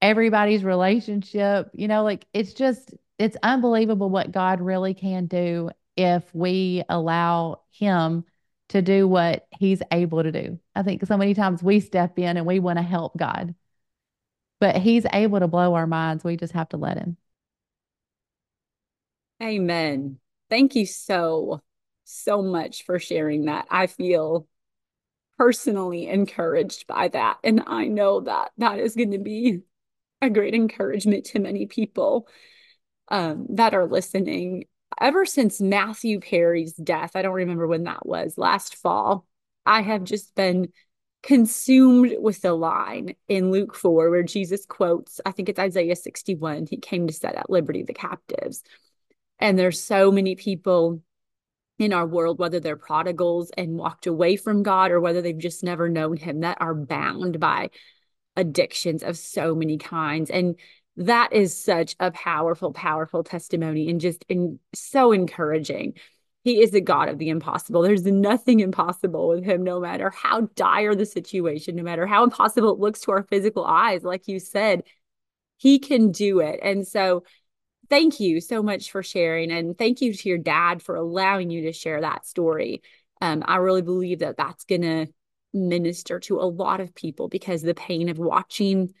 everybody's 0.00 0.64
relationship. 0.64 1.70
You 1.74 1.88
know, 1.88 2.02
like 2.02 2.26
it's 2.32 2.52
just, 2.52 2.94
it's 3.18 3.36
unbelievable 3.42 4.10
what 4.10 4.32
God 4.32 4.60
really 4.60 4.94
can 4.94 5.26
do 5.26 5.70
if 5.96 6.22
we 6.34 6.82
allow 6.88 7.62
Him 7.70 8.24
to 8.68 8.82
do 8.82 9.06
what 9.08 9.46
He's 9.58 9.82
able 9.90 10.22
to 10.22 10.32
do. 10.32 10.58
I 10.74 10.82
think 10.82 11.04
so 11.06 11.16
many 11.16 11.34
times 11.34 11.62
we 11.62 11.80
step 11.80 12.18
in 12.18 12.36
and 12.36 12.46
we 12.46 12.58
want 12.58 12.78
to 12.78 12.82
help 12.82 13.16
God, 13.16 13.54
but 14.60 14.76
He's 14.76 15.06
able 15.12 15.40
to 15.40 15.48
blow 15.48 15.74
our 15.74 15.86
minds. 15.86 16.24
We 16.24 16.36
just 16.36 16.52
have 16.52 16.68
to 16.70 16.76
let 16.76 16.98
Him. 16.98 17.16
Amen. 19.42 20.18
Thank 20.48 20.74
you 20.74 20.86
so, 20.86 21.62
so 22.04 22.42
much 22.42 22.84
for 22.84 22.98
sharing 22.98 23.46
that. 23.46 23.66
I 23.70 23.86
feel 23.86 24.46
personally 25.38 26.08
encouraged 26.08 26.86
by 26.86 27.08
that. 27.08 27.38
And 27.44 27.62
I 27.66 27.86
know 27.86 28.20
that 28.20 28.52
that 28.58 28.78
is 28.78 28.94
going 28.94 29.10
to 29.10 29.18
be 29.18 29.60
a 30.22 30.30
great 30.30 30.54
encouragement 30.54 31.26
to 31.26 31.38
many 31.38 31.66
people 31.66 32.28
um, 33.08 33.46
that 33.50 33.74
are 33.74 33.86
listening. 33.86 34.64
Ever 35.00 35.26
since 35.26 35.60
Matthew 35.60 36.20
Perry's 36.20 36.74
death, 36.74 37.12
I 37.14 37.22
don't 37.22 37.34
remember 37.34 37.66
when 37.66 37.84
that 37.84 38.06
was, 38.06 38.38
last 38.38 38.76
fall, 38.76 39.26
I 39.64 39.82
have 39.82 40.04
just 40.04 40.34
been 40.34 40.72
consumed 41.22 42.14
with 42.20 42.40
the 42.40 42.54
line 42.54 43.14
in 43.28 43.50
Luke 43.50 43.74
4 43.74 44.10
where 44.10 44.22
Jesus 44.22 44.64
quotes, 44.64 45.20
I 45.26 45.32
think 45.32 45.48
it's 45.48 45.58
Isaiah 45.58 45.96
61, 45.96 46.66
he 46.70 46.76
came 46.76 47.06
to 47.08 47.12
set 47.12 47.34
at 47.34 47.50
liberty 47.50 47.82
the 47.82 47.92
captives. 47.92 48.62
And 49.38 49.58
there's 49.58 49.82
so 49.82 50.10
many 50.10 50.36
people 50.36 51.02
in 51.78 51.92
our 51.92 52.06
world, 52.06 52.38
whether 52.38 52.60
they're 52.60 52.76
prodigals 52.76 53.50
and 53.56 53.76
walked 53.76 54.06
away 54.06 54.36
from 54.36 54.62
God 54.62 54.90
or 54.90 55.00
whether 55.00 55.20
they've 55.20 55.36
just 55.36 55.62
never 55.62 55.88
known 55.88 56.16
Him, 56.16 56.40
that 56.40 56.58
are 56.60 56.74
bound 56.74 57.38
by 57.38 57.70
addictions 58.36 59.02
of 59.02 59.16
so 59.16 59.54
many 59.54 59.78
kinds. 59.78 60.30
And 60.30 60.56
that 60.96 61.32
is 61.32 61.58
such 61.58 61.94
a 62.00 62.10
powerful, 62.10 62.72
powerful 62.72 63.22
testimony 63.22 63.88
and 63.90 64.00
just 64.00 64.24
in, 64.28 64.58
so 64.74 65.12
encouraging. 65.12 65.94
He 66.42 66.62
is 66.62 66.74
a 66.74 66.80
God 66.80 67.08
of 67.08 67.18
the 67.18 67.28
impossible. 67.28 67.82
There's 67.82 68.04
nothing 68.04 68.60
impossible 68.60 69.28
with 69.28 69.44
him, 69.44 69.64
no 69.64 69.80
matter 69.80 70.10
how 70.10 70.42
dire 70.54 70.94
the 70.94 71.04
situation, 71.04 71.74
no 71.74 71.82
matter 71.82 72.06
how 72.06 72.22
impossible 72.22 72.72
it 72.72 72.78
looks 72.78 73.00
to 73.02 73.10
our 73.10 73.24
physical 73.24 73.64
eyes. 73.64 74.04
Like 74.04 74.28
you 74.28 74.38
said, 74.38 74.84
he 75.56 75.78
can 75.78 76.12
do 76.12 76.40
it. 76.40 76.60
And 76.62 76.86
so, 76.86 77.24
thank 77.88 78.20
you 78.20 78.40
so 78.40 78.62
much 78.62 78.90
for 78.90 79.02
sharing. 79.02 79.50
And 79.50 79.76
thank 79.76 80.00
you 80.00 80.12
to 80.12 80.28
your 80.28 80.38
dad 80.38 80.82
for 80.82 80.96
allowing 80.96 81.50
you 81.50 81.62
to 81.62 81.72
share 81.72 82.00
that 82.00 82.26
story. 82.26 82.82
Um, 83.20 83.42
I 83.46 83.56
really 83.56 83.82
believe 83.82 84.20
that 84.20 84.36
that's 84.36 84.64
going 84.64 84.82
to 84.82 85.06
minister 85.56 86.20
to 86.20 86.40
a 86.40 86.46
lot 86.46 86.80
of 86.80 86.94
people 86.94 87.28
because 87.28 87.62
the 87.62 87.74
pain 87.74 88.08
of 88.08 88.18
watching 88.18 88.92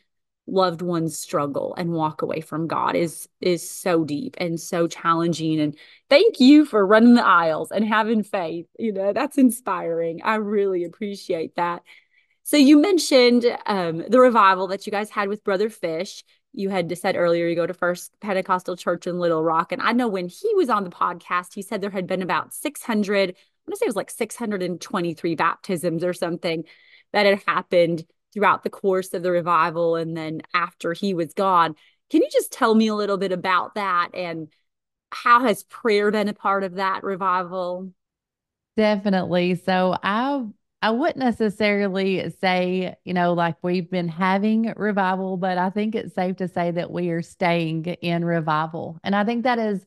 loved 0.46 0.82
ones 0.82 1.18
struggle 1.18 1.74
and 1.76 1.92
walk 1.92 2.22
away 2.22 2.40
from 2.40 2.68
God 2.68 2.94
is 2.94 3.28
is 3.40 3.68
so 3.68 4.04
deep 4.04 4.36
and 4.38 4.60
so 4.60 4.86
challenging. 4.86 5.60
And 5.60 5.76
thank 6.08 6.40
you 6.40 6.64
for 6.64 6.86
running 6.86 7.14
the 7.14 7.26
aisles 7.26 7.72
and 7.72 7.84
having 7.84 8.22
faith. 8.22 8.66
You 8.78 8.92
know 8.92 9.12
that's 9.12 9.38
inspiring. 9.38 10.20
I 10.22 10.36
really 10.36 10.84
appreciate 10.84 11.56
that. 11.56 11.82
So 12.44 12.56
you 12.56 12.80
mentioned 12.80 13.44
um, 13.66 14.04
the 14.08 14.20
revival 14.20 14.68
that 14.68 14.86
you 14.86 14.92
guys 14.92 15.10
had 15.10 15.28
with 15.28 15.42
Brother 15.42 15.68
Fish. 15.68 16.22
You 16.52 16.70
had 16.70 16.96
said 16.96 17.16
earlier 17.16 17.48
you 17.48 17.56
go 17.56 17.66
to 17.66 17.74
First 17.74 18.12
Pentecostal 18.20 18.76
Church 18.76 19.06
in 19.06 19.18
Little 19.18 19.42
Rock 19.42 19.72
and 19.72 19.82
I 19.82 19.92
know 19.92 20.08
when 20.08 20.28
he 20.28 20.54
was 20.54 20.70
on 20.70 20.84
the 20.84 20.90
podcast 20.90 21.54
he 21.54 21.60
said 21.60 21.80
there 21.80 21.90
had 21.90 22.06
been 22.06 22.22
about 22.22 22.54
600 22.54 23.34
I'm 23.66 23.72
going 23.72 23.76
to 23.76 23.78
say 23.78 23.86
it 23.86 23.88
was 23.88 23.96
like 23.96 24.10
623 24.10 25.34
baptisms 25.34 26.04
or 26.04 26.12
something 26.12 26.64
that 27.12 27.26
had 27.26 27.42
happened 27.46 28.04
throughout 28.32 28.62
the 28.62 28.70
course 28.70 29.14
of 29.14 29.22
the 29.22 29.30
revival 29.30 29.96
and 29.96 30.16
then 30.16 30.42
after 30.54 30.92
he 30.92 31.14
was 31.14 31.32
gone. 31.34 31.74
Can 32.10 32.22
you 32.22 32.28
just 32.30 32.52
tell 32.52 32.74
me 32.74 32.88
a 32.88 32.94
little 32.94 33.16
bit 33.16 33.32
about 33.32 33.74
that 33.74 34.10
and 34.14 34.48
how 35.10 35.40
has 35.40 35.64
prayer 35.64 36.10
been 36.10 36.28
a 36.28 36.34
part 36.34 36.62
of 36.62 36.74
that 36.74 37.02
revival? 37.02 37.90
Definitely. 38.76 39.54
So 39.56 39.96
I 40.02 40.44
I 40.82 40.90
wouldn't 40.90 41.16
necessarily 41.16 42.30
say, 42.40 42.94
you 43.04 43.14
know, 43.14 43.32
like 43.32 43.56
we've 43.62 43.90
been 43.90 44.08
having 44.08 44.72
revival, 44.76 45.36
but 45.36 45.58
I 45.58 45.70
think 45.70 45.94
it's 45.94 46.14
safe 46.14 46.36
to 46.36 46.48
say 46.48 46.70
that 46.70 46.90
we 46.90 47.08
are 47.10 47.22
staying 47.22 47.86
in 47.86 48.24
revival. 48.24 49.00
And 49.02 49.16
I 49.16 49.24
think 49.24 49.44
that 49.44 49.58
is 49.58 49.84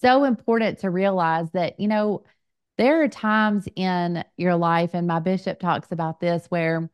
so 0.00 0.24
important 0.24 0.80
to 0.80 0.90
realize 0.90 1.50
that, 1.52 1.78
you 1.78 1.88
know, 1.88 2.24
there 2.76 3.02
are 3.02 3.08
times 3.08 3.68
in 3.76 4.24
your 4.36 4.56
life, 4.56 4.90
and 4.94 5.06
my 5.06 5.20
bishop 5.20 5.60
talks 5.60 5.92
about 5.92 6.20
this, 6.20 6.46
where 6.48 6.90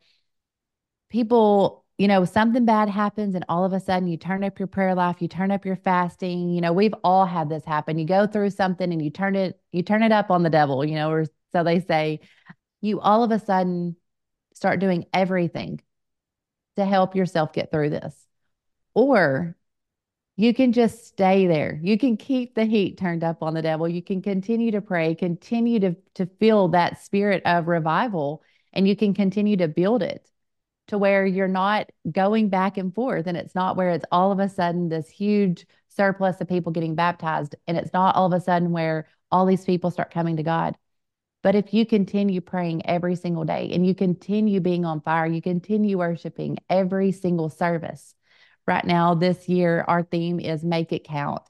people, 1.11 1.85
you 1.99 2.09
know, 2.09 2.25
something 2.25 2.65
bad 2.65 2.89
happens 2.89 3.35
and 3.35 3.45
all 3.49 3.65
of 3.65 3.73
a 3.73 3.81
sudden 3.81 4.09
you 4.09 4.17
turn 4.17 4.45
up 4.45 4.59
your 4.59 4.69
prayer 4.69 4.95
life, 4.95 5.21
you 5.21 5.29
turn 5.29 5.51
up 5.51 5.67
your 5.67 5.77
fasting. 5.77 6.51
You 6.51 6.61
know, 6.61 6.73
we've 6.73 6.95
all 7.05 7.27
had 7.27 7.49
this 7.49 7.65
happen. 7.65 7.99
You 7.99 8.07
go 8.07 8.27
through 8.27 8.51
something 8.51 8.91
and 8.93 9.03
you 9.03 9.11
turn 9.11 9.37
it, 9.37 9.61
you 9.73 9.83
turn 9.83 10.03
it 10.03 10.13
up 10.13 10.31
on 10.31 10.43
the 10.43 10.51
devil, 10.51 10.85
you 10.85 10.95
know, 10.95 11.11
or 11.11 11.27
so 11.53 11.65
they 11.65 11.81
say. 11.81 12.21
You 12.81 13.01
all 13.01 13.23
of 13.23 13.31
a 13.31 13.39
sudden 13.39 13.97
start 14.55 14.81
doing 14.81 15.07
everything 15.13 15.81
to 16.77 16.85
help 16.85 17.15
yourself 17.17 17.53
get 17.53 17.71
through 17.71 17.91
this. 17.91 18.15
Or 18.95 19.57
you 20.41 20.55
can 20.55 20.73
just 20.73 21.07
stay 21.07 21.47
there. 21.47 21.79
You 21.83 21.99
can 21.99 22.17
keep 22.17 22.55
the 22.55 22.65
heat 22.65 22.97
turned 22.97 23.23
up 23.23 23.43
on 23.43 23.53
the 23.53 23.61
devil. 23.61 23.87
You 23.87 24.01
can 24.01 24.23
continue 24.23 24.71
to 24.71 24.81
pray, 24.81 25.15
continue 25.15 25.79
to, 25.81 25.95
to 26.15 26.25
feel 26.25 26.69
that 26.69 27.03
spirit 27.05 27.43
of 27.45 27.69
revival, 27.69 28.43
and 28.73 28.89
you 28.89 28.97
can 28.97 29.13
continue 29.13 29.59
to 29.59 29.69
build 29.69 30.03
it 30.03 30.31
to 30.87 30.97
where 30.97 31.27
you're 31.27 31.47
not 31.47 31.91
going 32.11 32.49
back 32.49 32.79
and 32.79 32.95
forth 32.95 33.27
and 33.27 33.37
it's 33.37 33.55
not 33.55 33.77
where 33.77 33.91
it's 33.91 34.07
all 34.11 34.33
of 34.33 34.39
a 34.39 34.49
sudden 34.49 34.89
this 34.89 35.11
huge 35.11 35.67
surplus 35.89 36.41
of 36.41 36.49
people 36.49 36.73
getting 36.73 36.95
baptized 36.95 37.55
and 37.69 37.77
it's 37.77 37.93
not 37.93 38.17
all 38.17 38.27
of 38.27 38.33
a 38.33 38.41
sudden 38.41 38.73
where 38.73 39.07
all 39.31 39.45
these 39.45 39.67
people 39.67 39.91
start 39.91 40.11
coming 40.11 40.39
to 40.39 40.43
God. 40.43 40.75
But 41.43 41.55
if 41.55 41.75
you 41.75 41.85
continue 41.85 42.41
praying 42.41 42.87
every 42.87 43.15
single 43.15 43.45
day 43.45 43.71
and 43.75 43.87
you 43.87 43.95
continue 43.95 44.61
being 44.61 44.87
on 44.87 45.03
fire, 45.03 45.27
you 45.27 45.43
continue 45.43 45.99
worshiping 45.99 46.59
every 46.71 47.13
single 47.13 47.51
service. 47.51 48.15
Right 48.67 48.85
now, 48.85 49.15
this 49.15 49.49
year, 49.49 49.85
our 49.89 50.03
theme 50.03 50.39
is 50.41 50.63
make 50.65 50.93
it 50.93 51.05
count. 51.05 51.43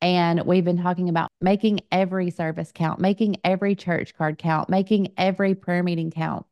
And 0.00 0.46
we've 0.46 0.64
been 0.64 0.80
talking 0.80 1.08
about 1.08 1.28
making 1.40 1.80
every 1.90 2.30
service 2.30 2.70
count, 2.72 3.00
making 3.00 3.36
every 3.42 3.74
church 3.74 4.14
card 4.14 4.38
count, 4.38 4.68
making 4.68 5.12
every 5.16 5.54
prayer 5.54 5.82
meeting 5.82 6.10
count 6.10 6.46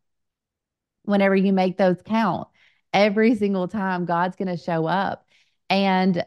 whenever 1.07 1.35
you 1.35 1.53
make 1.53 1.79
those 1.79 2.03
count, 2.05 2.49
every 2.93 3.35
single 3.35 3.69
time 3.69 4.05
God's 4.05 4.37
going 4.37 4.49
to 4.49 4.63
show 4.63 4.87
up. 4.87 5.27
And 5.71 6.25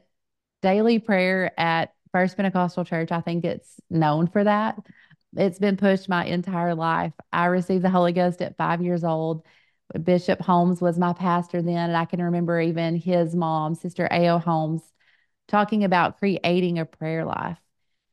daily 0.62 1.00
prayer 1.00 1.52
at 1.60 1.94
First 2.12 2.38
Pentecostal 2.38 2.86
Church, 2.86 3.12
I 3.12 3.22
think 3.22 3.46
it's 3.46 3.80
known 3.90 4.28
for 4.28 4.44
that. 4.44 4.78
It's 5.36 5.60
been 5.60 5.78
pushed 5.78 6.10
my 6.10 6.26
entire 6.26 6.74
life. 6.74 7.14
I 7.32 7.46
received 7.46 7.84
the 7.84 7.90
Holy 7.90 8.14
Ghost 8.14 8.42
at 8.42 8.58
five 8.58 8.82
years 8.82 9.04
old. 9.04 9.46
Bishop 10.04 10.42
Holmes 10.42 10.82
was 10.82 11.00
my 11.00 11.14
pastor 11.14 11.62
then. 11.62 11.90
And 11.90 11.98
I 11.98 12.06
can 12.06 12.22
remember 12.22 12.60
even 12.60 12.96
his 12.96 13.36
mom, 13.36 13.76
Sister 13.76 14.08
A.O. 14.12 14.38
Holmes, 14.38 14.84
talking 15.48 15.84
about 15.84 16.20
creating 16.20 16.80
a 16.80 16.86
prayer 16.86 17.26
life. 17.26 17.58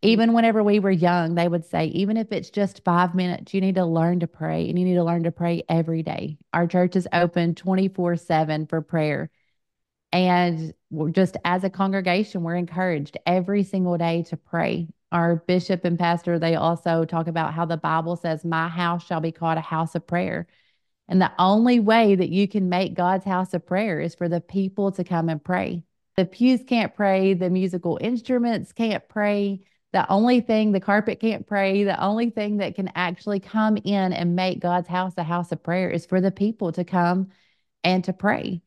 Even 0.03 0.33
whenever 0.35 0.63
we 0.63 0.79
were 0.79 0.91
young, 0.91 1.35
they 1.35 1.49
would 1.49 1.65
say, 1.65 1.87
even 1.87 2.17
if 2.17 2.31
it's 2.31 2.51
just 2.51 2.85
five 2.85 3.15
minutes, 3.15 3.53
you 3.53 3.61
need 3.61 3.75
to 3.75 3.85
learn 3.85 4.21
to 4.21 4.27
pray 4.27 4.69
and 4.69 4.79
you 4.79 4.85
need 4.85 4.95
to 4.95 5.05
learn 5.05 5.25
to 5.25 5.33
pray 5.33 5.65
every 5.69 6.03
day. 6.03 6.39
Our 6.53 6.67
church 6.67 6.97
is 6.97 7.09
open 7.13 7.55
24 7.55 8.17
7 8.17 8.67
for 8.67 8.83
prayer. 8.83 9.31
And 10.13 10.73
just 11.13 11.37
as 11.45 11.65
a 11.65 11.71
congregation, 11.71 12.43
we're 12.43 12.57
encouraged 12.57 13.19
every 13.27 13.65
single 13.65 13.99
day 13.99 14.23
to 14.25 14.37
pray. 14.37 14.89
Our 15.13 15.37
bishop 15.37 15.85
and 15.85 15.99
pastor, 15.99 16.39
they 16.39 16.55
also 16.57 17.05
talk 17.05 17.27
about 17.27 17.55
how 17.55 17.65
the 17.65 17.77
Bible 17.77 18.17
says, 18.17 18.45
My 18.45 18.69
house 18.69 19.05
shall 19.05 19.21
be 19.21 19.33
called 19.33 19.59
a 19.59 19.63
house 19.63 19.95
of 19.95 20.07
prayer. 20.07 20.47
And 21.09 21.21
the 21.21 21.33
only 21.39 21.81
way 21.81 22.15
that 22.15 22.31
you 22.31 22.49
can 22.49 22.69
make 22.69 22.95
God's 22.95 23.25
house 23.25 23.55
of 23.55 23.67
prayer 23.67 24.01
is 24.01 24.15
for 24.15 24.29
the 24.29 24.41
people 24.41 24.93
to 24.93 25.05
come 25.05 25.29
and 25.29 25.43
pray. 25.43 25.85
The 26.17 26.25
pews 26.25 26.63
can't 26.67 26.95
pray, 26.95 27.35
the 27.35 27.51
musical 27.51 27.99
instruments 28.01 28.73
can't 28.73 29.07
pray 29.09 29.63
the 29.97 30.11
only 30.13 30.43
thing 30.43 30.73
the 30.73 30.81
carpet 30.81 31.21
can't 31.21 31.47
pray, 31.47 31.85
the 31.85 31.99
only 31.99 32.29
thing 32.29 32.59
that 32.59 32.75
can 32.75 32.91
actually 32.95 33.41
come 33.41 33.79
in 33.79 34.13
and 34.13 34.37
make 34.37 34.61
God's 34.61 34.89
house 34.89 35.15
a 35.17 35.23
house 35.23 35.53
of 35.53 35.63
prayer 35.63 35.89
is 35.89 36.05
for 36.05 36.21
the 36.21 36.31
people 36.31 36.71
to 36.73 36.85
come 36.85 37.31
and 37.83 38.05
to 38.05 38.13
pray. 38.13 38.61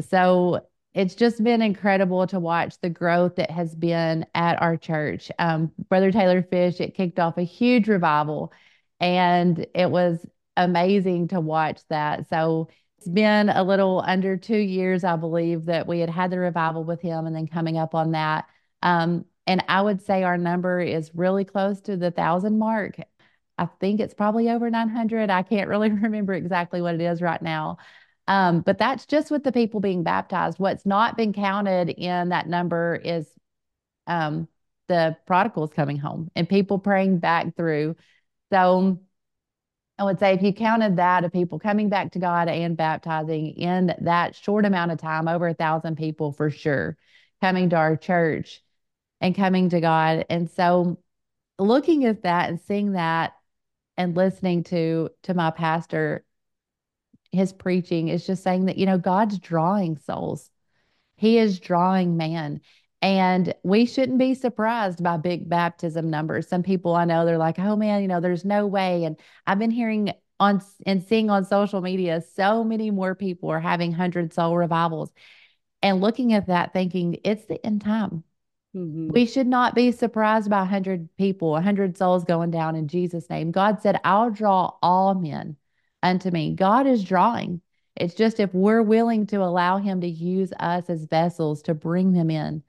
So 0.00 0.66
it's 0.92 1.14
just 1.14 1.44
been 1.44 1.62
incredible 1.62 2.26
to 2.26 2.40
watch 2.40 2.80
the 2.80 2.90
growth 2.90 3.36
that 3.36 3.52
has 3.52 3.76
been 3.76 4.26
at 4.34 4.60
our 4.60 4.76
church. 4.76 5.30
Um, 5.38 5.70
Brother 5.88 6.10
Taylor 6.10 6.42
Fish, 6.42 6.80
it 6.80 6.96
kicked 6.96 7.20
off 7.20 7.38
a 7.38 7.42
huge 7.42 7.86
revival, 7.86 8.52
and 8.98 9.64
it 9.72 9.88
was 9.88 10.26
amazing 10.56 11.28
to 11.28 11.40
watch 11.40 11.80
that. 11.88 12.28
So 12.28 12.68
it's 12.98 13.08
been 13.08 13.48
a 13.48 13.62
little 13.62 14.02
under 14.06 14.36
two 14.36 14.56
years, 14.56 15.04
I 15.04 15.16
believe, 15.16 15.66
that 15.66 15.86
we 15.86 16.00
had 16.00 16.10
had 16.10 16.30
the 16.30 16.38
revival 16.38 16.84
with 16.84 17.00
him, 17.00 17.26
and 17.26 17.36
then 17.36 17.46
coming 17.46 17.78
up 17.78 17.94
on 17.94 18.12
that. 18.12 18.46
Um, 18.82 19.26
and 19.46 19.64
I 19.68 19.82
would 19.82 20.02
say 20.02 20.22
our 20.22 20.38
number 20.38 20.80
is 20.80 21.14
really 21.14 21.44
close 21.44 21.80
to 21.82 21.96
the 21.96 22.10
thousand 22.10 22.58
mark. 22.58 22.96
I 23.58 23.66
think 23.66 24.00
it's 24.00 24.14
probably 24.14 24.50
over 24.50 24.70
900. 24.70 25.30
I 25.30 25.42
can't 25.42 25.68
really 25.68 25.90
remember 26.02 26.34
exactly 26.34 26.80
what 26.82 26.94
it 26.94 27.00
is 27.00 27.22
right 27.22 27.40
now. 27.40 27.78
Um, 28.28 28.60
but 28.62 28.78
that's 28.78 29.06
just 29.06 29.30
with 29.30 29.44
the 29.44 29.52
people 29.52 29.80
being 29.80 30.02
baptized. 30.02 30.58
What's 30.58 30.84
not 30.84 31.16
been 31.16 31.32
counted 31.32 31.90
in 31.90 32.30
that 32.30 32.48
number 32.48 33.00
is 33.04 33.28
um, 34.06 34.48
the 34.88 35.16
prodigals 35.26 35.70
coming 35.70 35.96
home 35.96 36.30
and 36.34 36.48
people 36.48 36.78
praying 36.78 37.18
back 37.18 37.56
through. 37.56 37.96
So 38.52 39.00
I 39.98 40.04
would 40.04 40.18
say 40.18 40.34
if 40.34 40.42
you 40.42 40.52
counted 40.52 40.96
that 40.96 41.24
of 41.24 41.32
people 41.32 41.58
coming 41.58 41.88
back 41.88 42.12
to 42.12 42.18
God 42.18 42.48
and 42.48 42.76
baptizing 42.76 43.48
in 43.56 43.94
that 44.00 44.34
short 44.34 44.66
amount 44.66 44.92
of 44.92 44.98
time, 44.98 45.26
over 45.26 45.48
a 45.48 45.54
thousand 45.54 45.96
people 45.96 46.32
for 46.32 46.50
sure 46.50 46.96
coming 47.40 47.70
to 47.70 47.76
our 47.76 47.96
church 47.96 48.62
and 49.20 49.34
coming 49.34 49.70
to 49.70 49.80
God. 49.80 50.26
And 50.28 50.50
so 50.50 50.98
looking 51.58 52.04
at 52.04 52.22
that 52.22 52.50
and 52.50 52.60
seeing 52.60 52.92
that 52.92 53.34
and 53.96 54.16
listening 54.16 54.64
to 54.64 55.10
to 55.22 55.34
my 55.34 55.50
pastor 55.50 56.24
his 57.32 57.52
preaching 57.52 58.08
is 58.08 58.26
just 58.26 58.42
saying 58.42 58.66
that 58.66 58.78
you 58.78 58.86
know 58.86 58.98
God's 58.98 59.38
drawing 59.38 59.98
souls. 59.98 60.50
He 61.16 61.38
is 61.38 61.60
drawing 61.60 62.16
man. 62.16 62.60
And 63.06 63.54
we 63.62 63.86
shouldn't 63.86 64.18
be 64.18 64.34
surprised 64.34 65.00
by 65.00 65.16
big 65.16 65.48
baptism 65.48 66.10
numbers. 66.10 66.48
Some 66.48 66.64
people 66.64 66.96
I 66.96 67.04
know 67.04 67.24
they're 67.24 67.38
like, 67.38 67.56
"Oh 67.56 67.76
man, 67.76 68.02
you 68.02 68.08
know, 68.08 68.18
there's 68.18 68.44
no 68.44 68.66
way." 68.66 69.04
And 69.04 69.16
I've 69.46 69.60
been 69.60 69.70
hearing 69.70 70.12
on 70.40 70.60
and 70.86 71.04
seeing 71.04 71.30
on 71.30 71.44
social 71.44 71.80
media 71.80 72.20
so 72.20 72.64
many 72.64 72.90
more 72.90 73.14
people 73.14 73.48
are 73.50 73.60
having 73.60 73.92
hundred 73.92 74.32
soul 74.32 74.56
revivals. 74.56 75.12
And 75.82 76.00
looking 76.00 76.32
at 76.32 76.48
that 76.48 76.72
thinking 76.72 77.20
it's 77.22 77.44
the 77.46 77.64
end 77.64 77.82
time. 77.82 78.24
Mm-hmm. 78.74 79.10
We 79.12 79.26
should 79.26 79.46
not 79.46 79.76
be 79.76 79.92
surprised 79.92 80.50
by 80.50 80.58
100 80.58 81.08
people, 81.16 81.52
100 81.52 81.96
souls 81.96 82.24
going 82.24 82.50
down 82.50 82.74
in 82.74 82.88
Jesus' 82.88 83.30
name. 83.30 83.52
God 83.52 83.80
said, 83.82 84.00
I'll 84.02 84.30
draw 84.30 84.72
all 84.82 85.14
men 85.14 85.56
unto 86.02 86.32
me. 86.32 86.54
God 86.54 86.88
is 86.88 87.04
drawing. 87.04 87.60
It's 87.94 88.14
just 88.14 88.40
if 88.40 88.52
we're 88.52 88.82
willing 88.82 89.26
to 89.28 89.36
allow 89.44 89.78
Him 89.78 90.00
to 90.00 90.08
use 90.08 90.52
us 90.58 90.90
as 90.90 91.04
vessels 91.04 91.62
to 91.62 91.74
bring 91.74 92.12
them 92.12 92.30
in. 92.30 92.64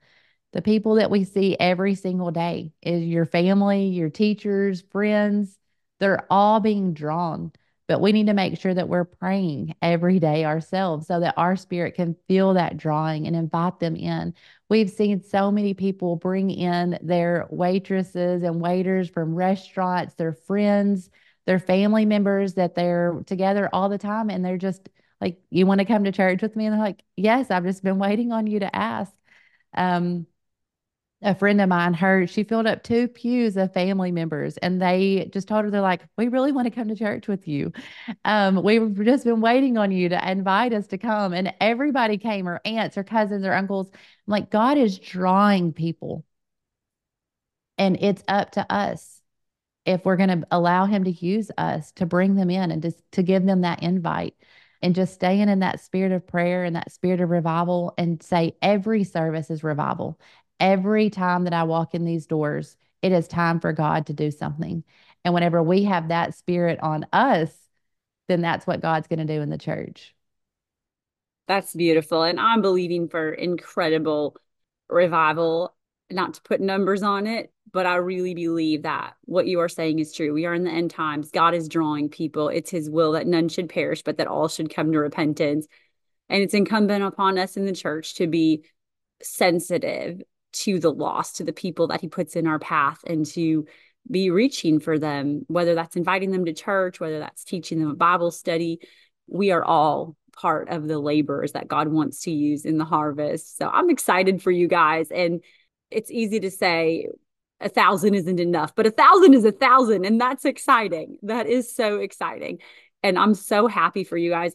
The 0.52 0.62
people 0.62 0.94
that 0.96 1.10
we 1.10 1.24
see 1.24 1.56
every 1.58 1.94
single 1.94 2.30
day 2.30 2.72
is 2.82 3.04
your 3.04 3.26
family, 3.26 3.86
your 3.88 4.10
teachers, 4.10 4.82
friends, 4.90 5.58
they're 6.00 6.26
all 6.30 6.60
being 6.60 6.94
drawn. 6.94 7.52
But 7.86 8.00
we 8.02 8.12
need 8.12 8.26
to 8.26 8.34
make 8.34 8.58
sure 8.60 8.74
that 8.74 8.88
we're 8.88 9.04
praying 9.04 9.74
every 9.80 10.18
day 10.18 10.44
ourselves 10.44 11.06
so 11.06 11.20
that 11.20 11.34
our 11.38 11.56
spirit 11.56 11.94
can 11.94 12.16
feel 12.28 12.54
that 12.54 12.76
drawing 12.76 13.26
and 13.26 13.34
invite 13.34 13.80
them 13.80 13.96
in. 13.96 14.34
We've 14.68 14.90
seen 14.90 15.22
so 15.22 15.50
many 15.50 15.72
people 15.72 16.16
bring 16.16 16.50
in 16.50 16.98
their 17.02 17.46
waitresses 17.50 18.42
and 18.42 18.60
waiters 18.60 19.08
from 19.08 19.34
restaurants, 19.34 20.14
their 20.14 20.34
friends, 20.34 21.08
their 21.46 21.58
family 21.58 22.04
members 22.04 22.54
that 22.54 22.74
they're 22.74 23.22
together 23.26 23.70
all 23.72 23.88
the 23.88 23.96
time 23.98 24.28
and 24.28 24.44
they're 24.44 24.58
just 24.58 24.88
Like, 25.20 25.40
you 25.50 25.66
want 25.66 25.80
to 25.80 25.84
come 25.86 26.04
to 26.04 26.12
church 26.12 26.42
with 26.42 26.56
me? 26.56 26.66
And 26.66 26.74
they're 26.74 26.82
like, 26.82 27.02
Yes, 27.16 27.50
I've 27.50 27.64
just 27.64 27.82
been 27.82 27.98
waiting 27.98 28.32
on 28.32 28.46
you 28.46 28.60
to 28.60 28.74
ask. 28.76 29.12
Um, 29.74 30.26
a 31.20 31.34
friend 31.34 31.60
of 31.60 31.68
mine, 31.68 31.94
her, 31.94 32.26
she 32.28 32.44
filled 32.44 32.66
up 32.66 32.82
two 32.84 33.08
pews 33.08 33.56
of 33.56 33.72
family 33.72 34.12
members 34.12 34.56
and 34.58 34.80
they 34.80 35.28
just 35.32 35.48
told 35.48 35.64
her, 35.64 35.70
they're 35.70 35.80
like, 35.80 36.02
we 36.16 36.28
really 36.28 36.52
want 36.52 36.66
to 36.66 36.70
come 36.70 36.88
to 36.88 36.94
church 36.94 37.26
with 37.26 37.48
you. 37.48 37.72
Um, 38.24 38.62
we've 38.62 38.94
just 39.04 39.24
been 39.24 39.40
waiting 39.40 39.76
on 39.78 39.90
you 39.90 40.08
to 40.10 40.30
invite 40.30 40.72
us 40.72 40.86
to 40.88 40.98
come. 40.98 41.32
And 41.32 41.52
everybody 41.60 42.18
came, 42.18 42.46
her 42.46 42.60
aunts, 42.64 42.94
her 42.94 43.02
cousins, 43.02 43.44
or 43.44 43.52
uncles. 43.52 43.90
I'm 43.92 44.30
like, 44.30 44.50
God 44.50 44.78
is 44.78 44.98
drawing 44.98 45.72
people. 45.72 46.24
And 47.78 47.96
it's 48.00 48.22
up 48.28 48.52
to 48.52 48.72
us 48.72 49.20
if 49.84 50.04
we're 50.04 50.16
going 50.16 50.40
to 50.40 50.46
allow 50.52 50.86
him 50.86 51.04
to 51.04 51.10
use 51.10 51.50
us 51.58 51.90
to 51.92 52.06
bring 52.06 52.36
them 52.36 52.50
in 52.50 52.70
and 52.70 52.82
just 52.82 53.02
to 53.12 53.22
give 53.24 53.44
them 53.44 53.62
that 53.62 53.82
invite 53.82 54.34
and 54.82 54.94
just 54.94 55.14
staying 55.14 55.48
in 55.48 55.60
that 55.60 55.80
spirit 55.80 56.12
of 56.12 56.26
prayer 56.26 56.62
and 56.62 56.76
that 56.76 56.92
spirit 56.92 57.20
of 57.20 57.30
revival 57.30 57.94
and 57.98 58.22
say 58.22 58.56
every 58.62 59.02
service 59.02 59.50
is 59.50 59.64
revival 59.64 60.20
every 60.60 61.10
time 61.10 61.44
that 61.44 61.52
I 61.52 61.64
walk 61.64 61.94
in 61.94 62.04
these 62.04 62.26
doors, 62.26 62.76
it 63.02 63.12
is 63.12 63.28
time 63.28 63.60
for 63.60 63.72
God 63.72 64.06
to 64.06 64.12
do 64.12 64.30
something. 64.30 64.84
And 65.24 65.34
whenever 65.34 65.62
we 65.62 65.84
have 65.84 66.08
that 66.08 66.34
spirit 66.34 66.78
on 66.80 67.06
us, 67.12 67.52
then 68.28 68.40
that's 68.40 68.66
what 68.66 68.82
God's 68.82 69.08
going 69.08 69.24
to 69.26 69.36
do 69.36 69.40
in 69.40 69.50
the 69.50 69.58
church. 69.58 70.14
That's 71.46 71.74
beautiful. 71.74 72.22
And 72.22 72.38
I'm 72.38 72.60
believing 72.60 73.08
for 73.08 73.32
incredible 73.32 74.36
revival, 74.88 75.74
not 76.10 76.34
to 76.34 76.42
put 76.42 76.60
numbers 76.60 77.02
on 77.02 77.26
it, 77.26 77.52
but 77.72 77.86
I 77.86 77.96
really 77.96 78.34
believe 78.34 78.82
that 78.82 79.14
what 79.24 79.46
you 79.46 79.60
are 79.60 79.68
saying 79.68 79.98
is 79.98 80.12
true. 80.12 80.32
We 80.32 80.46
are 80.46 80.54
in 80.54 80.64
the 80.64 80.70
end 80.70 80.90
times. 80.90 81.30
God 81.30 81.54
is 81.54 81.68
drawing 81.68 82.08
people. 82.08 82.48
It's 82.48 82.70
his 82.70 82.90
will 82.90 83.12
that 83.12 83.26
none 83.26 83.48
should 83.48 83.68
perish, 83.68 84.02
but 84.02 84.18
that 84.18 84.26
all 84.26 84.48
should 84.48 84.74
come 84.74 84.92
to 84.92 84.98
repentance. 84.98 85.66
And 86.28 86.42
it's 86.42 86.54
incumbent 86.54 87.04
upon 87.04 87.38
us 87.38 87.56
in 87.56 87.64
the 87.64 87.72
church 87.72 88.14
to 88.16 88.26
be 88.26 88.64
sensitive 89.22 90.22
to 90.52 90.78
the 90.78 90.92
lost, 90.92 91.36
to 91.36 91.44
the 91.44 91.52
people 91.52 91.88
that 91.88 92.00
he 92.00 92.08
puts 92.08 92.36
in 92.36 92.46
our 92.46 92.58
path, 92.58 93.00
and 93.06 93.26
to 93.26 93.66
be 94.10 94.30
reaching 94.30 94.80
for 94.80 94.98
them, 94.98 95.42
whether 95.48 95.74
that's 95.74 95.96
inviting 95.96 96.30
them 96.30 96.44
to 96.46 96.52
church, 96.52 97.00
whether 97.00 97.18
that's 97.18 97.44
teaching 97.44 97.78
them 97.78 97.90
a 97.90 97.94
Bible 97.94 98.30
study. 98.30 98.80
We 99.26 99.50
are 99.50 99.64
all 99.64 100.16
part 100.34 100.68
of 100.68 100.88
the 100.88 100.98
laborers 100.98 101.52
that 101.52 101.68
God 101.68 101.88
wants 101.88 102.22
to 102.22 102.30
use 102.30 102.64
in 102.64 102.78
the 102.78 102.84
harvest. 102.84 103.58
So 103.58 103.68
I'm 103.68 103.90
excited 103.90 104.42
for 104.42 104.50
you 104.50 104.68
guys. 104.68 105.10
And 105.10 105.42
it's 105.90 106.10
easy 106.10 106.40
to 106.40 106.50
say 106.50 107.08
a 107.60 107.68
thousand 107.68 108.14
isn't 108.14 108.40
enough, 108.40 108.74
but 108.74 108.86
a 108.86 108.90
thousand 108.90 109.34
is 109.34 109.44
a 109.44 109.52
thousand. 109.52 110.04
And 110.04 110.20
that's 110.20 110.44
exciting. 110.44 111.18
That 111.22 111.46
is 111.46 111.74
so 111.74 111.98
exciting. 111.98 112.60
And 113.02 113.18
I'm 113.18 113.34
so 113.34 113.66
happy 113.66 114.04
for 114.04 114.16
you 114.16 114.30
guys. 114.30 114.54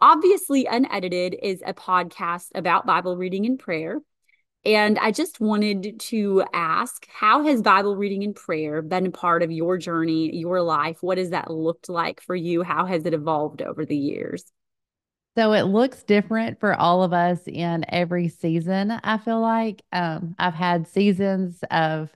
Obviously, 0.00 0.66
Unedited 0.66 1.36
is 1.42 1.62
a 1.64 1.72
podcast 1.72 2.48
about 2.54 2.86
Bible 2.86 3.16
reading 3.16 3.46
and 3.46 3.58
prayer. 3.58 4.00
And 4.64 4.98
I 4.98 5.10
just 5.10 5.40
wanted 5.40 5.98
to 5.98 6.44
ask 6.52 7.06
how 7.08 7.44
has 7.44 7.62
Bible 7.62 7.96
reading 7.96 8.22
and 8.22 8.34
prayer 8.34 8.80
been 8.80 9.06
a 9.06 9.10
part 9.10 9.42
of 9.42 9.50
your 9.50 9.76
journey, 9.76 10.36
your 10.36 10.62
life? 10.62 11.02
What 11.02 11.18
has 11.18 11.30
that 11.30 11.50
looked 11.50 11.88
like 11.88 12.20
for 12.20 12.36
you? 12.36 12.62
How 12.62 12.86
has 12.86 13.04
it 13.04 13.14
evolved 13.14 13.60
over 13.60 13.84
the 13.84 13.96
years? 13.96 14.44
So 15.36 15.52
it 15.52 15.62
looks 15.62 16.02
different 16.02 16.60
for 16.60 16.74
all 16.74 17.02
of 17.02 17.12
us 17.12 17.40
in 17.46 17.84
every 17.88 18.28
season, 18.28 18.90
I 18.90 19.18
feel 19.18 19.40
like. 19.40 19.82
Um, 19.90 20.36
I've 20.38 20.54
had 20.54 20.86
seasons 20.86 21.58
of 21.70 22.10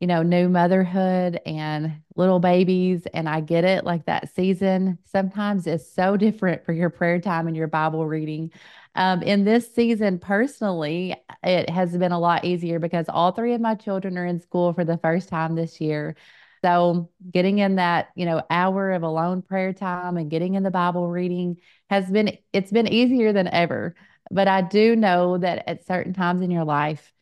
you 0.00 0.06
know, 0.06 0.22
new 0.22 0.48
motherhood 0.48 1.40
and 1.44 2.00
little 2.14 2.38
babies. 2.38 3.06
And 3.12 3.28
I 3.28 3.40
get 3.40 3.64
it. 3.64 3.84
Like 3.84 4.06
that 4.06 4.34
season 4.34 4.98
sometimes 5.04 5.66
is 5.66 5.90
so 5.90 6.16
different 6.16 6.64
for 6.64 6.72
your 6.72 6.90
prayer 6.90 7.20
time 7.20 7.46
and 7.48 7.56
your 7.56 7.66
Bible 7.68 8.06
reading. 8.06 8.52
Um, 8.94 9.22
in 9.22 9.44
this 9.44 9.72
season, 9.74 10.18
personally, 10.18 11.16
it 11.42 11.70
has 11.70 11.96
been 11.96 12.12
a 12.12 12.18
lot 12.18 12.44
easier 12.44 12.78
because 12.78 13.06
all 13.08 13.32
three 13.32 13.54
of 13.54 13.60
my 13.60 13.74
children 13.74 14.16
are 14.18 14.26
in 14.26 14.40
school 14.40 14.72
for 14.72 14.84
the 14.84 14.98
first 14.98 15.28
time 15.28 15.54
this 15.54 15.80
year. 15.80 16.16
So 16.64 17.10
getting 17.30 17.58
in 17.58 17.76
that, 17.76 18.08
you 18.16 18.26
know, 18.26 18.42
hour 18.50 18.92
of 18.92 19.02
alone 19.02 19.42
prayer 19.42 19.72
time 19.72 20.16
and 20.16 20.30
getting 20.30 20.54
in 20.54 20.64
the 20.64 20.70
Bible 20.70 21.08
reading 21.08 21.58
has 21.90 22.10
been, 22.10 22.36
it's 22.52 22.72
been 22.72 22.88
easier 22.88 23.32
than 23.32 23.48
ever. 23.48 23.94
But 24.30 24.48
I 24.48 24.62
do 24.62 24.96
know 24.96 25.38
that 25.38 25.68
at 25.68 25.86
certain 25.86 26.12
times 26.12 26.42
in 26.42 26.50
your 26.50 26.64
life, 26.64 27.12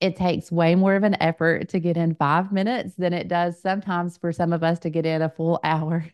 it 0.00 0.14
takes 0.14 0.52
way 0.52 0.74
more 0.76 0.94
of 0.94 1.02
an 1.02 1.20
effort 1.20 1.68
to 1.70 1.80
get 1.80 1.96
in 1.96 2.14
five 2.14 2.52
minutes 2.52 2.94
than 2.94 3.12
it 3.12 3.26
does 3.26 3.60
sometimes 3.60 4.16
for 4.16 4.32
some 4.32 4.52
of 4.52 4.62
us 4.62 4.78
to 4.80 4.90
get 4.90 5.04
in 5.04 5.22
a 5.22 5.28
full 5.28 5.58
hour. 5.64 6.04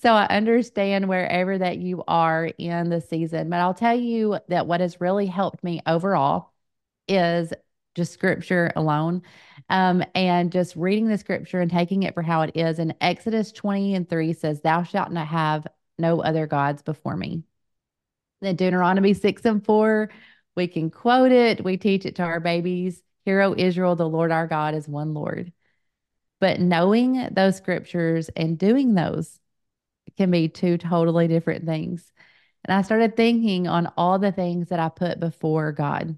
so 0.00 0.12
I 0.12 0.26
understand 0.26 1.08
wherever 1.08 1.58
that 1.58 1.78
you 1.78 2.04
are 2.06 2.46
in 2.58 2.88
the 2.90 3.00
season, 3.00 3.50
but 3.50 3.60
I'll 3.60 3.74
tell 3.74 3.98
you 3.98 4.38
that 4.48 4.66
what 4.66 4.80
has 4.80 5.00
really 5.00 5.26
helped 5.26 5.64
me 5.64 5.80
overall 5.86 6.52
is 7.08 7.52
just 7.96 8.12
scripture 8.12 8.70
alone 8.76 9.22
um, 9.70 10.04
and 10.14 10.52
just 10.52 10.76
reading 10.76 11.08
the 11.08 11.18
scripture 11.18 11.60
and 11.60 11.70
taking 11.70 12.02
it 12.04 12.14
for 12.14 12.22
how 12.22 12.42
it 12.42 12.52
is. 12.54 12.78
And 12.78 12.94
Exodus 13.00 13.50
20 13.52 13.94
and 13.94 14.08
3 14.08 14.34
says, 14.34 14.60
Thou 14.60 14.82
shalt 14.82 15.10
not 15.10 15.26
have 15.28 15.66
no 15.98 16.22
other 16.22 16.46
gods 16.46 16.82
before 16.82 17.16
me. 17.16 17.42
Then 18.42 18.54
Deuteronomy 18.54 19.14
6 19.14 19.44
and 19.46 19.64
4, 19.64 20.10
we 20.54 20.68
can 20.68 20.90
quote 20.90 21.32
it, 21.32 21.64
we 21.64 21.76
teach 21.78 22.04
it 22.04 22.16
to 22.16 22.22
our 22.22 22.38
babies. 22.38 23.02
Hear, 23.26 23.40
O 23.40 23.54
Israel, 23.58 23.96
the 23.96 24.08
Lord 24.08 24.30
our 24.30 24.46
God 24.46 24.76
is 24.76 24.86
one 24.86 25.12
Lord. 25.12 25.52
But 26.40 26.60
knowing 26.60 27.28
those 27.32 27.56
scriptures 27.56 28.30
and 28.36 28.56
doing 28.56 28.94
those 28.94 29.40
can 30.16 30.30
be 30.30 30.48
two 30.48 30.78
totally 30.78 31.26
different 31.26 31.66
things. 31.66 32.12
And 32.64 32.72
I 32.72 32.82
started 32.82 33.16
thinking 33.16 33.66
on 33.66 33.90
all 33.96 34.20
the 34.20 34.30
things 34.30 34.68
that 34.68 34.78
I 34.78 34.90
put 34.90 35.18
before 35.18 35.72
God. 35.72 36.16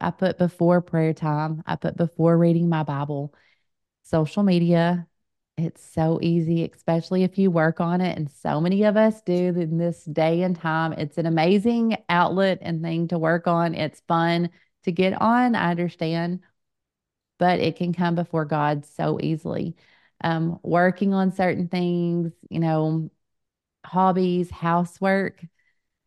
I 0.00 0.10
put 0.10 0.36
before 0.36 0.80
prayer 0.80 1.14
time, 1.14 1.62
I 1.66 1.76
put 1.76 1.96
before 1.96 2.36
reading 2.36 2.68
my 2.68 2.82
Bible, 2.82 3.32
social 4.02 4.42
media. 4.42 5.06
It's 5.56 5.84
so 5.94 6.18
easy, 6.20 6.68
especially 6.68 7.22
if 7.22 7.38
you 7.38 7.52
work 7.52 7.80
on 7.80 8.00
it. 8.00 8.18
And 8.18 8.28
so 8.28 8.60
many 8.60 8.82
of 8.82 8.96
us 8.96 9.22
do 9.22 9.32
in 9.34 9.78
this 9.78 10.02
day 10.02 10.42
and 10.42 10.56
time. 10.56 10.94
It's 10.94 11.16
an 11.16 11.26
amazing 11.26 11.96
outlet 12.08 12.58
and 12.60 12.82
thing 12.82 13.06
to 13.08 13.20
work 13.20 13.46
on. 13.46 13.76
It's 13.76 14.02
fun 14.08 14.50
to 14.84 14.92
get 14.92 15.20
on, 15.20 15.54
I 15.54 15.70
understand, 15.70 16.40
but 17.38 17.60
it 17.60 17.76
can 17.76 17.92
come 17.92 18.14
before 18.14 18.44
God 18.44 18.86
so 18.86 19.18
easily. 19.20 19.76
Um, 20.22 20.58
working 20.62 21.12
on 21.12 21.32
certain 21.32 21.68
things, 21.68 22.32
you 22.48 22.60
know, 22.60 23.10
hobbies, 23.84 24.50
housework, 24.50 25.44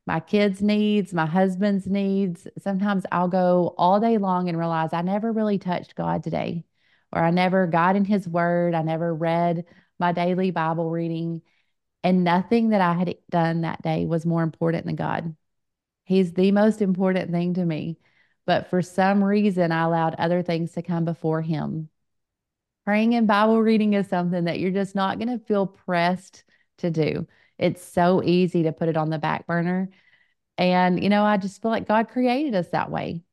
my 0.05 0.19
kids' 0.21 0.61
needs, 0.61 1.13
my 1.13 1.25
husband's 1.25 1.86
needs. 1.88 2.47
Sometimes 2.59 3.05
I'll 3.11 3.28
go 3.28 3.75
all 3.78 3.99
day 3.99 4.17
long 4.17 4.49
and 4.49 4.57
realize 4.57 4.93
I 4.93 5.01
never 5.01 5.32
really 5.32 5.59
touched 5.59 5.95
God 5.95 6.23
today, 6.23 6.63
or 7.11 7.21
I 7.21 7.32
never 7.32 7.67
got 7.67 7.95
in 7.95 8.05
His 8.05 8.28
Word. 8.28 8.73
I 8.73 8.84
never 8.84 9.13
read 9.13 9.65
my 9.99 10.13
daily 10.13 10.51
Bible 10.51 10.89
reading, 10.89 11.41
and 12.03 12.23
nothing 12.23 12.69
that 12.69 12.82
I 12.82 12.93
had 12.93 13.15
done 13.30 13.61
that 13.61 13.82
day 13.82 14.05
was 14.05 14.25
more 14.25 14.43
important 14.43 14.86
than 14.86 14.95
God. 14.95 15.36
He's 16.05 16.32
the 16.34 16.51
most 16.51 16.82
important 16.82 17.32
thing 17.32 17.55
to 17.55 17.65
me. 17.65 17.97
But 18.48 18.70
for 18.70 18.82
some 18.82 19.24
reason, 19.24 19.72
I 19.74 19.84
allowed 19.84 20.16
other 20.16 20.41
things 20.41 20.72
to 20.72 20.82
come 20.82 21.06
before 21.06 21.41
him. 21.43 21.89
Praying 22.86 23.14
and 23.14 23.28
Bible 23.28 23.62
reading 23.62 23.93
is 23.93 24.08
something 24.08 24.45
that 24.45 24.60
you're 24.60 24.72
just 24.72 24.95
not 24.95 25.20
going 25.20 25.38
to 25.38 25.45
feel 25.45 25.68
pressed 25.68 26.45
to 26.78 26.89
do. 26.89 27.28
It's 27.60 27.84
so 27.84 28.24
easy 28.24 28.64
to 28.64 28.72
put 28.72 28.88
it 28.88 28.95
on 28.95 29.10
the 29.10 29.20
back 29.20 29.45
burner. 29.45 29.89
And, 30.58 31.04
you 31.04 31.10
know, 31.10 31.26
I 31.26 31.36
just 31.36 31.62
feel 31.62 31.72
like 31.72 31.89
God 31.89 32.08
created 32.08 32.56
us 32.56 32.70
that 32.70 32.89
way. 32.89 33.24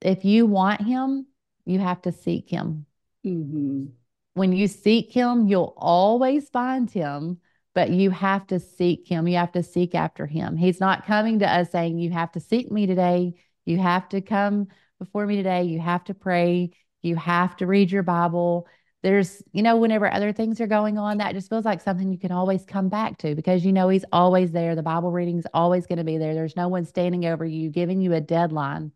If 0.00 0.24
you 0.24 0.46
want 0.46 0.80
him, 0.80 1.26
you 1.66 1.78
have 1.78 2.00
to 2.02 2.12
seek 2.12 2.48
him. 2.48 2.86
Mm-hmm. 3.24 3.86
When 4.32 4.52
you 4.52 4.66
seek 4.66 5.12
him, 5.12 5.46
you'll 5.46 5.74
always 5.76 6.48
find 6.48 6.90
him, 6.90 7.38
but 7.74 7.90
you 7.90 8.10
have 8.10 8.46
to 8.46 8.58
seek 8.58 9.06
him. 9.06 9.28
You 9.28 9.36
have 9.36 9.52
to 9.52 9.62
seek 9.62 9.94
after 9.94 10.26
him. 10.26 10.56
He's 10.56 10.80
not 10.80 11.06
coming 11.06 11.40
to 11.40 11.46
us 11.46 11.70
saying, 11.70 11.98
You 11.98 12.10
have 12.10 12.32
to 12.32 12.40
seek 12.40 12.72
me 12.72 12.86
today. 12.86 13.34
You 13.64 13.78
have 13.78 14.08
to 14.10 14.20
come 14.20 14.68
before 14.98 15.26
me 15.26 15.36
today. 15.36 15.64
You 15.64 15.80
have 15.80 16.04
to 16.04 16.14
pray. 16.14 16.70
You 17.02 17.16
have 17.16 17.56
to 17.56 17.66
read 17.66 17.90
your 17.90 18.02
Bible. 18.02 18.66
There's, 19.02 19.42
you 19.52 19.62
know, 19.62 19.76
whenever 19.76 20.10
other 20.10 20.32
things 20.32 20.60
are 20.62 20.66
going 20.66 20.96
on, 20.96 21.18
that 21.18 21.34
just 21.34 21.50
feels 21.50 21.66
like 21.66 21.82
something 21.82 22.10
you 22.10 22.18
can 22.18 22.32
always 22.32 22.64
come 22.64 22.88
back 22.88 23.18
to 23.18 23.34
because 23.34 23.64
you 23.64 23.72
know 23.72 23.90
He's 23.90 24.06
always 24.10 24.50
there. 24.52 24.74
The 24.74 24.82
Bible 24.82 25.12
reading's 25.12 25.46
always 25.52 25.86
going 25.86 25.98
to 25.98 26.04
be 26.04 26.16
there. 26.16 26.32
There's 26.32 26.56
no 26.56 26.68
one 26.68 26.86
standing 26.86 27.26
over 27.26 27.44
you, 27.44 27.68
giving 27.68 28.00
you 28.00 28.14
a 28.14 28.20
deadline, 28.22 28.92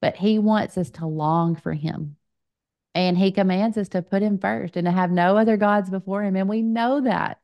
but 0.00 0.16
He 0.16 0.38
wants 0.38 0.78
us 0.78 0.90
to 0.92 1.06
long 1.06 1.56
for 1.56 1.74
Him. 1.74 2.16
And 2.94 3.18
He 3.18 3.32
commands 3.32 3.76
us 3.76 3.90
to 3.90 4.00
put 4.00 4.22
Him 4.22 4.38
first 4.38 4.76
and 4.76 4.86
to 4.86 4.92
have 4.92 5.10
no 5.10 5.36
other 5.36 5.58
gods 5.58 5.90
before 5.90 6.22
Him. 6.22 6.36
And 6.36 6.48
we 6.48 6.62
know 6.62 7.02
that. 7.02 7.38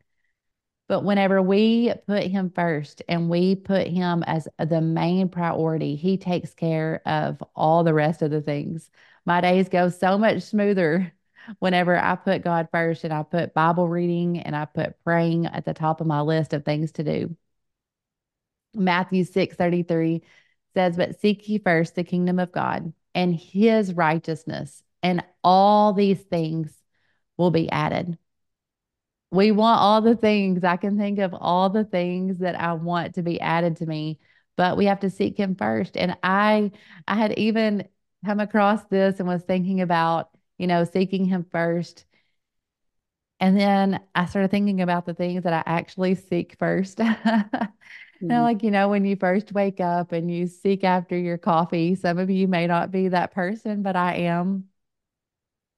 But 0.88 1.02
whenever 1.02 1.42
we 1.42 1.92
put 2.06 2.24
him 2.24 2.50
first 2.50 3.02
and 3.08 3.28
we 3.28 3.56
put 3.56 3.88
him 3.88 4.22
as 4.24 4.46
the 4.58 4.80
main 4.80 5.28
priority, 5.28 5.96
he 5.96 6.16
takes 6.16 6.54
care 6.54 7.02
of 7.06 7.42
all 7.56 7.82
the 7.82 7.94
rest 7.94 8.22
of 8.22 8.30
the 8.30 8.40
things. 8.40 8.88
My 9.24 9.40
days 9.40 9.68
go 9.68 9.88
so 9.88 10.16
much 10.16 10.42
smoother 10.42 11.12
whenever 11.58 11.98
I 11.98 12.14
put 12.14 12.44
God 12.44 12.68
first 12.70 13.02
and 13.02 13.12
I 13.12 13.24
put 13.24 13.54
Bible 13.54 13.88
reading 13.88 14.38
and 14.38 14.54
I 14.54 14.64
put 14.64 15.02
praying 15.02 15.46
at 15.46 15.64
the 15.64 15.74
top 15.74 16.00
of 16.00 16.06
my 16.06 16.20
list 16.20 16.52
of 16.52 16.64
things 16.64 16.92
to 16.92 17.04
do. 17.04 17.36
Matthew 18.74 19.24
6 19.24 19.56
33 19.56 20.22
says, 20.74 20.96
But 20.96 21.20
seek 21.20 21.48
ye 21.48 21.58
first 21.58 21.94
the 21.94 22.04
kingdom 22.04 22.38
of 22.38 22.52
God 22.52 22.92
and 23.14 23.34
his 23.34 23.94
righteousness, 23.94 24.82
and 25.02 25.24
all 25.42 25.94
these 25.94 26.20
things 26.20 26.76
will 27.36 27.50
be 27.50 27.70
added. 27.70 28.18
We 29.30 29.50
want 29.50 29.80
all 29.80 30.00
the 30.00 30.16
things. 30.16 30.64
I 30.64 30.76
can 30.76 30.96
think 30.96 31.18
of 31.18 31.34
all 31.34 31.68
the 31.68 31.84
things 31.84 32.38
that 32.38 32.58
I 32.58 32.74
want 32.74 33.14
to 33.16 33.22
be 33.22 33.40
added 33.40 33.76
to 33.78 33.86
me, 33.86 34.18
but 34.56 34.76
we 34.76 34.86
have 34.86 35.00
to 35.00 35.10
seek 35.10 35.36
him 35.36 35.56
first. 35.56 35.96
And 35.96 36.16
I 36.22 36.70
I 37.08 37.16
had 37.16 37.38
even 37.38 37.88
come 38.24 38.40
across 38.40 38.84
this 38.86 39.18
and 39.18 39.28
was 39.28 39.42
thinking 39.42 39.80
about, 39.80 40.30
you 40.58 40.66
know, 40.66 40.84
seeking 40.84 41.24
him 41.24 41.46
first. 41.50 42.04
And 43.38 43.58
then 43.58 44.00
I 44.14 44.26
started 44.26 44.50
thinking 44.50 44.80
about 44.80 45.04
the 45.04 45.12
things 45.12 45.42
that 45.44 45.52
I 45.52 45.62
actually 45.66 46.14
seek 46.14 46.56
first. 46.58 47.00
Mm-hmm. 48.16 48.28
Now, 48.28 48.42
like, 48.42 48.62
you 48.62 48.70
know, 48.70 48.88
when 48.88 49.04
you 49.04 49.16
first 49.16 49.52
wake 49.52 49.80
up 49.80 50.12
and 50.12 50.30
you 50.30 50.46
seek 50.46 50.84
after 50.84 51.18
your 51.18 51.36
coffee, 51.36 51.94
some 51.94 52.18
of 52.18 52.30
you 52.30 52.48
may 52.48 52.66
not 52.66 52.90
be 52.90 53.08
that 53.08 53.32
person, 53.32 53.82
but 53.82 53.94
I 53.94 54.14
am. 54.14 54.68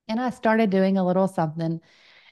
And 0.07 0.21
I 0.21 0.31
started 0.31 0.71
doing 0.71 0.97
a 0.97 1.05
little 1.05 1.29
something 1.29 1.81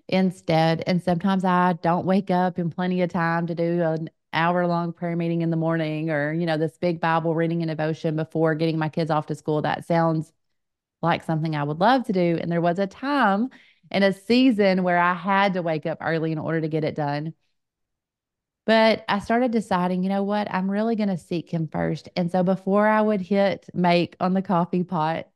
instead. 0.08 0.82
And 0.86 1.02
sometimes 1.02 1.44
I 1.44 1.74
don't 1.82 2.06
wake 2.06 2.30
up 2.30 2.58
in 2.58 2.70
plenty 2.70 3.02
of 3.02 3.10
time 3.10 3.46
to 3.48 3.54
do 3.54 3.82
an 3.82 4.10
hour 4.32 4.66
long 4.66 4.92
prayer 4.92 5.16
meeting 5.16 5.42
in 5.42 5.50
the 5.50 5.56
morning 5.56 6.10
or, 6.10 6.32
you 6.32 6.46
know, 6.46 6.56
this 6.56 6.78
big 6.78 7.00
Bible 7.00 7.34
reading 7.34 7.62
and 7.62 7.70
devotion 7.70 8.16
before 8.16 8.54
getting 8.54 8.78
my 8.78 8.88
kids 8.88 9.10
off 9.10 9.26
to 9.26 9.34
school. 9.34 9.62
That 9.62 9.86
sounds 9.86 10.32
like 11.02 11.24
something 11.24 11.56
I 11.56 11.64
would 11.64 11.80
love 11.80 12.04
to 12.06 12.12
do. 12.12 12.38
And 12.40 12.50
there 12.50 12.60
was 12.60 12.78
a 12.78 12.86
time 12.86 13.50
in 13.90 14.02
a 14.02 14.12
season 14.12 14.82
where 14.82 14.98
I 14.98 15.14
had 15.14 15.54
to 15.54 15.62
wake 15.62 15.86
up 15.86 15.98
early 16.00 16.32
in 16.32 16.38
order 16.38 16.60
to 16.60 16.68
get 16.68 16.84
it 16.84 16.94
done. 16.94 17.34
But 18.66 19.04
I 19.08 19.20
started 19.20 19.52
deciding, 19.52 20.02
you 20.02 20.08
know 20.08 20.24
what? 20.24 20.52
I'm 20.52 20.70
really 20.70 20.96
going 20.96 21.08
to 21.08 21.16
seek 21.16 21.50
him 21.50 21.68
first. 21.68 22.08
And 22.16 22.32
so 22.32 22.42
before 22.42 22.86
I 22.86 23.00
would 23.00 23.20
hit 23.20 23.66
make 23.72 24.16
on 24.18 24.34
the 24.34 24.42
coffee 24.42 24.82
pot, 24.82 25.28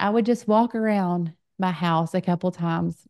I 0.00 0.10
would 0.10 0.26
just 0.26 0.48
walk 0.48 0.74
around 0.74 1.32
my 1.58 1.70
house 1.70 2.12
a 2.12 2.20
couple 2.20 2.50
times 2.50 3.06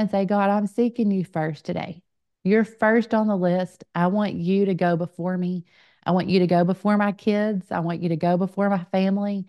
and 0.00 0.10
say, 0.10 0.24
God, 0.24 0.50
I'm 0.50 0.66
seeking 0.66 1.10
you 1.10 1.24
first 1.24 1.64
today. 1.64 2.02
You're 2.42 2.64
first 2.64 3.12
on 3.14 3.28
the 3.28 3.36
list. 3.36 3.84
I 3.94 4.06
want 4.06 4.34
you 4.34 4.64
to 4.66 4.74
go 4.74 4.96
before 4.96 5.36
me. 5.36 5.64
I 6.04 6.12
want 6.12 6.28
you 6.28 6.40
to 6.40 6.46
go 6.46 6.64
before 6.64 6.96
my 6.96 7.12
kids. 7.12 7.70
I 7.70 7.80
want 7.80 8.02
you 8.02 8.08
to 8.08 8.16
go 8.16 8.36
before 8.36 8.70
my 8.70 8.84
family. 8.84 9.46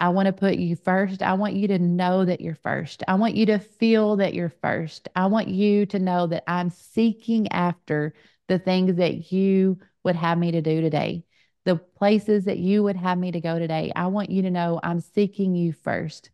I 0.00 0.08
want 0.08 0.26
to 0.26 0.32
put 0.32 0.56
you 0.56 0.74
first. 0.74 1.22
I 1.22 1.34
want 1.34 1.54
you 1.54 1.68
to 1.68 1.78
know 1.78 2.24
that 2.24 2.40
you're 2.40 2.56
first. 2.56 3.04
I 3.06 3.14
want 3.14 3.36
you 3.36 3.46
to 3.46 3.60
feel 3.60 4.16
that 4.16 4.34
you're 4.34 4.48
first. 4.48 5.08
I 5.14 5.26
want 5.26 5.46
you 5.46 5.86
to 5.86 6.00
know 6.00 6.26
that 6.26 6.42
I'm 6.48 6.70
seeking 6.70 7.52
after 7.52 8.12
the 8.48 8.58
things 8.58 8.96
that 8.96 9.30
you 9.30 9.78
would 10.02 10.16
have 10.16 10.38
me 10.38 10.50
to 10.50 10.60
do 10.60 10.80
today, 10.80 11.24
the 11.64 11.76
places 11.76 12.46
that 12.46 12.58
you 12.58 12.82
would 12.82 12.96
have 12.96 13.16
me 13.16 13.30
to 13.30 13.40
go 13.40 13.60
today. 13.60 13.92
I 13.94 14.08
want 14.08 14.30
you 14.30 14.42
to 14.42 14.50
know 14.50 14.80
I'm 14.82 14.98
seeking 14.98 15.54
you 15.54 15.72
first. 15.72 16.30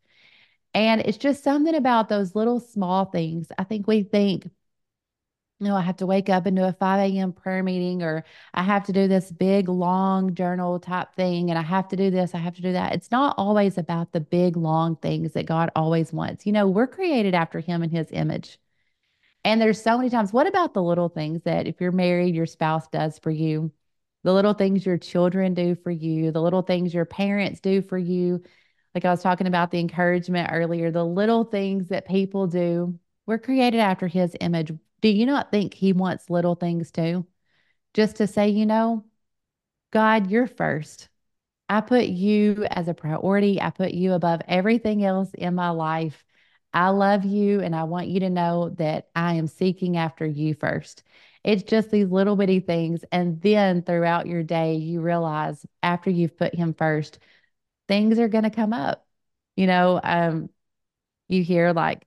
And 0.79 1.01
it's 1.01 1.18
just 1.18 1.43
something 1.43 1.74
about 1.74 2.09
those 2.09 2.37
little 2.37 2.61
small 2.61 3.07
things. 3.07 3.49
I 3.59 3.64
think 3.64 3.89
we 3.89 4.05
think, 4.05 4.45
you 4.45 5.66
know, 5.66 5.74
I 5.74 5.81
have 5.81 5.97
to 5.97 6.07
wake 6.07 6.29
up 6.29 6.47
and 6.47 6.57
do 6.57 6.62
a 6.62 6.72
5 6.72 7.01
a.m. 7.01 7.33
prayer 7.33 7.64
meeting, 7.64 8.01
or 8.01 8.24
I 8.55 8.62
have 8.62 8.85
to 8.85 8.93
do 8.93 9.09
this 9.09 9.33
big, 9.33 9.68
long 9.68 10.35
journal 10.37 10.79
type 10.79 11.16
thing, 11.16 11.51
and 11.51 11.59
I 11.59 11.62
have 11.62 11.89
to 11.89 11.97
do 11.97 12.12
this, 12.12 12.33
I 12.33 12.39
have 12.39 12.55
to 12.55 12.62
do 12.62 12.70
that. 12.74 12.95
It's 12.95 13.11
not 13.11 13.35
always 13.37 13.76
about 13.76 14.12
the 14.12 14.20
big, 14.20 14.57
long 14.57 14.95
things 14.95 15.33
that 15.33 15.47
God 15.47 15.72
always 15.74 16.12
wants. 16.12 16.47
You 16.47 16.53
know, 16.53 16.68
we're 16.68 16.87
created 16.87 17.35
after 17.35 17.59
Him 17.59 17.83
in 17.83 17.91
His 17.91 18.12
image. 18.12 18.61
And 19.43 19.61
there's 19.61 19.83
so 19.83 19.99
many 19.99 20.11
times, 20.11 20.33
what 20.33 20.47
about 20.47 20.74
the 20.74 20.83
little 20.83 21.09
things 21.09 21.43
that 21.43 21.66
if 21.66 21.81
you're 21.81 21.91
married, 21.91 22.37
your 22.37 22.47
spouse 22.47 22.87
does 22.87 23.18
for 23.18 23.33
you? 23.33 23.72
The 24.22 24.33
little 24.33 24.55
things 24.55 24.87
your 24.87 24.99
children 24.99 25.55
do 25.55 25.74
for 25.74 25.91
you, 25.91 26.31
the 26.31 26.43
little 26.43 26.62
things 26.62 26.95
your 26.95 27.05
parents 27.05 27.59
do 27.59 27.83
for 27.83 27.99
you. 27.99 28.45
Like 28.99 29.05
I 29.05 29.11
was 29.12 29.22
talking 29.22 29.46
about 29.46 29.70
the 29.70 29.78
encouragement 29.78 30.51
earlier, 30.53 30.90
the 30.90 31.05
little 31.07 31.44
things 31.44 31.86
that 31.86 32.09
people 32.09 32.49
do. 32.49 32.99
We're 33.26 33.38
created 33.38 33.78
after 33.78 34.09
his 34.09 34.34
image. 34.40 34.72
Do 35.03 35.09
you 35.09 35.24
not 35.24 35.53
think 35.53 35.72
he 35.72 35.92
wants 35.92 36.28
little 36.28 36.57
things 36.57 36.90
too? 36.90 37.24
Just 37.94 38.16
to 38.16 38.26
say, 38.26 38.49
you 38.49 38.66
know, 38.66 39.05
God, 39.92 40.32
you're 40.32 40.49
first. 40.49 41.11
I 41.68 41.80
put 41.80 42.07
you 42.07 42.66
as 42.68 42.88
a 42.88 42.92
priority. 42.92 43.61
I 43.61 43.70
put 43.70 43.92
you 43.92 44.14
above 44.14 44.40
everything 44.49 45.05
else 45.05 45.30
in 45.32 45.55
my 45.55 45.70
life. 45.70 46.24
I 46.74 46.88
love 46.88 47.24
you 47.24 47.61
and 47.61 47.76
I 47.76 47.84
want 47.84 48.09
you 48.09 48.18
to 48.18 48.30
know 48.30 48.70
that 48.78 49.11
I 49.14 49.34
am 49.34 49.46
seeking 49.46 49.96
after 49.96 50.26
you 50.26 50.55
first. 50.55 51.05
It's 51.44 51.62
just 51.62 51.92
these 51.92 52.11
little 52.11 52.34
bitty 52.34 52.59
things. 52.59 53.05
And 53.12 53.40
then 53.42 53.82
throughout 53.82 54.26
your 54.26 54.42
day, 54.42 54.74
you 54.74 55.03
realize 55.03 55.64
after 55.84 56.11
you've 56.11 56.36
put 56.36 56.53
him 56.53 56.74
first, 56.74 57.20
things 57.89 58.18
are 58.18 58.28
going 58.28 58.45
to 58.45 58.51
come 58.51 58.72
up. 58.72 59.07
You 59.57 59.66
know, 59.66 60.01
um, 60.03 60.51
you 61.28 61.43
hear 61.43 61.72
like 61.72 62.07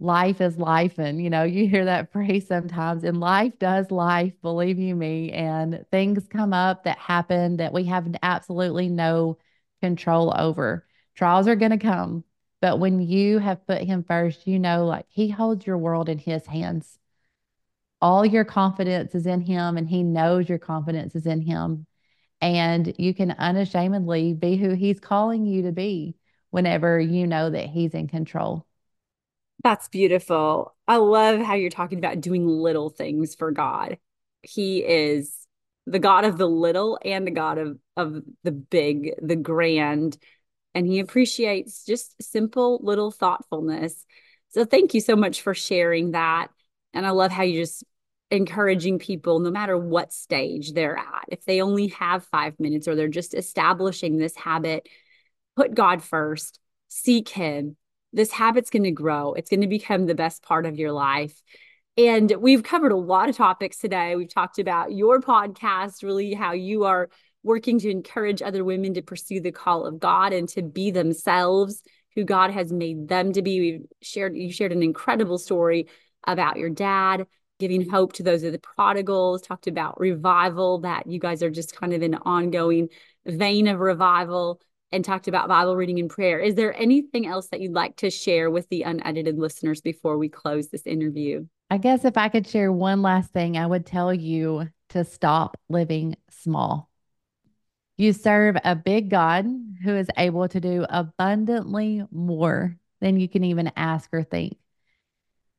life 0.00 0.40
is 0.40 0.58
life 0.58 0.98
and 0.98 1.22
you 1.22 1.30
know 1.30 1.44
you 1.44 1.68
hear 1.68 1.84
that 1.84 2.10
phrase 2.12 2.48
sometimes 2.48 3.04
and 3.04 3.20
life 3.20 3.56
does 3.60 3.92
life 3.92 4.32
believe 4.42 4.76
you 4.76 4.94
me 4.94 5.30
and 5.30 5.84
things 5.92 6.26
come 6.28 6.52
up 6.52 6.82
that 6.82 6.98
happen 6.98 7.58
that 7.58 7.72
we 7.72 7.84
have 7.84 8.12
absolutely 8.22 8.88
no 8.88 9.38
control 9.80 10.34
over 10.36 10.84
trials 11.14 11.46
are 11.46 11.54
going 11.54 11.70
to 11.70 11.78
come 11.78 12.24
but 12.64 12.78
when 12.78 12.98
you 12.98 13.40
have 13.40 13.66
put 13.66 13.82
him 13.82 14.04
first, 14.04 14.46
you 14.46 14.58
know, 14.58 14.86
like 14.86 15.04
he 15.10 15.28
holds 15.28 15.66
your 15.66 15.76
world 15.76 16.08
in 16.08 16.16
his 16.16 16.46
hands. 16.46 16.98
All 18.00 18.24
your 18.24 18.46
confidence 18.46 19.14
is 19.14 19.26
in 19.26 19.42
him, 19.42 19.76
and 19.76 19.86
he 19.86 20.02
knows 20.02 20.48
your 20.48 20.58
confidence 20.58 21.14
is 21.14 21.26
in 21.26 21.42
him. 21.42 21.86
And 22.44 22.94
you 22.98 23.14
can 23.14 23.30
unashamedly 23.30 24.34
be 24.34 24.56
who 24.56 24.74
he's 24.74 25.00
calling 25.00 25.46
you 25.46 25.62
to 25.62 25.72
be 25.72 26.14
whenever 26.50 27.00
you 27.00 27.26
know 27.26 27.48
that 27.48 27.70
he's 27.70 27.94
in 27.94 28.06
control. 28.06 28.66
That's 29.62 29.88
beautiful. 29.88 30.76
I 30.86 30.96
love 30.96 31.40
how 31.40 31.54
you're 31.54 31.70
talking 31.70 31.96
about 31.96 32.20
doing 32.20 32.46
little 32.46 32.90
things 32.90 33.34
for 33.34 33.50
God. 33.50 33.96
He 34.42 34.84
is 34.84 35.34
the 35.86 35.98
God 35.98 36.26
of 36.26 36.36
the 36.36 36.46
little 36.46 36.98
and 37.02 37.26
the 37.26 37.30
God 37.30 37.56
of, 37.56 37.78
of 37.96 38.20
the 38.42 38.52
big, 38.52 39.14
the 39.22 39.36
grand 39.36 40.18
and 40.74 40.86
he 40.86 40.98
appreciates 40.98 41.84
just 41.86 42.20
simple 42.22 42.78
little 42.82 43.10
thoughtfulness. 43.10 44.04
So 44.50 44.66
thank 44.66 44.92
you 44.92 45.00
so 45.00 45.16
much 45.16 45.40
for 45.40 45.54
sharing 45.54 46.10
that. 46.10 46.48
And 46.92 47.06
I 47.06 47.10
love 47.10 47.30
how 47.30 47.44
you 47.44 47.62
just 47.62 47.84
encouraging 48.30 48.98
people 48.98 49.38
no 49.38 49.50
matter 49.50 49.76
what 49.76 50.12
stage 50.12 50.72
they're 50.72 50.96
at. 50.96 51.24
If 51.28 51.44
they 51.44 51.60
only 51.60 51.88
have 51.88 52.24
5 52.24 52.58
minutes 52.58 52.88
or 52.88 52.96
they're 52.96 53.08
just 53.08 53.34
establishing 53.34 54.16
this 54.16 54.34
habit, 54.34 54.88
put 55.56 55.74
God 55.74 56.02
first, 56.02 56.58
seek 56.88 57.28
him. 57.28 57.76
This 58.12 58.32
habit's 58.32 58.70
going 58.70 58.84
to 58.84 58.90
grow. 58.90 59.34
It's 59.34 59.50
going 59.50 59.60
to 59.60 59.66
become 59.66 60.06
the 60.06 60.14
best 60.14 60.42
part 60.42 60.66
of 60.66 60.78
your 60.78 60.92
life. 60.92 61.40
And 61.96 62.32
we've 62.38 62.62
covered 62.62 62.92
a 62.92 62.96
lot 62.96 63.28
of 63.28 63.36
topics 63.36 63.78
today. 63.78 64.16
We've 64.16 64.32
talked 64.32 64.58
about 64.58 64.92
your 64.92 65.20
podcast, 65.20 66.02
really 66.02 66.34
how 66.34 66.52
you 66.52 66.84
are 66.84 67.08
working 67.44 67.78
to 67.78 67.90
encourage 67.90 68.42
other 68.42 68.64
women 68.64 68.94
to 68.94 69.02
pursue 69.02 69.40
the 69.40 69.52
call 69.52 69.86
of 69.86 70.00
God 70.00 70.32
and 70.32 70.48
to 70.50 70.62
be 70.62 70.90
themselves 70.90 71.82
who 72.14 72.24
God 72.24 72.50
has 72.50 72.72
made 72.72 73.08
them 73.08 73.32
to 73.32 73.42
be. 73.42 73.60
We've 73.60 73.86
shared 74.02 74.36
you 74.36 74.50
shared 74.50 74.72
an 74.72 74.82
incredible 74.82 75.38
story 75.38 75.88
about 76.26 76.56
your 76.56 76.70
dad 76.70 77.26
giving 77.58 77.88
hope 77.88 78.12
to 78.14 78.22
those 78.22 78.42
of 78.42 78.52
the 78.52 78.58
prodigals, 78.58 79.42
talked 79.42 79.66
about 79.66 80.00
revival 80.00 80.80
that 80.80 81.06
you 81.06 81.18
guys 81.18 81.42
are 81.42 81.50
just 81.50 81.76
kind 81.76 81.92
of 81.92 82.02
an 82.02 82.14
ongoing 82.14 82.88
vein 83.26 83.68
of 83.68 83.80
revival 83.80 84.60
and 84.92 85.04
talked 85.04 85.28
about 85.28 85.48
Bible 85.48 85.76
reading 85.76 85.98
and 85.98 86.10
prayer. 86.10 86.38
Is 86.38 86.54
there 86.54 86.74
anything 86.80 87.26
else 87.26 87.48
that 87.48 87.60
you'd 87.60 87.72
like 87.72 87.96
to 87.96 88.10
share 88.10 88.50
with 88.50 88.68
the 88.68 88.82
unedited 88.82 89.38
listeners 89.38 89.80
before 89.80 90.18
we 90.18 90.28
close 90.28 90.68
this 90.68 90.86
interview? 90.86 91.46
I 91.70 91.78
guess 91.78 92.04
if 92.04 92.16
I 92.16 92.28
could 92.28 92.46
share 92.46 92.70
one 92.70 93.02
last 93.02 93.32
thing, 93.32 93.56
I 93.56 93.66
would 93.66 93.86
tell 93.86 94.14
you 94.14 94.68
to 94.90 95.04
stop 95.04 95.58
living 95.68 96.16
small. 96.30 96.90
You 97.96 98.12
serve 98.12 98.56
a 98.64 98.76
big 98.76 99.10
God 99.10 99.46
who 99.82 99.96
is 99.96 100.08
able 100.16 100.48
to 100.48 100.60
do 100.60 100.84
abundantly 100.88 102.02
more 102.10 102.76
than 103.00 103.18
you 103.18 103.28
can 103.28 103.44
even 103.44 103.72
ask 103.76 104.10
or 104.12 104.22
think. 104.22 104.56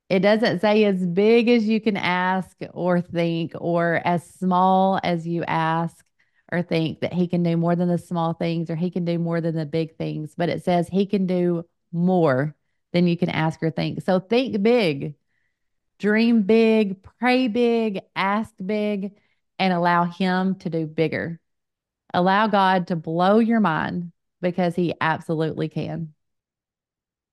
It 0.10 0.20
doesn't 0.20 0.60
say 0.60 0.86
as 0.86 1.06
big 1.06 1.50
as 1.50 1.68
you 1.68 1.82
can 1.82 1.98
ask 1.98 2.56
or 2.74 3.02
think, 3.02 3.54
or 3.56 4.02
as 4.06 4.28
small 4.30 5.00
as 5.04 5.28
you 5.28 5.44
ask 5.44 6.06
or 6.52 6.62
think 6.62 7.02
that 7.02 7.14
he 7.14 7.28
can 7.28 7.42
do 7.42 7.58
more 7.58 7.76
than 7.76 7.88
the 7.88 7.98
small 7.98 8.34
things 8.34 8.70
or 8.70 8.76
he 8.76 8.92
can 8.92 9.04
do 9.04 9.18
more 9.18 9.42
than 9.42 9.56
the 9.56 9.66
big 9.66 9.98
things, 9.98 10.34
but 10.38 10.50
it 10.50 10.64
says 10.64 10.88
he 10.88 11.06
can 11.06 11.26
do 11.26 11.66
more 11.92 12.56
than 12.94 13.08
you 13.08 13.18
can 13.18 13.30
ask 13.30 13.62
or 13.64 13.72
think. 13.72 14.04
So 14.04 14.20
think 14.20 14.62
big, 14.62 15.16
dream 15.98 16.44
big, 16.44 17.02
pray 17.20 17.48
big, 17.48 18.02
ask 18.16 18.54
big, 18.64 19.14
and 19.58 19.74
allow 19.74 20.06
him 20.06 20.56
to 20.60 20.70
do 20.70 20.86
bigger. 20.86 21.40
Allow 22.16 22.48
God 22.48 22.88
to 22.88 22.96
blow 22.96 23.40
your 23.40 23.60
mind 23.60 24.14
because 24.42 24.74
He 24.74 24.94
absolutely 25.02 25.68
can. 25.68 26.15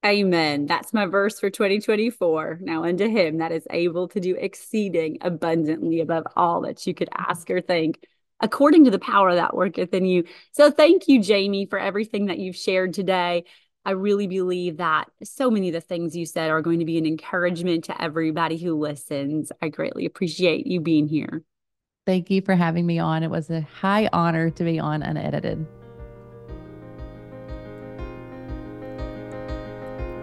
Amen. 0.04 0.66
That's 0.66 0.92
my 0.92 1.06
verse 1.06 1.38
for 1.38 1.48
2024. 1.48 2.58
Now 2.60 2.84
unto 2.84 3.08
him 3.08 3.38
that 3.38 3.52
is 3.52 3.66
able 3.70 4.08
to 4.08 4.20
do 4.20 4.34
exceeding 4.34 5.18
abundantly 5.20 6.00
above 6.00 6.24
all 6.34 6.62
that 6.62 6.84
you 6.86 6.94
could 6.94 7.08
ask 7.16 7.48
or 7.50 7.60
think, 7.60 8.04
according 8.40 8.84
to 8.84 8.90
the 8.90 8.98
power 8.98 9.32
that 9.34 9.54
worketh 9.54 9.94
in 9.94 10.04
you. 10.04 10.24
So 10.50 10.72
thank 10.72 11.06
you, 11.06 11.22
Jamie, 11.22 11.66
for 11.66 11.78
everything 11.78 12.26
that 12.26 12.38
you've 12.38 12.56
shared 12.56 12.94
today. 12.94 13.44
I 13.84 13.92
really 13.92 14.26
believe 14.26 14.78
that 14.78 15.08
so 15.22 15.50
many 15.50 15.68
of 15.68 15.74
the 15.74 15.80
things 15.80 16.16
you 16.16 16.26
said 16.26 16.50
are 16.50 16.62
going 16.62 16.80
to 16.80 16.84
be 16.84 16.98
an 16.98 17.06
encouragement 17.06 17.84
to 17.84 18.02
everybody 18.02 18.56
who 18.56 18.78
listens. 18.78 19.52
I 19.60 19.68
greatly 19.68 20.04
appreciate 20.04 20.66
you 20.66 20.80
being 20.80 21.06
here. 21.06 21.44
Thank 22.06 22.30
you 22.30 22.42
for 22.42 22.56
having 22.56 22.86
me 22.86 22.98
on. 22.98 23.22
It 23.22 23.30
was 23.30 23.50
a 23.50 23.60
high 23.60 24.08
honor 24.12 24.50
to 24.50 24.64
be 24.64 24.80
on 24.80 25.02
Unedited. 25.02 25.64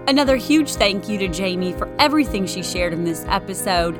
Another 0.09 0.35
huge 0.37 0.73
thank 0.73 1.07
you 1.07 1.19
to 1.19 1.27
Jamie 1.27 1.71
for 1.71 1.87
everything 1.99 2.47
she 2.47 2.63
shared 2.63 2.93
in 2.93 3.03
this 3.03 3.25
episode. 3.27 3.95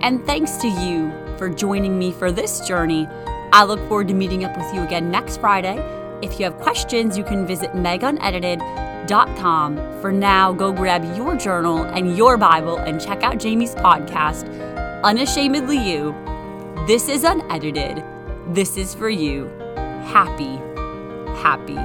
And 0.00 0.24
thanks 0.24 0.56
to 0.56 0.66
you 0.66 1.12
for 1.36 1.50
joining 1.50 1.98
me 1.98 2.12
for 2.12 2.32
this 2.32 2.66
journey. 2.66 3.06
I 3.52 3.64
look 3.64 3.78
forward 3.80 4.08
to 4.08 4.14
meeting 4.14 4.42
up 4.42 4.56
with 4.56 4.74
you 4.74 4.80
again 4.80 5.10
next 5.10 5.36
Friday. 5.36 5.76
If 6.22 6.38
you 6.38 6.46
have 6.46 6.56
questions, 6.60 7.18
you 7.18 7.24
can 7.24 7.46
visit 7.46 7.72
megunedited.com. 7.72 10.00
For 10.00 10.10
now, 10.10 10.52
go 10.54 10.72
grab 10.72 11.04
your 11.14 11.36
journal 11.36 11.84
and 11.84 12.16
your 12.16 12.38
Bible 12.38 12.78
and 12.78 12.98
check 12.98 13.22
out 13.22 13.36
Jamie's 13.36 13.74
podcast, 13.74 14.48
Unashamedly 15.04 15.76
You. 15.76 16.14
This 16.86 17.06
is 17.06 17.22
unedited. 17.22 18.02
This 18.54 18.78
is 18.78 18.94
for 18.94 19.10
you. 19.10 19.44
Happy, 20.06 20.56
happy, 21.42 21.76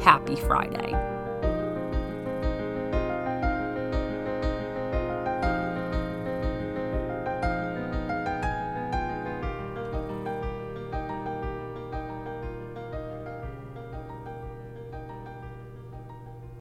happy 0.00 0.36
Friday. 0.36 1.15